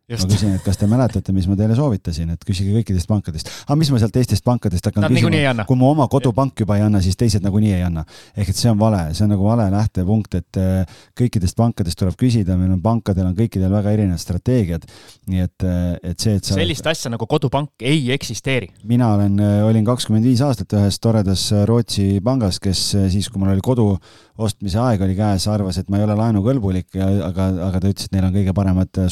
[0.08, 0.24] Just.
[0.24, 3.50] ma küsin, et kas te mäletate, mis ma teile soovitasin, et küsige kõikidest pankadest.
[3.66, 6.84] aga mis ma sealt teistest pankadest hakkan Nad küsima, kui mu oma kodupank juba ei
[6.86, 8.06] anna, siis teised nagunii ei anna.
[8.32, 12.16] ehk et see on vale, see on nagu vale lähtepunkt, et äh, kõikidest pankadest tuleb
[12.16, 14.86] küsida, meil on pankadel on kõikidel väga erinevad strateegiad.
[15.28, 18.70] nii et, äh, et see, et sa sellist asja nagu kodupank ei eksisteeri.
[18.88, 23.52] mina olen, äh, olin kakskümmend viis aastat ühes toredas Rootsi pangas, kes siis, kui mul
[23.52, 23.90] oli kodu
[24.38, 28.14] ostmise aeg oli käes, arvas, et ma ei ole laenukõlbulik, aga, aga ta ütles, et
[28.14, 29.04] neil on kõige paremad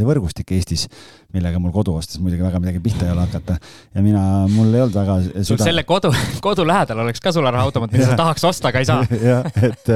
[0.00, 0.86] sularahaautomaatide võrgustik Eestis,
[1.34, 3.58] millega mul kodu ostes muidugi väga midagi pihta ei ole hakata.
[3.94, 5.64] ja mina, mul ei olnud väga süda...
[5.64, 6.10] selle kodu,
[6.42, 9.04] kodu lähedal oleks ka sularahaautomaat, mida sa tahaks osta, aga ei saa.
[9.30, 9.92] jah, et,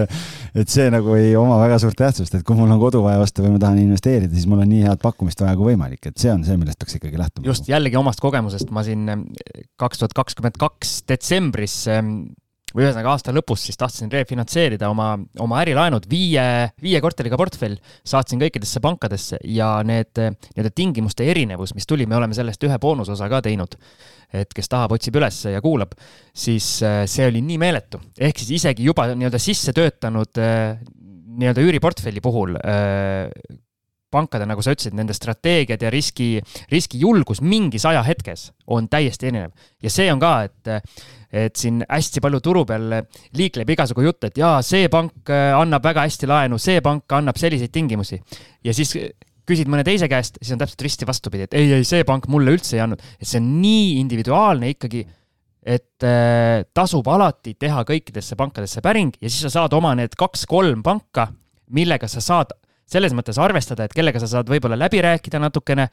[0.54, 3.44] et see nagu ei oma väga suurt tähtsust, et kui mul on kodu vaja osta
[3.44, 6.32] või ma tahan investeerida, siis mul on nii head pakkumist vaja kui võimalik, et see
[6.32, 7.46] on see, millest peaks ikkagi lähtuma.
[7.48, 9.08] just, jällegi omast kogemusest, ma siin
[9.80, 11.82] kaks tuhat kakskümmend kaks detsembris
[12.74, 16.44] või ühesõnaga aasta lõpus siis tahtsin refinantseerida oma, oma ärilaenud, viie,
[16.82, 22.36] viie korteriga portfell, saatsin kõikidesse pankadesse ja need nii-öelda tingimuste erinevus, mis tuli, me oleme
[22.36, 23.78] sellest ühe boonusosa ka teinud.
[24.34, 25.92] et kes tahab, otsib üles ja kuulab,
[26.34, 30.80] siis äh, see oli nii meeletu, ehk siis isegi juba nii-öelda sisse töötanud äh,
[31.38, 32.58] nii-öelda üüriportfelli puhul
[34.14, 36.38] äh, pankade, nagu sa ütlesid, nende strateegiad ja riski,
[36.72, 39.52] riskijulgus mingis ajahetkes on täiesti erinev.
[39.82, 40.94] ja see on ka, et,
[41.34, 43.00] et siin hästi palju turu peal
[43.36, 47.40] liikleb igasugu jutt, et jaa, see pank äh, annab väga hästi laenu, see pank annab
[47.40, 48.20] selliseid tingimusi.
[48.64, 48.94] ja siis
[49.44, 52.54] küsid mõne teise käest, siis on täpselt risti vastupidi, et ei, ei, see pank mulle
[52.56, 53.02] üldse ei andnud.
[53.18, 55.04] et see on nii individuaalne ikkagi,
[55.64, 60.84] et äh, tasub alati teha kõikidesse pankadesse päring ja siis sa saad oma need kaks-kolm
[60.84, 61.30] panka,
[61.72, 62.52] millega sa saad
[62.90, 65.88] selles mõttes arvestada, et kellega sa saad võib-olla läbi rääkida natukene,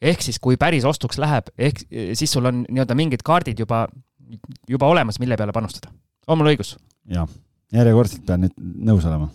[0.00, 3.84] ehk siis kui päris ostuks läheb, ehk siis sul on nii-öelda mingid kaardid juba,
[4.68, 5.92] juba olemas, mille peale panustada.
[6.26, 6.76] on mul õigus?
[7.10, 7.28] jah,
[7.74, 8.54] järjekordselt pean nüüd
[8.90, 9.28] nõus olema.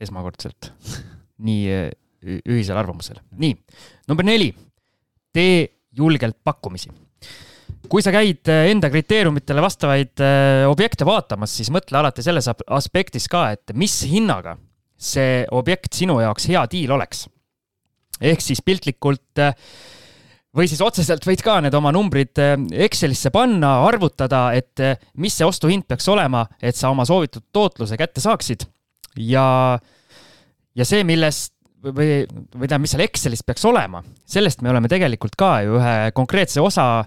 [0.00, 0.72] esmakordselt
[1.48, 1.88] nii
[2.44, 3.22] ühisel arvamusel.
[3.40, 3.56] nii,
[4.08, 4.52] number neli,
[5.32, 6.92] tee julgelt pakkumisi
[7.86, 10.22] kui sa käid enda kriteeriumitele vastavaid
[10.66, 14.56] objekte vaatamas, siis mõtle alati selles aspektis ka, et mis hinnaga
[14.96, 17.26] see objekt sinu jaoks hea diil oleks.
[18.20, 19.52] ehk siis piltlikult äh,
[20.56, 22.54] või siis otseselt võid ka need oma numbrid äh,
[22.86, 27.98] Excelisse panna, arvutada, et äh, mis see ostuhind peaks olema, et sa oma soovitud tootluse
[28.00, 28.66] kätte saaksid.
[29.16, 29.78] ja,
[30.76, 31.52] ja see, millest
[31.82, 35.94] või, või tähendab, mis seal Excelis peaks olema, sellest me oleme tegelikult ka ju ühe
[36.16, 37.04] konkreetse osa,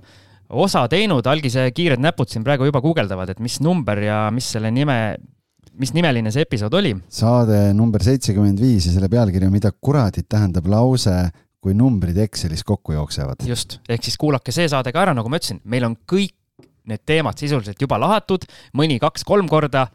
[0.49, 4.71] osa teinud, algise kiired näpud siin praegu juba guugeldavad, et mis number ja mis selle
[4.73, 4.99] nime
[5.79, 6.93] mis nimeline see episood oli?
[7.13, 11.15] saade number seitsekümmend viis ja selle pealkiri on Mida kuradit tähendab lause,
[11.59, 13.45] kui numbrid Excelis kokku jooksevad.
[13.47, 16.35] just, ehk siis kuulake see saade ka ära, nagu ma ütlesin, meil on kõik
[16.89, 19.85] need teemad sisuliselt juba lahatud, mõni kaks-kolm korda.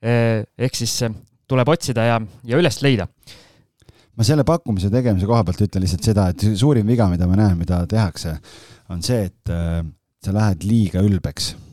[0.00, 1.14] Eh, ehk siis eh,
[1.50, 3.08] tuleb otsida ja, ja üles leida
[4.16, 7.56] ma selle pakkumise tegemise koha pealt ütlen lihtsalt seda, et suurim viga, mida ma näen,
[7.60, 8.34] mida tehakse,
[8.92, 9.82] on see, et äh,
[10.24, 11.69] sa lähed liiga ülbeks Äh,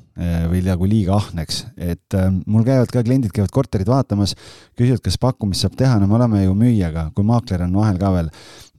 [0.50, 4.34] või nagu liiga ahneks, et äh, mul käivad ka kliendid käivad korterit vaatamas,
[4.78, 8.10] küsivad, kas pakkumist saab teha, no me oleme ju müüjaga, kui maakler on vahel ka
[8.16, 8.32] veel,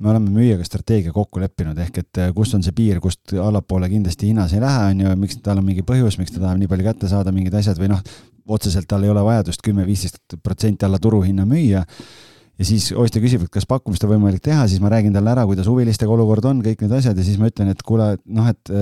[0.02, 3.90] me oleme müüjaga strateegia kokku leppinud, ehk et äh, kus on see piir, kust allapoole
[3.92, 6.70] kindlasti hinnas ei lähe, on ju, miks tal on mingi põhjus, miks ta tahab nii
[6.72, 8.00] palju kätte saada, mingid asjad või noh,
[8.48, 11.84] otseselt tal ei ole vajadust kümme-viisteist protsenti alla turuhinna müüa.
[12.58, 15.44] Ja siis ostja küsib, et kas pakkumist on võimalik teha, siis ma räägin talle ära,
[15.46, 17.14] kuidas huvilistega olukord on, kõik need asjad.
[17.14, 18.72] Ja siis ma ütlen, et kuule, noh, et,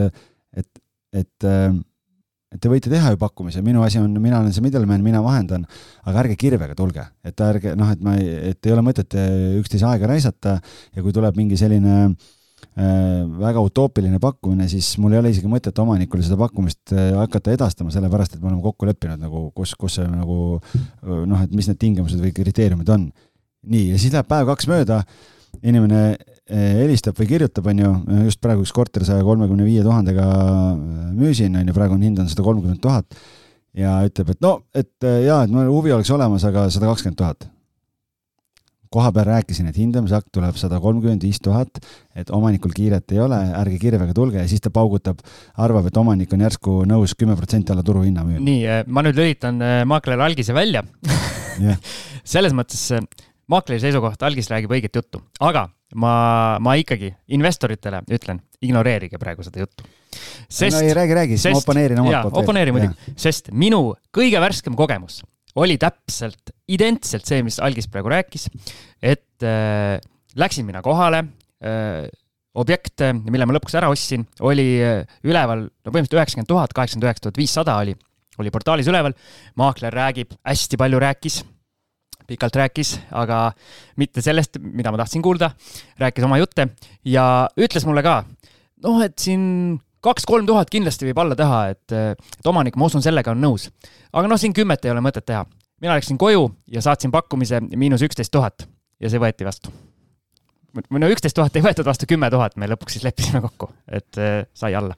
[0.56, 0.80] et,
[1.20, 1.48] et et
[2.62, 5.66] te võite teha ju pakkumise, minu asi on, mina olen see middleman, mina vahendan,
[6.06, 9.58] aga ärge kirvega tulge, et ärge noh, et ma ei, et ei ole mõtet eh,
[9.60, 10.56] üksteise aega raisata.
[10.96, 12.16] Ja kui tuleb mingi selline
[12.76, 18.36] väga utoopiline pakkumine, siis mul ei ole isegi mõtet omanikule seda pakkumist hakata edastama, sellepärast
[18.36, 20.58] et me oleme kokku leppinud nagu, kus, kus see nagu
[21.04, 23.08] noh, et mis need tingimused või kriteeriumid on.
[23.66, 25.00] nii, ja siis läheb päev-kaks mööda,
[25.62, 26.02] inimene
[26.46, 27.92] helistab või kirjutab, on ju,
[28.28, 30.26] just praegu üks korter saja kolmekümne viie tuhandega
[31.16, 33.18] müüsin, on ju, praegu on hind on sada kolmkümmend tuhat
[33.76, 37.48] ja ütleb, et no, et jaa, et mul huvi oleks olemas, aga sada kakskümmend tuhat
[38.92, 41.80] koha peal rääkisin, et hindamisakt tuleb sada kolmkümmend viis tuhat,
[42.16, 45.20] et omanikul kiiret ei ole, ärge kirvega tulge ja siis ta paugutab,
[45.62, 48.44] arvab, et omanik on järsku nõus kümme protsenti alla turuhinna müüma.
[48.46, 50.84] nii, eh, ma nüüd lülitan eh, maakler algise välja
[51.60, 51.80] yeah.
[52.36, 53.04] selles mõttes eh,
[53.52, 56.14] maakleri seisukoht, algis räägib õiget juttu, aga ma,
[56.62, 59.86] ma ikkagi investoritele ütlen, ignoreerige praegu seda juttu.
[60.16, 62.42] No ei räägi, räägi, siis ma oponeerin omalt poolt.
[62.42, 65.20] oponeeri muidugi, sest minu kõige värskem kogemus
[65.60, 68.48] oli täpselt identselt see, mis Algis praegu rääkis,
[69.00, 69.96] et äh,
[70.36, 71.22] läksin mina kohale
[71.64, 72.06] äh,,
[72.56, 77.26] objekt, mille ma lõpuks ära ostsin, oli äh, üleval, no põhimõtteliselt üheksakümmend tuhat, kaheksakümmend üheksa
[77.26, 77.96] tuhat viissada oli,
[78.40, 79.16] oli portaalis üleval.
[79.60, 81.42] maakler räägib, hästi palju rääkis,
[82.26, 83.50] pikalt rääkis, aga
[84.00, 85.50] mitte sellest, mida ma tahtsin kuulda.
[85.98, 86.68] rääkis oma jutte
[87.04, 88.22] ja ütles mulle ka,
[88.84, 93.34] noh, et siin kaks-kolm tuhat kindlasti võib alla teha, et, et omanik, ma usun, sellega
[93.34, 93.68] on nõus.
[94.12, 95.44] aga noh, siin kümmet ei ole mõtet teha.
[95.80, 98.68] mina läksin koju ja saatsin pakkumise miinus üksteist tuhat
[99.00, 99.72] ja see võeti vastu.
[100.76, 104.18] või no üksteist tuhat ei võetud vastu, kümme tuhat me lõpuks siis leppisime kokku, et
[104.18, 104.96] äh, sai alla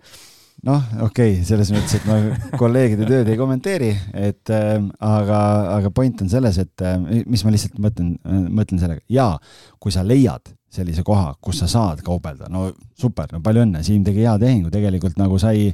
[0.66, 2.18] noh, okei okay,, selles mõttes, et ma
[2.62, 5.40] kolleegide tööd ei kommenteeri, et äh, aga,
[5.78, 9.36] aga point on selles, et äh, mis ma lihtsalt mõtlen äh,, mõtlen sellega, jaa,
[9.78, 12.66] kui sa leiad sellise koha, kus sa saad kaubelda, no
[12.99, 15.70] super, no palju õnne, Siim tegi hea tehingu, tegelikult nagu sai,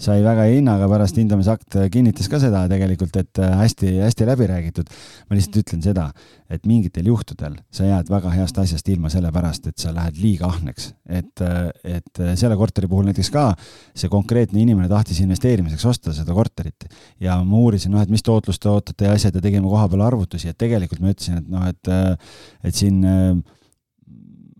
[0.00, 4.92] sai väga hea hinnaga, pärast hindamisakt kinnitas ka seda tegelikult, et hästi-hästi äh, läbi räägitud.
[5.28, 6.06] ma lihtsalt ütlen seda,
[6.48, 10.94] et mingitel juhtudel sa jääd väga heast asjast ilma sellepärast, et sa lähed liiga ahneks.
[11.04, 11.68] et, äh,
[11.98, 13.50] et selle korteri puhul näiteks ka
[13.94, 16.88] see konkreetne inimene tahtis investeerimiseks osta seda korterit
[17.20, 20.08] ja ma uurisin, noh, et mis tootlust te ootate ja asjad ja tegime koha peal
[20.08, 22.34] arvutusi, et tegelikult ma ütlesin, et noh, et, äh,
[22.64, 23.04] et siin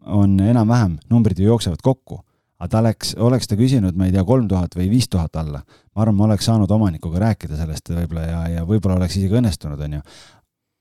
[0.08, 2.22] on enam-vähem, numbrid ju jooksevad kokku.
[2.58, 5.60] aga ta oleks, oleks ta küsinud, ma ei tea, kolm tuhat või viis tuhat alla,
[5.94, 9.78] ma arvan, ma oleks saanud omanikuga rääkida sellest võib-olla ja, ja võib-olla oleks isegi õnnestunud,
[9.86, 10.00] on ju.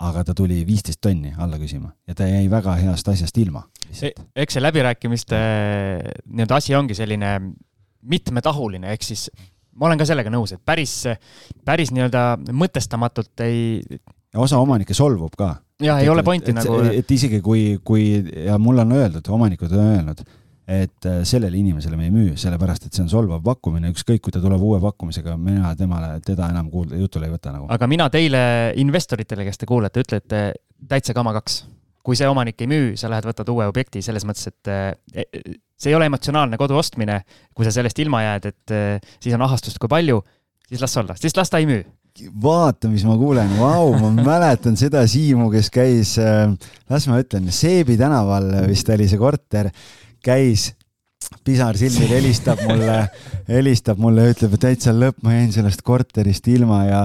[0.08, 3.62] aga ta tuli viisteist tonni alla küsima ja ta jäi väga heast asjast ilma.
[4.02, 5.38] E, eks see läbirääkimiste
[6.26, 7.38] nii-öelda asi ongi selline
[8.02, 9.30] mitmetahuline, ehk siis
[9.78, 11.04] ma olen ka sellega nõus, et päris,
[11.66, 12.26] päris nii-öelda
[12.58, 13.82] mõtestamatult ei.
[14.34, 16.80] osa omanikke solvub ka ja ei ole pointi et, nagu.
[16.90, 18.10] et isegi kui, kui
[18.48, 20.24] ja mulle on öeldud, omanikud on öelnud,
[20.68, 24.36] et äh, sellele inimesele me ei müü, sellepärast et see on solvav pakkumine, ükskõik kui
[24.36, 27.70] ta tuleb uue pakkumisega, mina temale, teda enam kuulda, jutule ei võta nagu.
[27.74, 28.42] aga mina teile
[28.84, 30.42] investoritele, kes te kuulete, ütlete
[30.90, 31.66] täitsa kama kaks.
[32.08, 34.78] kui see omanik ei müü, sa lähed võtad uue objekti selles mõttes, et e,
[35.24, 37.22] e, see ei ole emotsionaalne kodu ostmine.
[37.54, 38.76] kui sa sellest ilma jääd, et
[39.20, 40.22] siis on ahastust kui palju,
[40.68, 41.84] siis las olla, siis las ta ei müü
[42.44, 46.50] vaata, mis ma kuulen, vau, ma mäletan seda Siimu, kes käis äh,,
[46.90, 49.72] las ma ütlen, Seebi tänaval vist oli see korter,
[50.26, 50.72] käis
[51.48, 52.96] pisar silmil helistab mulle,
[53.58, 57.02] helistab mulle, ütleb, et täitsa lõpp, ma jäin sellest korterist ilma ja,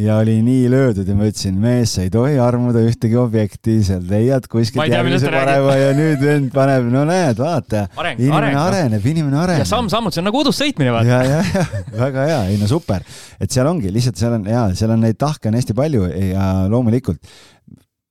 [0.00, 4.04] ja oli nii löödud ja ma ütlesin, mees, sa ei tohi armuda ühtegi objekti, seal
[4.08, 7.86] leiad kuskilt järgmise parema ja nüüd vend paneb, no näed, vaata.
[8.16, 9.64] inimene areng, areneb, inimene areneb.
[9.64, 11.08] ja samm-sammult, see on nagu udus sõitmine, vaata.
[11.12, 13.04] ja, ja, ja väga hea, ei no super,
[13.40, 16.52] et seal ongi, lihtsalt seal on ja seal on neid tahke on hästi palju ja
[16.72, 17.20] loomulikult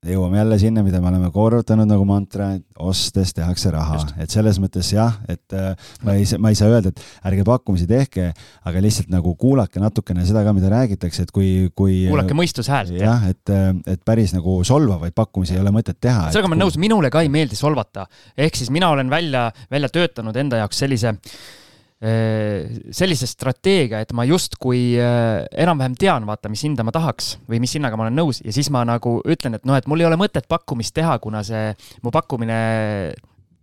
[0.09, 4.57] jõuame jälle sinna, mida me oleme korrutanud nagu mantra, et ostes tehakse raha, et selles
[4.57, 8.31] mõttes jah, et äh, ma ei, ma ei saa öelda, et ärge pakkumisi tehke,
[8.65, 11.99] aga lihtsalt nagu kuulake natukene seda ka, mida räägitakse, et kui, kui.
[12.09, 12.95] kuulake mõistushäält.
[12.97, 16.31] jah, et, äh, et päris nagu solvavaid pakkumisi ei ole mõtet teha.
[16.33, 19.93] sellega ma olen nõus, minule ka ei meeldi solvata, ehk siis mina olen välja, välja
[19.93, 21.60] töötanud enda jaoks sellise Äh,
[22.01, 27.75] sellise strateegia, et ma justkui äh, enam-vähem tean, vaata, mis hinda ma tahaks või mis
[27.77, 30.17] hinnaga ma olen nõus ja siis ma nagu ütlen, et noh, et mul ei ole
[30.17, 31.69] mõtet pakkumist teha, kuna see
[32.01, 32.57] mu pakkumine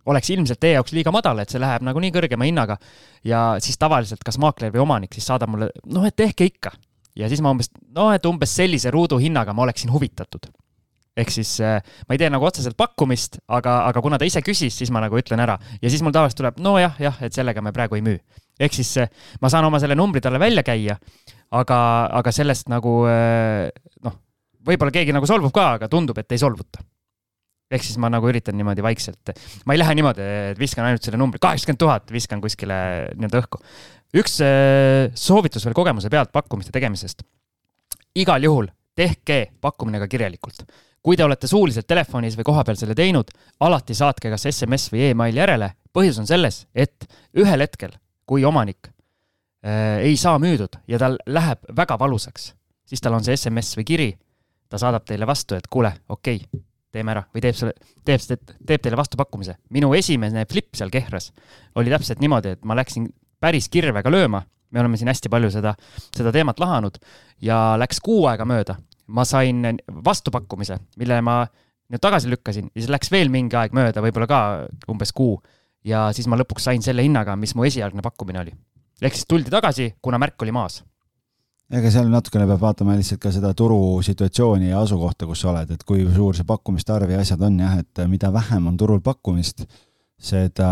[0.09, 2.79] oleks ilmselt teie jaoks liiga madal, et see läheb nagu nii kõrgema hinnaga.
[3.27, 6.71] ja siis tavaliselt kas maakler või omanik siis saadab mulle, noh, et tehke ikka.
[7.19, 10.47] ja siis ma umbes, noh, et umbes sellise ruuduhinnaga ma oleksin huvitatud
[11.17, 14.75] ehk siis äh, ma ei tee nagu otseselt pakkumist, aga, aga kuna ta ise küsis,
[14.75, 17.73] siis ma nagu ütlen ära ja siis mul tavaliselt tuleb nojah, jah, et sellega me
[17.75, 18.19] praegu ei müü.
[18.59, 19.09] ehk siis äh,
[19.41, 20.99] ma saan oma selle numbri talle välja käia,
[21.55, 21.79] aga,
[22.21, 23.67] aga sellest nagu äh,
[24.05, 24.15] noh,
[24.65, 26.83] võib-olla keegi nagu solvub ka, aga tundub, et ei solvuta
[27.69, 29.29] ehk siis ma nagu üritan niimoodi vaikselt,
[29.69, 32.79] ma ei lähe niimoodi, et viskan ainult selle numbri, kaheksakümmend tuhat, viskan kuskile
[33.13, 33.59] nii-öelda õhku.
[34.17, 34.39] üks
[35.13, 37.21] soovitus veel kogemuse pealt pakkumiste tegemisest.
[38.17, 40.65] igal juhul tehke pakkumine ka kirjalikult.
[41.03, 43.31] Kui te olete suuliselt telefonis või kohapeal selle teinud,
[43.65, 45.73] alati saatke kas SMS või email järele.
[45.93, 47.07] põhjus on selles, et
[47.37, 47.91] ühel hetkel,
[48.25, 52.53] kui omanik äh, ei saa müüdud ja tal läheb väga valusaks,
[52.85, 54.09] siis tal on see SMS või kiri,
[54.69, 56.61] ta saadab teile vastu, et kuule, okei okay,,
[56.91, 57.73] teeme ära või teeb selle,
[58.05, 59.55] teeb, teeb teile vastupakkumise.
[59.69, 61.31] minu esimene flip seal Kehras
[61.75, 63.09] oli täpselt niimoodi, et ma läksin
[63.39, 65.73] päris kirvega lööma, me oleme siin hästi palju seda,
[66.15, 66.99] seda teemat lahanud
[67.41, 68.77] ja läks kuu aega mööda.
[69.09, 69.65] Ma sain
[70.05, 71.41] vastupakkumise, mille ma
[72.01, 74.41] tagasi lükkasin ja siis läks veel mingi aeg mööda, võib-olla ka
[74.91, 75.39] umbes kuu.
[75.85, 78.53] ja siis ma lõpuks sain selle hinnaga, mis mu esialgne pakkumine oli.
[79.01, 80.83] ehk siis tuldi tagasi, kuna märk oli maas
[81.69, 85.83] ega seal natukene peab vaatama lihtsalt ka seda turusituatsiooni ja asukohta, kus sa oled, et
[85.85, 89.67] kui suur see pakkumiste arv ja asjad on jah, et mida vähem on turul pakkumist,
[90.17, 90.69] seda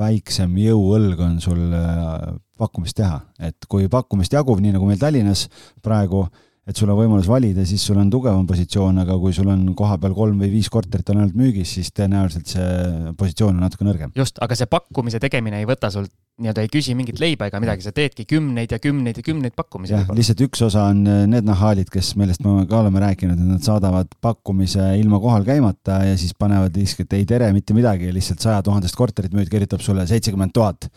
[0.00, 2.26] väiksem jõuõlg on sul äh,
[2.58, 5.46] pakkumist teha, et kui pakkumist jagub, nii nagu meil Tallinnas
[5.82, 6.24] praegu,
[6.70, 10.14] et sul on võimalus valida, siis sul on tugevam positsioon, aga kui sul on kohapeal
[10.14, 14.14] kolm või viis korterit on ainult müügis, siis tõenäoliselt see positsioon on natuke nõrgem.
[14.18, 17.84] just, aga see pakkumise tegemine ei võta sult nii-öelda ei küsi mingit leiba ega midagi,
[17.84, 19.92] sa teedki kümneid ja kümneid ja kümneid pakkumisi.
[19.92, 23.52] jah, lihtsalt üks osa on äh, need nahaalid, kes, millest me ka oleme rääkinud, et
[23.56, 28.40] nad saadavad pakkumise ilma kohal käimata ja siis panevad lihtsalt ei tere mitte midagi, lihtsalt
[28.46, 30.88] saja tuhandest korterit müüd, kirjutab sulle seitsekümmend tuhat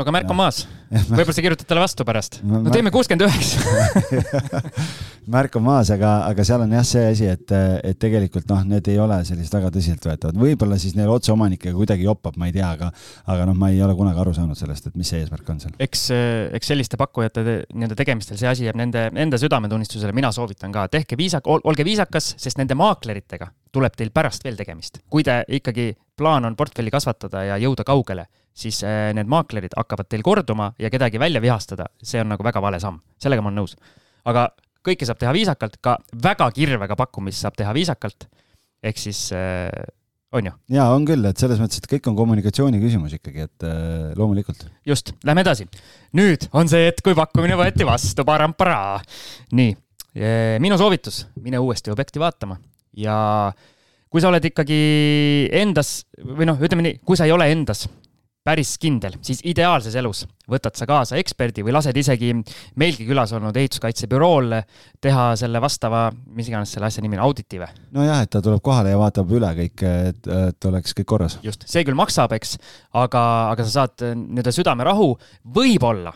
[0.00, 0.62] no aga märk on maas.
[0.90, 2.38] võib-olla sa kirjutad talle vastu pärast.
[2.46, 4.30] no teeme kuuskümmend üheksa.
[5.34, 7.52] märk on maas, aga, aga seal on jah see asi, et,
[7.84, 10.40] et tegelikult noh, need ei ole sellised väga tõsiseltvõetavad.
[10.40, 12.90] võib-olla siis neil otseomanikega kuidagi joppab, ma ei tea, aga,
[13.30, 15.76] aga noh, ma ei ole kunagi aru saanud sellest, et mis see eesmärk on seal.
[15.78, 16.08] eks,
[16.56, 21.18] eks selliste pakkujate nii-öelda tegemistel see asi jääb nende, enda südametunnistusele, mina soovitan ka, tehke
[21.20, 25.04] viisak, olge viisakas, sest nende maakleritega tuleb teil pärast veel tegemist.
[25.10, 30.08] kui te ikkagi, plaan on portfelli kasvatada ja jõuda kaugele siis äh, need maaklerid hakkavad
[30.10, 33.62] teil korduma ja kedagi välja vihastada, see on nagu väga vale samm, sellega ma olen
[33.62, 33.76] nõus.
[34.28, 34.50] aga
[34.86, 38.26] kõike saab teha viisakalt, ka väga kirvega pakkumist saab teha viisakalt,
[38.82, 39.68] ehk siis äh,
[40.36, 40.54] on ju?
[40.76, 44.66] jaa, on küll, et selles mõttes, et kõik on kommunikatsiooni küsimus ikkagi, et äh, loomulikult.
[44.86, 45.68] just, lähme edasi.
[46.16, 48.98] nüüd on see hetk, kui pakkumine võeti vastu, paramparaa.
[49.56, 49.76] nii,
[50.60, 52.58] minu soovitus, mine uuesti objekti vaatama
[52.98, 53.14] ja
[54.10, 54.78] kui sa oled ikkagi
[55.54, 57.86] endas või noh, ütleme nii, kui sa ei ole endas
[58.50, 62.32] päris kindel, siis ideaalses elus võtad sa kaasa eksperdi või lased isegi
[62.80, 64.56] meilgi külas olnud ehituskaitsebürool
[65.02, 67.70] teha selle vastava, mis iganes selle asja nimi on, auditi või?
[67.94, 71.38] nojah, et ta tuleb kohale ja vaatab üle kõik, et, et oleks kõik korras.
[71.46, 72.56] just, see küll maksab, eks,
[72.98, 73.22] aga,
[73.52, 75.12] aga sa saad nii-öelda südamerahu,
[75.58, 76.14] võib-olla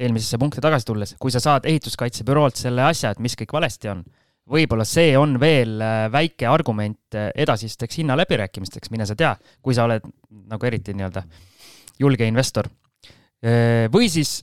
[0.00, 4.02] eelmisesse punkti tagasi tulles, kui sa saad ehituskaitsebüroolt selle asja, et mis kõik valesti on
[4.50, 9.86] võib-olla see on veel äh, väike argument äh, edasisteks hinnaläbirääkimisteks, mine sa tea, kui sa
[9.86, 10.06] oled
[10.50, 11.22] nagu eriti nii-öelda
[12.00, 12.68] julge investor.
[13.92, 14.42] või siis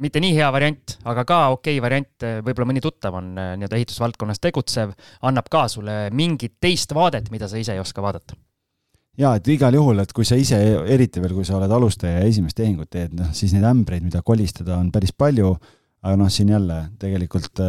[0.00, 4.40] mitte nii hea variant, aga ka okei okay variant, võib-olla mõni tuttav on nii-öelda ehitusvaldkonnas
[4.42, 8.34] tegutsev, annab ka sulle mingit teist vaadet, mida sa ise ei oska vaadata
[9.20, 12.28] ja et igal juhul, et kui sa ise, eriti veel, kui sa oled alustaja ja
[12.28, 15.56] esimest tehingut teed, noh siis neid ämbreid, mida kolistada, on päris palju.
[16.00, 17.60] aga noh, siin jälle tegelikult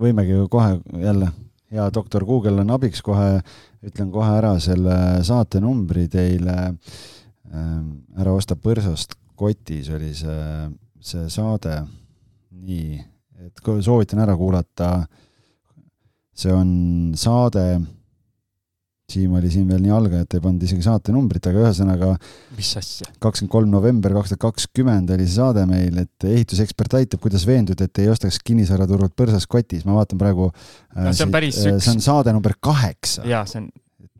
[0.00, 1.26] võimegi ju kohe jälle,
[1.72, 3.42] hea doktor Google on abiks kohe,
[3.84, 4.94] ütlen kohe ära selle
[5.26, 7.21] saatenumbri teile Ähm,
[7.52, 10.68] ära osta põrsast kotis oli see,
[11.02, 11.80] see saade.
[12.62, 13.00] nii,
[13.42, 14.92] et soovitan ära kuulata.
[16.32, 16.70] see on
[17.18, 17.66] saade,
[19.12, 22.12] Siim oli siin veel nii algajat, ei pannud isegi saatenumbrit, aga ühesõnaga.
[22.56, 23.10] mis asja?
[23.20, 27.90] kakskümmend kolm november kaks tuhat kakskümmend oli see saade meil, et ehitusekspert aitab, kuidas veenduda,
[27.90, 31.12] et ei ostaks kinnisvaraturult põrsas kotis, ma vaatan praegu no,.
[31.12, 31.84] see on päris äh, üks.
[31.84, 33.26] see on saade number kaheksa.
[33.28, 33.68] jaa, see on.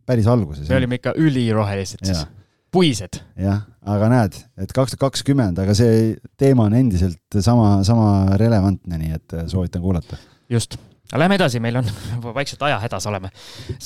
[0.04, 0.68] päris alguses.
[0.68, 2.26] me olime ikka ülirohelised siis
[2.72, 3.20] puised.
[3.36, 8.98] jah, aga näed, et kaks tuhat kakskümmend, aga see teema on endiselt sama, sama relevantne,
[9.00, 10.18] nii et äh, soovitan kuulata.
[10.52, 10.78] just,
[11.12, 11.92] lähme edasi, meil on
[12.38, 13.32] vaikselt ajahädas oleme.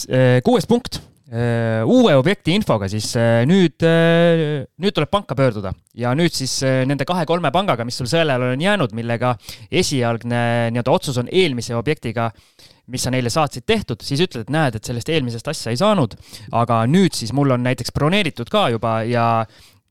[0.06, 1.00] Äh, kuues punkt,
[1.32, 3.10] äh, uue objekti infoga siis
[3.50, 8.52] nüüd, nüüd tuleb panka pöörduda ja nüüd siis nende kahe-kolme pangaga, mis sul sõele all
[8.52, 9.34] on jäänud, millega
[9.70, 14.52] esialgne nii-öelda otsus on eelmise objektiga äh, mis sa neile saatsid tehtud, siis ütled, et
[14.54, 16.14] näed, et sellest eelmisest asja ei saanud,
[16.54, 19.26] aga nüüd siis mul on näiteks broneeritud ka juba ja,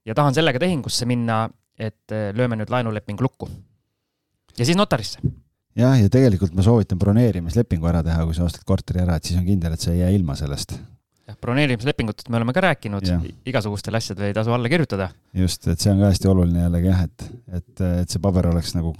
[0.08, 1.46] ja tahan sellega tehingusse minna,
[1.76, 3.50] et äh, lööme nüüd laenuleping lukku.
[4.58, 5.20] ja siis notarisse.
[5.76, 9.40] jah, ja tegelikult ma soovitan broneerimislepingu ära teha, kui sa ostad korteri ära, et siis
[9.40, 10.78] on kindel, et sa ei jää ilma sellest
[11.28, 13.12] jah, broneerimislepingutest me oleme ka rääkinud,
[13.50, 15.10] igasugustele asjadele ei tasu alla kirjutada.
[15.34, 18.76] just, et see on ka hästi oluline jällegi jah, et, et, et see paber oleks
[18.78, 18.96] nagu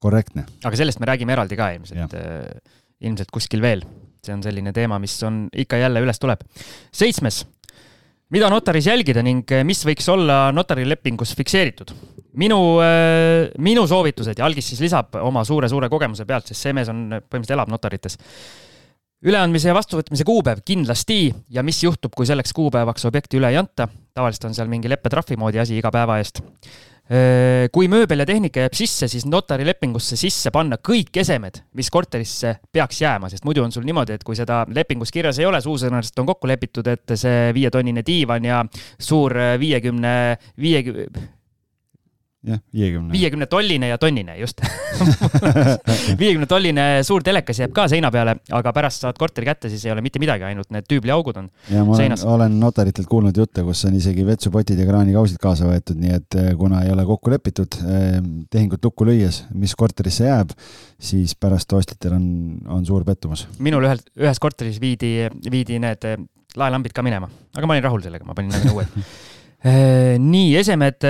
[0.00, 0.46] korrektne.
[0.64, 2.16] aga sellest me räägime eraldi ka ilmselt
[3.00, 3.84] ilmselt kuskil veel.
[4.20, 6.44] see on selline teema, mis on ikka jälle üles tuleb.
[6.92, 7.44] seitsmes,
[8.30, 11.94] mida notaris jälgida ning mis võiks olla notarilepingus fikseeritud?
[12.40, 12.58] minu,
[13.58, 17.56] minu soovitused ja Algis siis lisab oma suure-suure kogemuse pealt, sest see mees on, põhimõtteliselt
[17.56, 18.20] elab notarites
[19.26, 23.88] üleandmise ja vastuvõtmise kuupäev kindlasti ja mis juhtub, kui selleks kuupäevaks objekti üle ei anta.
[24.14, 26.40] tavaliselt on seal mingi leppetrahvi moodi asi iga päeva eest.
[27.74, 33.00] Kui mööbel ja tehnika jääb sisse, siis notarilepingusse sisse panna kõik esemed, mis korterisse peaks
[33.02, 36.30] jääma, sest muidu on sul niimoodi, et kui seda lepingus kirjas ei ole, suusõnaliselt on
[36.30, 38.62] kokku lepitud, et see viietonnine diivan ja
[38.94, 40.14] suur viiekümne,
[40.60, 41.26] viiekümne
[42.46, 43.12] jah, viiekümne.
[43.12, 44.62] viiekümne tolline ja tonnine, just
[46.20, 49.92] viiekümne tolline suur telekas jääb ka seina peale, aga pärast saad korteri kätte, siis ei
[49.92, 53.84] ole mitte midagi, ainult need tüübliaugud on ja ma olen, olen notaritelt kuulnud jutte, kus
[53.88, 57.76] on isegi vetsupotid ja kraanikausid kaasa võetud, nii et eh, kuna ei ole kokku lepitud
[57.82, 58.16] eh,
[58.52, 60.56] tehingut lukku lüües, mis korterisse jääb,
[61.00, 62.24] siis pärast ostjatel on,
[62.78, 63.46] on suur pettumus.
[63.60, 66.16] minul ühel, ühes korteris viidi, viidi need eh,
[66.56, 68.96] laelambid ka minema, aga ma olin rahul sellega, ma panin nagu uued
[70.32, 71.04] nii, esemed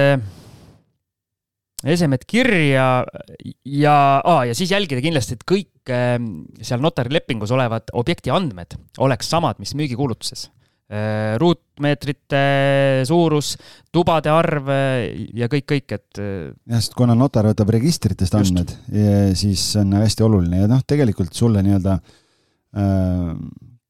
[1.86, 2.86] esemed kirja
[3.64, 6.16] ja ah,, ja siis jälgida kindlasti, et kõik äh,
[6.64, 10.48] seal notarilepingus olevad objekti andmed oleks samad, mis müügikuulutuses
[10.92, 11.38] äh,.
[11.40, 12.42] ruutmeetrite
[13.08, 13.54] suurus,
[13.92, 15.06] tubade arv äh,
[15.40, 16.20] ja kõik, kõik, et.
[16.20, 18.76] Äh, jah, sest kuna notar võtab registritest andmed,
[19.38, 21.98] siis on hästi oluline ja noh, tegelikult sulle nii-öelda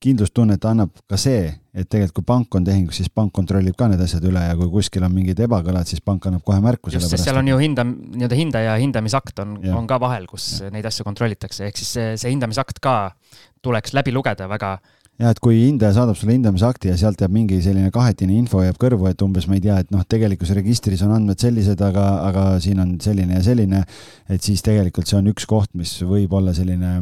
[0.00, 4.00] kindlustunnet annab ka see, et tegelikult kui pank on tehingus, siis pank kontrollib ka need
[4.00, 6.92] asjad üle ja kui kuskil on mingid ebakõlad, siis pank annab kohe märku.
[6.94, 10.70] just, sest seal on ju hinda, nii-öelda hindaja hindamisakt on, on ka vahel, kus ja.
[10.72, 12.96] neid asju kontrollitakse, ehk siis see, see hindamisakt ka
[13.60, 14.78] tuleks läbi lugeda väga
[15.20, 18.78] ja et kui hindaja saadab sulle hindamisakti ja sealt jääb mingi selline kahetine info jääb
[18.80, 22.44] kõrvu, et umbes ma ei tea, et noh, tegelikus registris on andmed sellised, aga, aga
[22.64, 23.82] siin on selline ja selline,
[24.32, 26.94] et siis tegelikult see on üks koht, mis võib olla selline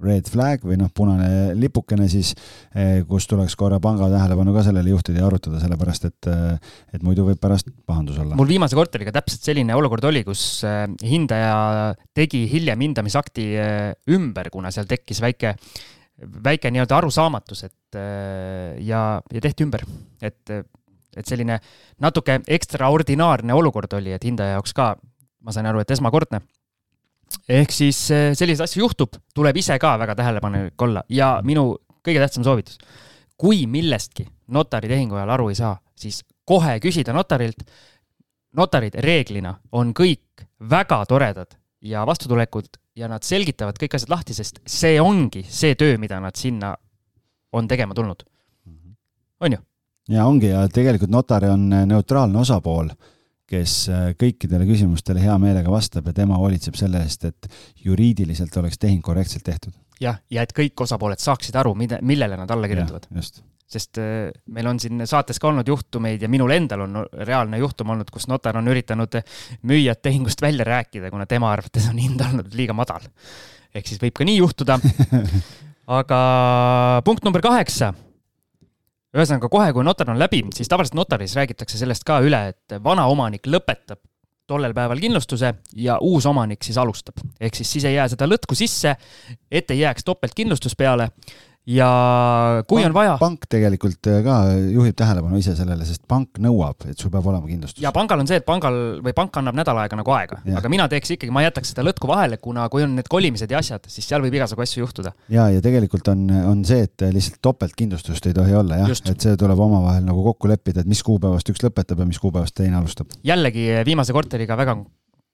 [0.00, 2.32] red flag või noh, punane lipukene siis,
[2.72, 7.04] eh, kus tuleks korra panga tähelepanu ka sellele juhtida ja arutada, sellepärast et, eh, et
[7.04, 8.40] muidu võib pärast pahandus olla.
[8.40, 13.50] mul viimase korteriga täpselt selline olukord oli, kus eh, hindaja tegi hiljem hindamisakti
[14.16, 15.56] ümber, kuna seal tekkis väike
[16.20, 19.84] väike nii-öelda arusaamatus, et äh, ja, ja tehti ümber,
[20.22, 20.52] et,
[21.16, 21.58] et selline
[22.00, 24.94] natuke ekstraordinaarne olukord oli, et hindaja jaoks ka,
[25.40, 26.42] ma sain aru, et esmakordne.
[27.48, 32.20] ehk siis äh, selliseid asju juhtub, tuleb ise ka väga tähelepanelik olla ja minu kõige
[32.22, 32.78] tähtsam soovitus,
[33.36, 37.62] kui millestki notari tehingu ajal aru ei saa, siis kohe küsida notarilt.
[38.56, 42.66] notarid reeglina on kõik väga toredad ja vastutulekud
[43.00, 46.74] ja nad selgitavad kõik asjad lahti, sest see ongi see töö, mida nad sinna
[47.56, 48.24] on tegema tulnud.
[49.40, 49.58] on ju?
[50.10, 52.90] ja ongi ja tegelikult notar on neutraalne osapool,
[53.50, 57.48] kes äh, kõikidele küsimustele hea meelega vastab ja tema hoolitseb selle eest, et
[57.84, 59.74] juriidiliselt oleks tehing korrektselt tehtud.
[60.00, 63.08] Jah, ja et kõik osapooled saaksid aru, mida, millele nad alla kirjutavad.
[63.70, 67.92] sest äh, meil on siin saates ka olnud juhtumeid ja minul endal on reaalne juhtum
[67.94, 69.20] olnud, kus notar on üritanud
[69.62, 73.06] müüjat tehingust välja rääkida, kuna tema arvates on hind olnud liiga madal.
[73.74, 74.80] ehk siis võib ka nii juhtuda.
[76.00, 76.20] aga
[77.04, 77.92] punkt number kaheksa.
[79.14, 83.06] ühesõnaga kohe, kui notar on läbi, siis tavaliselt notaris räägitakse sellest ka üle, et vana
[83.10, 84.02] omanik lõpetab
[84.50, 87.22] tollel päeval kindlustuse ja uus omanik siis alustab.
[87.40, 88.96] ehk siis siis ei jää seda lõtku sisse,
[89.50, 91.10] et ei jääks topeltkindlustus peale
[91.68, 93.16] ja kui pank, on vaja.
[93.20, 94.36] pank tegelikult äh, ka
[94.72, 97.82] juhib tähelepanu ise sellele, sest pank nõuab, et sul peab olema kindlustus.
[97.84, 100.88] ja pangal on see, et pangal või pank annab nädal aega nagu aega, aga mina
[100.90, 104.08] teeks ikkagi, ma jätaks seda lõtku vahele, kuna kui on need kolimised ja asjad, siis
[104.08, 105.12] seal võib igasugu asju juhtuda.
[105.32, 109.36] ja, ja tegelikult on, on see, et lihtsalt topeltkindlustust ei tohi olla jah, et see
[109.40, 113.12] tuleb omavahel nagu kokku leppida, et mis kuupäevast üks lõpetab ja mis kuupäevast teine alustab.
[113.24, 114.78] jällegi viimase korteriga väga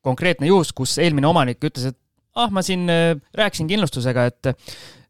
[0.06, 1.98] konkreetne juhus, kus eelmine omanik ütles, et
[2.36, 4.52] ah, ma siin äh, rääkisin kindlustusega, et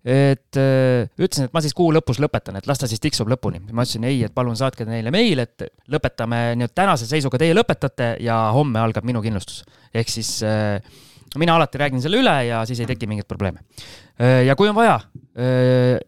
[0.06, 3.58] et äh, ütlesin, et ma siis kuu lõpus lõpetan, et las ta siis tiksub lõpuni.
[3.74, 8.12] ma ütlesin ei, et palun saatke neile meil, et lõpetame nii-öelda tänase seisuga teie lõpetate
[8.22, 9.64] ja homme algab minu kindlustus.
[9.90, 10.78] ehk siis äh,
[11.36, 13.64] mina alati räägin selle üle ja siis ei teki mingeid probleeme.
[14.22, 15.00] Äh, ja kui on vaja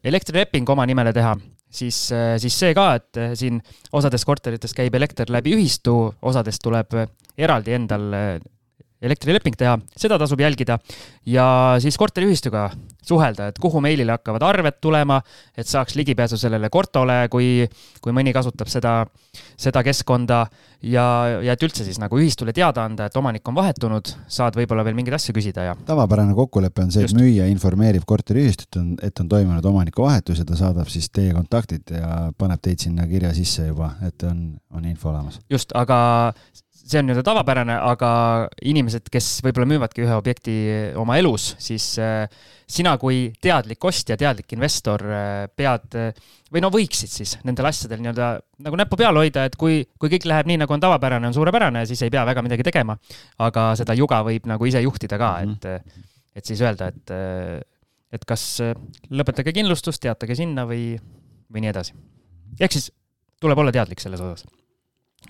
[0.09, 1.35] elektrileping oma nimele teha,
[1.69, 1.97] siis,
[2.41, 3.59] siis see ka, et siin
[3.93, 6.97] osades korterites käib elekter läbi ühistu, osades tuleb
[7.37, 8.07] eraldi endal
[9.03, 10.79] elektrileping teha, seda tasub jälgida
[11.27, 11.49] ja
[11.83, 12.69] siis korteriühistuga
[13.09, 15.21] suhelda, et kuhu meilile hakkavad arved tulema,
[15.57, 17.67] et saaks ligipääsu sellele Kortole, kui,
[18.05, 18.95] kui mõni kasutab seda,
[19.57, 20.43] seda keskkonda
[20.83, 21.07] ja,
[21.45, 24.99] ja et üldse siis nagu ühistule teada anda, et omanik on vahetunud, saad võib-olla veel
[24.99, 25.77] mingeid asju küsida ja.
[25.89, 30.91] tavapärane kokkulepe on see, et müüja informeerib korteriühistut, et on toimunud omanikuvahetus ja ta saadab
[30.93, 35.41] siis teie kontaktid ja paneb teid sinna kirja sisse juba, et on, on info olemas.
[35.51, 35.99] just, aga
[36.89, 38.11] see on nii-öelda tavapärane, aga
[38.65, 40.55] inimesed, kes võib-olla müüvadki ühe objekti
[40.99, 42.25] oma elus, siis äh,
[42.69, 45.99] sina kui teadlik ostja, teadlik investor äh, pead
[46.53, 48.31] või no võiksid siis nendel asjadel nii-öelda
[48.65, 51.85] nagu näppu peal hoida, et kui, kui kõik läheb nii, nagu on tavapärane, on suurepärane,
[51.91, 52.97] siis ei pea väga midagi tegema.
[53.45, 56.09] aga seda juga võib nagu ise juhtida ka, et, mhm.
[56.41, 57.15] et siis öelda, et,
[58.17, 58.49] et kas
[59.13, 60.95] lõpetage kindlustus, teatage sinna või,
[61.53, 61.97] või nii edasi.
[62.61, 62.91] ehk siis
[63.41, 64.49] tuleb olla teadlik selles osas.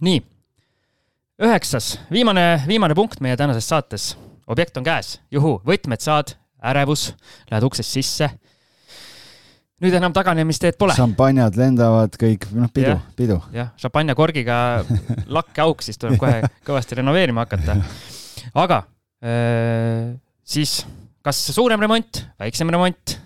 [0.01, 0.23] nii
[1.39, 4.17] üheksas, viimane, viimane punkt meie tänases saates.
[4.49, 6.33] objekt on käes, juhu, võtmed saad,
[6.65, 7.13] ärevus,
[7.51, 8.31] lähed uksest sisse.
[9.79, 10.97] nüüd enam taganemisteed pole.
[10.99, 13.39] šampanjad lendavad kõik, noh, pidu, pidu.
[13.55, 14.57] jah, šampanjakorgiga
[15.39, 17.79] lakkeauk, siis tuleb kohe kõvasti renoveerima hakata.
[18.55, 18.83] aga
[19.23, 20.81] äh, siis
[21.23, 23.19] kas suurem remont, väiksem remont?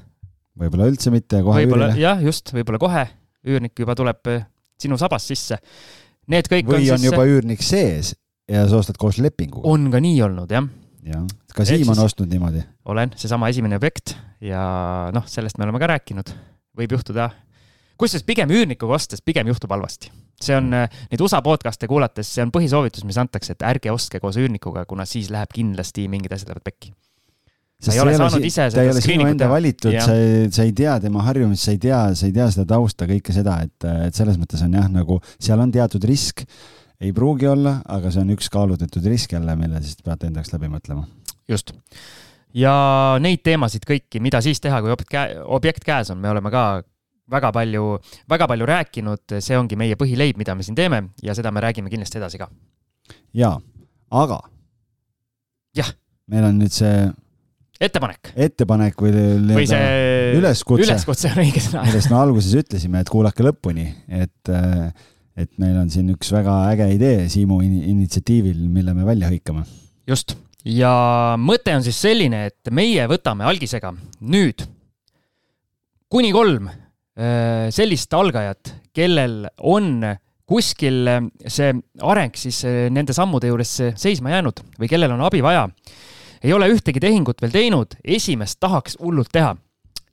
[0.59, 1.95] võib-olla üldse mitte, kohe üürile.
[1.97, 3.09] jah, just, võib-olla kohe
[3.49, 4.35] üürnik juba tuleb
[4.83, 5.57] sinu sabas sisse
[6.31, 7.11] Need kõik või on, on siis...
[7.11, 8.13] juba üürnik sees
[8.51, 9.67] ja sa ostad koos lepinguga?
[9.69, 10.67] on ka nii olnud, jah.
[11.07, 12.63] jah, ka Siim on ostnud niimoodi?
[12.91, 14.63] olen, seesama esimene objekt ja
[15.15, 16.35] noh, sellest me oleme ka rääkinud,
[16.79, 17.31] võib juhtuda.
[18.01, 20.13] kusjuures pigem üürnikuga ostes pigem juhtub halvasti.
[20.43, 24.39] see on, neid USA podcast'e kuulates, see on põhisoovitus, mis antakse, et ärge ostke koos
[24.39, 26.95] üürnikuga, kuna siis läheb kindlasti mingid asjad lähevad pekki
[27.83, 30.75] sa ei ole saanud ise seda ta ole sinu enda valitud, sa ei, sa ei
[30.77, 34.19] tea tema harjumist, sa ei tea, sa ei tea seda tausta, kõike seda, et, et
[34.19, 36.45] selles mõttes on jah, nagu seal on teatud risk,
[37.03, 40.55] ei pruugi olla, aga see on üks kaalutletud risk jälle, mille siis peate enda jaoks
[40.55, 41.07] läbi mõtlema.
[41.51, 41.75] just.
[42.55, 42.75] ja
[43.23, 46.67] neid teemasid kõiki, mida siis teha, kui objekt, objekt käes on, me oleme ka
[47.33, 47.97] väga palju,
[48.31, 51.91] väga palju rääkinud, see ongi meie põhileib, mida me siin teeme ja seda me räägime
[51.91, 52.51] kindlasti edasi ka.
[53.35, 53.57] jaa,
[54.11, 54.39] aga.
[55.77, 55.91] jah.
[56.31, 57.11] meil on nüüd see
[57.83, 58.33] ettepanek.
[58.47, 59.13] ettepanek või,
[59.57, 61.85] või see üleskutse, üleskutse on õige sõna.
[61.89, 64.53] millest me alguses ütlesime, et kuulake lõpuni, et,
[65.37, 69.65] et meil on siin üks väga äge idee Siimu initsiatiivil, mille me välja hõikame.
[70.09, 70.37] just,
[70.69, 70.93] ja
[71.41, 74.67] mõte on siis selline, et meie võtame algisega nüüd
[76.13, 80.05] kuni kolm äh, sellist algajat, kellel on
[80.53, 81.07] kuskil
[81.49, 81.71] see
[82.05, 85.67] areng siis äh, nende sammude juures seisma jäänud või kellel on abi vaja
[86.43, 89.55] ei ole ühtegi tehingut veel teinud, esimest tahaks hullult teha.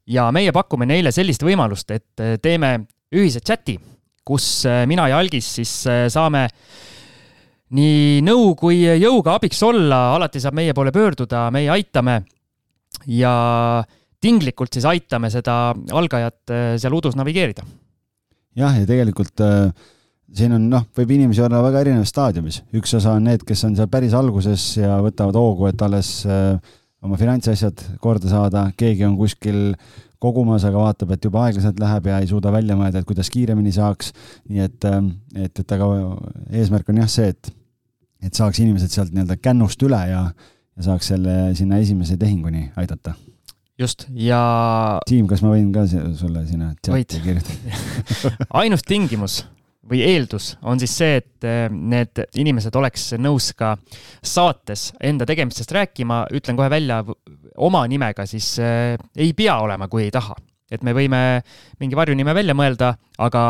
[0.09, 3.75] ja meie pakume neile sellist võimalust, et äh, teeme ühise chati,
[4.25, 6.47] kus äh, mina ja Algis siis äh, saame
[7.77, 12.23] nii nõu kui jõuga abiks olla, alati saab meie poole pöörduda, meie aitame.
[13.05, 13.83] ja
[14.21, 17.63] tinglikult siis aitame seda algajat seal udus navigeerida.
[18.57, 19.95] jah, ja tegelikult äh
[20.35, 23.77] siin on noh, võib inimesi olla väga erinevas staadiumis, üks osa on need, kes on
[23.77, 26.59] seal päris alguses ja võtavad hoogu, et alles äh,
[27.05, 29.61] oma finantsasjad korda saada, keegi on kuskil
[30.19, 33.71] kogumas, aga vaatab, et juba aeglaselt läheb ja ei suuda välja mõelda, et kuidas kiiremini
[33.75, 34.11] saaks.
[34.51, 34.99] nii et, äh,
[35.47, 35.89] et, et aga
[36.61, 37.53] eesmärk on jah see, et,
[38.21, 43.15] et saaks inimesed sealt nii-öelda kännust üle ja, ja saaks selle sinna esimese tehinguni aidata
[43.79, 44.41] just, ja.
[45.09, 49.45] Siim, kas ma võin ka sulle sinna chati kirjutada ainus tingimus
[49.89, 53.75] või eeldus on siis see, et eh, need inimesed oleks nõus ka
[54.21, 57.01] saates enda tegemistest rääkima, ütlen kohe välja
[57.57, 60.37] oma nimega, siis eh, ei pea olema, kui ei taha
[60.71, 61.19] et me võime
[61.81, 63.41] mingi varjunime välja mõelda, aga,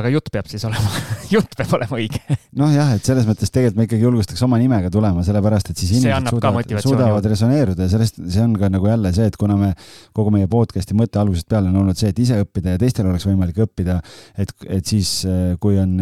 [0.00, 1.02] aga jutt peab siis olema
[1.34, 2.38] jutt peab olema õige.
[2.58, 5.94] noh, jah, et selles mõttes tegelikult me ikkagi julgustaks oma nimega tulema, sellepärast et siis
[5.98, 9.72] inimesed suudavad, suudavad resoneeruda ja sellest, see on ka nagu jälle see, et kuna me
[10.16, 13.28] kogu meie podcast'i mõte algusest peale on olnud see, et ise õppida ja teistel oleks
[13.28, 14.00] võimalik õppida,
[14.40, 15.20] et, et siis
[15.60, 15.98] kui on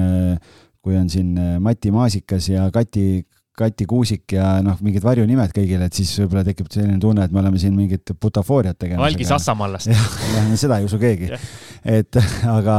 [0.82, 3.22] kui on siin Mati Maasikas ja Kati
[3.58, 7.42] Kati Kuusik ja noh, mingid varjunimed kõigile, et siis võib-olla tekib selline tunne, et me
[7.42, 9.10] oleme siin mingit butafooriat tegemas.
[9.10, 9.90] algis Assamallast.
[9.92, 11.28] jah, no seda ei usu keegi
[11.84, 12.18] et
[12.48, 12.76] aga,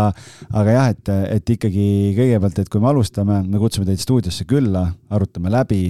[0.56, 1.88] aga jah, et, et ikkagi
[2.18, 5.86] kõigepealt, et kui me alustame, me kutsume teid stuudiosse külla, arutame läbi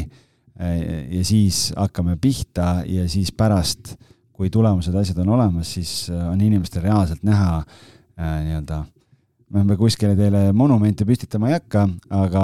[0.59, 3.95] ja siis hakkame pihta ja siis pärast,
[4.33, 8.83] kui tulemused, asjad on olemas, siis on inimestel reaalselt näha äh, nii-öelda
[9.53, 12.43] me kuskile teile monumente püstitama ei hakka, aga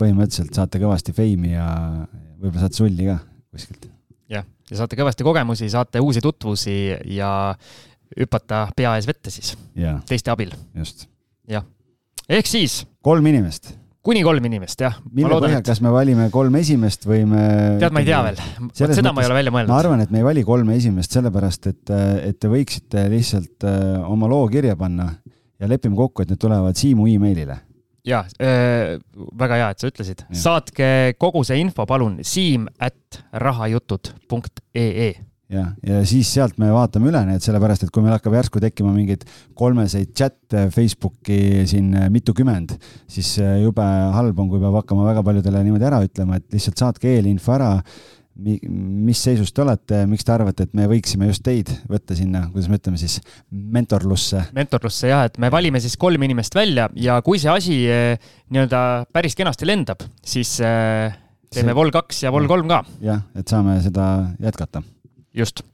[0.00, 1.66] põhimõtteliselt saate kõvasti feimi ja
[2.40, 3.18] võib-olla saate sulli ka
[3.50, 3.88] kuskilt.
[4.30, 6.78] jah, ja saate kõvasti kogemusi, saate uusi tutvusi
[7.16, 7.32] ja
[8.18, 9.98] hüpata pea ees vette siis ja.
[10.08, 10.52] teiste abil.
[10.76, 11.08] just.
[11.48, 11.64] jah,
[12.28, 12.82] ehk siis.
[13.00, 13.72] kolm inimest
[14.06, 14.96] kuni kolm inimest, jah.
[15.12, 17.42] mille põhjal kas me valime kolm esimest või me
[17.80, 18.38] tead, ma ei tea veel.
[18.72, 19.72] seda mõttes, ma ei ole välja mõelnud.
[19.72, 21.92] ma arvan, et me ei vali kolme esimest sellepärast, et,
[22.24, 25.10] et te võiksite lihtsalt äh, oma loo kirja panna
[25.60, 27.58] ja lepime kokku, et need tulevad Siimu emailile.
[28.06, 28.96] ja äh,
[29.38, 30.22] väga hea, et sa ütlesid.
[30.32, 30.86] saatke
[31.20, 35.10] kogu see info, palun, siim at rahajutud.ee.
[35.52, 38.94] jah, ja siis sealt me vaatame üle need, sellepärast et kui meil hakkab järsku tekkima
[38.94, 39.26] mingeid
[39.58, 42.78] kolmeseid chat'e Facebooki siin mitukümmend,
[43.10, 43.84] siis jube
[44.16, 47.74] halb on, kui peab hakkama väga paljudele niimoodi ära ütlema, et lihtsalt saatke eelinfo ära
[48.40, 52.70] mis seisus te olete, miks te arvate, et me võiksime just teid võtta sinna, kuidas
[52.70, 53.18] me ütleme siis,
[53.50, 54.46] mentorlusse?
[54.56, 59.10] mentorlusse jah, et me valime siis kolm inimest välja ja kui see asi eh, nii-öelda
[59.12, 61.12] päris kenasti lendab, siis eh,
[61.50, 61.74] teeme.
[61.76, 62.82] Vol kaks ja Vol kolm ka.
[63.04, 64.08] jah, et saame seda
[64.40, 64.82] jätkata.
[65.34, 65.64] just.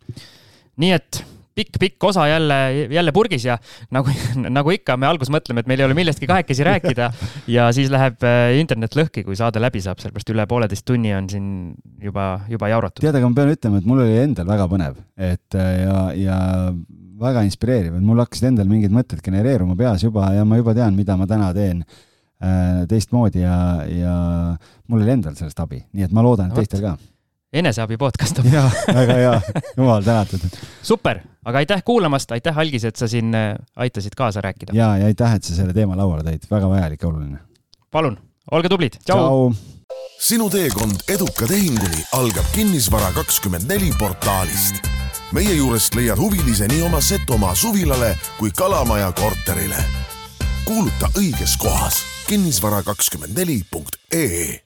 [0.80, 1.22] nii et
[1.56, 2.58] pikk-pikk osa jälle,
[2.92, 3.56] jälle purgis ja
[3.94, 4.12] nagu,
[4.48, 7.10] nagu ikka, me alguses mõtleme, et meil ei ole millestki kahekesi rääkida
[7.56, 11.30] ja siis läheb äh, internet lõhki, kui saade läbi saab, sellepärast üle pooleteist tunni on
[11.32, 11.48] siin
[12.02, 13.02] juba, juba jauratud.
[13.04, 16.38] tead, aga ma pean ütlema, et mul oli endal väga põnev, et äh, ja, ja
[17.20, 20.96] väga inspireeriv, et mul hakkasid endal mingid mõtted genereeruma peas juba ja ma juba tean,
[20.98, 23.58] mida ma täna teen äh, teistmoodi ja,
[23.88, 24.16] ja
[24.86, 26.98] mul oli endal sellest abi, nii et ma loodan, et teistel ka
[27.52, 28.52] eneseabi podcast on.
[28.56, 29.40] jaa, väga hea,
[29.77, 30.40] jumal tänatud.
[30.82, 34.73] super, aga aitäh kuulamast, aitäh, Algis, et sa siin äh, aitasid kaasa rääkida.
[34.74, 37.39] ja, ja aitäh, et sa selle teema lauale tõid, väga vajalik ja oluline.
[37.90, 38.18] palun,
[38.51, 39.52] olge tublid, tšau.
[40.20, 44.82] sinu teekond eduka tehinguni algab Kinnisvara kakskümmend neli portaalist.
[45.32, 49.85] meie juurest leiad huvilise nii oma Setomaa suvilale kui Kalamaja korterile.
[50.64, 54.65] kuuluta õiges kohas kinnisvara kakskümmend neli punkt ee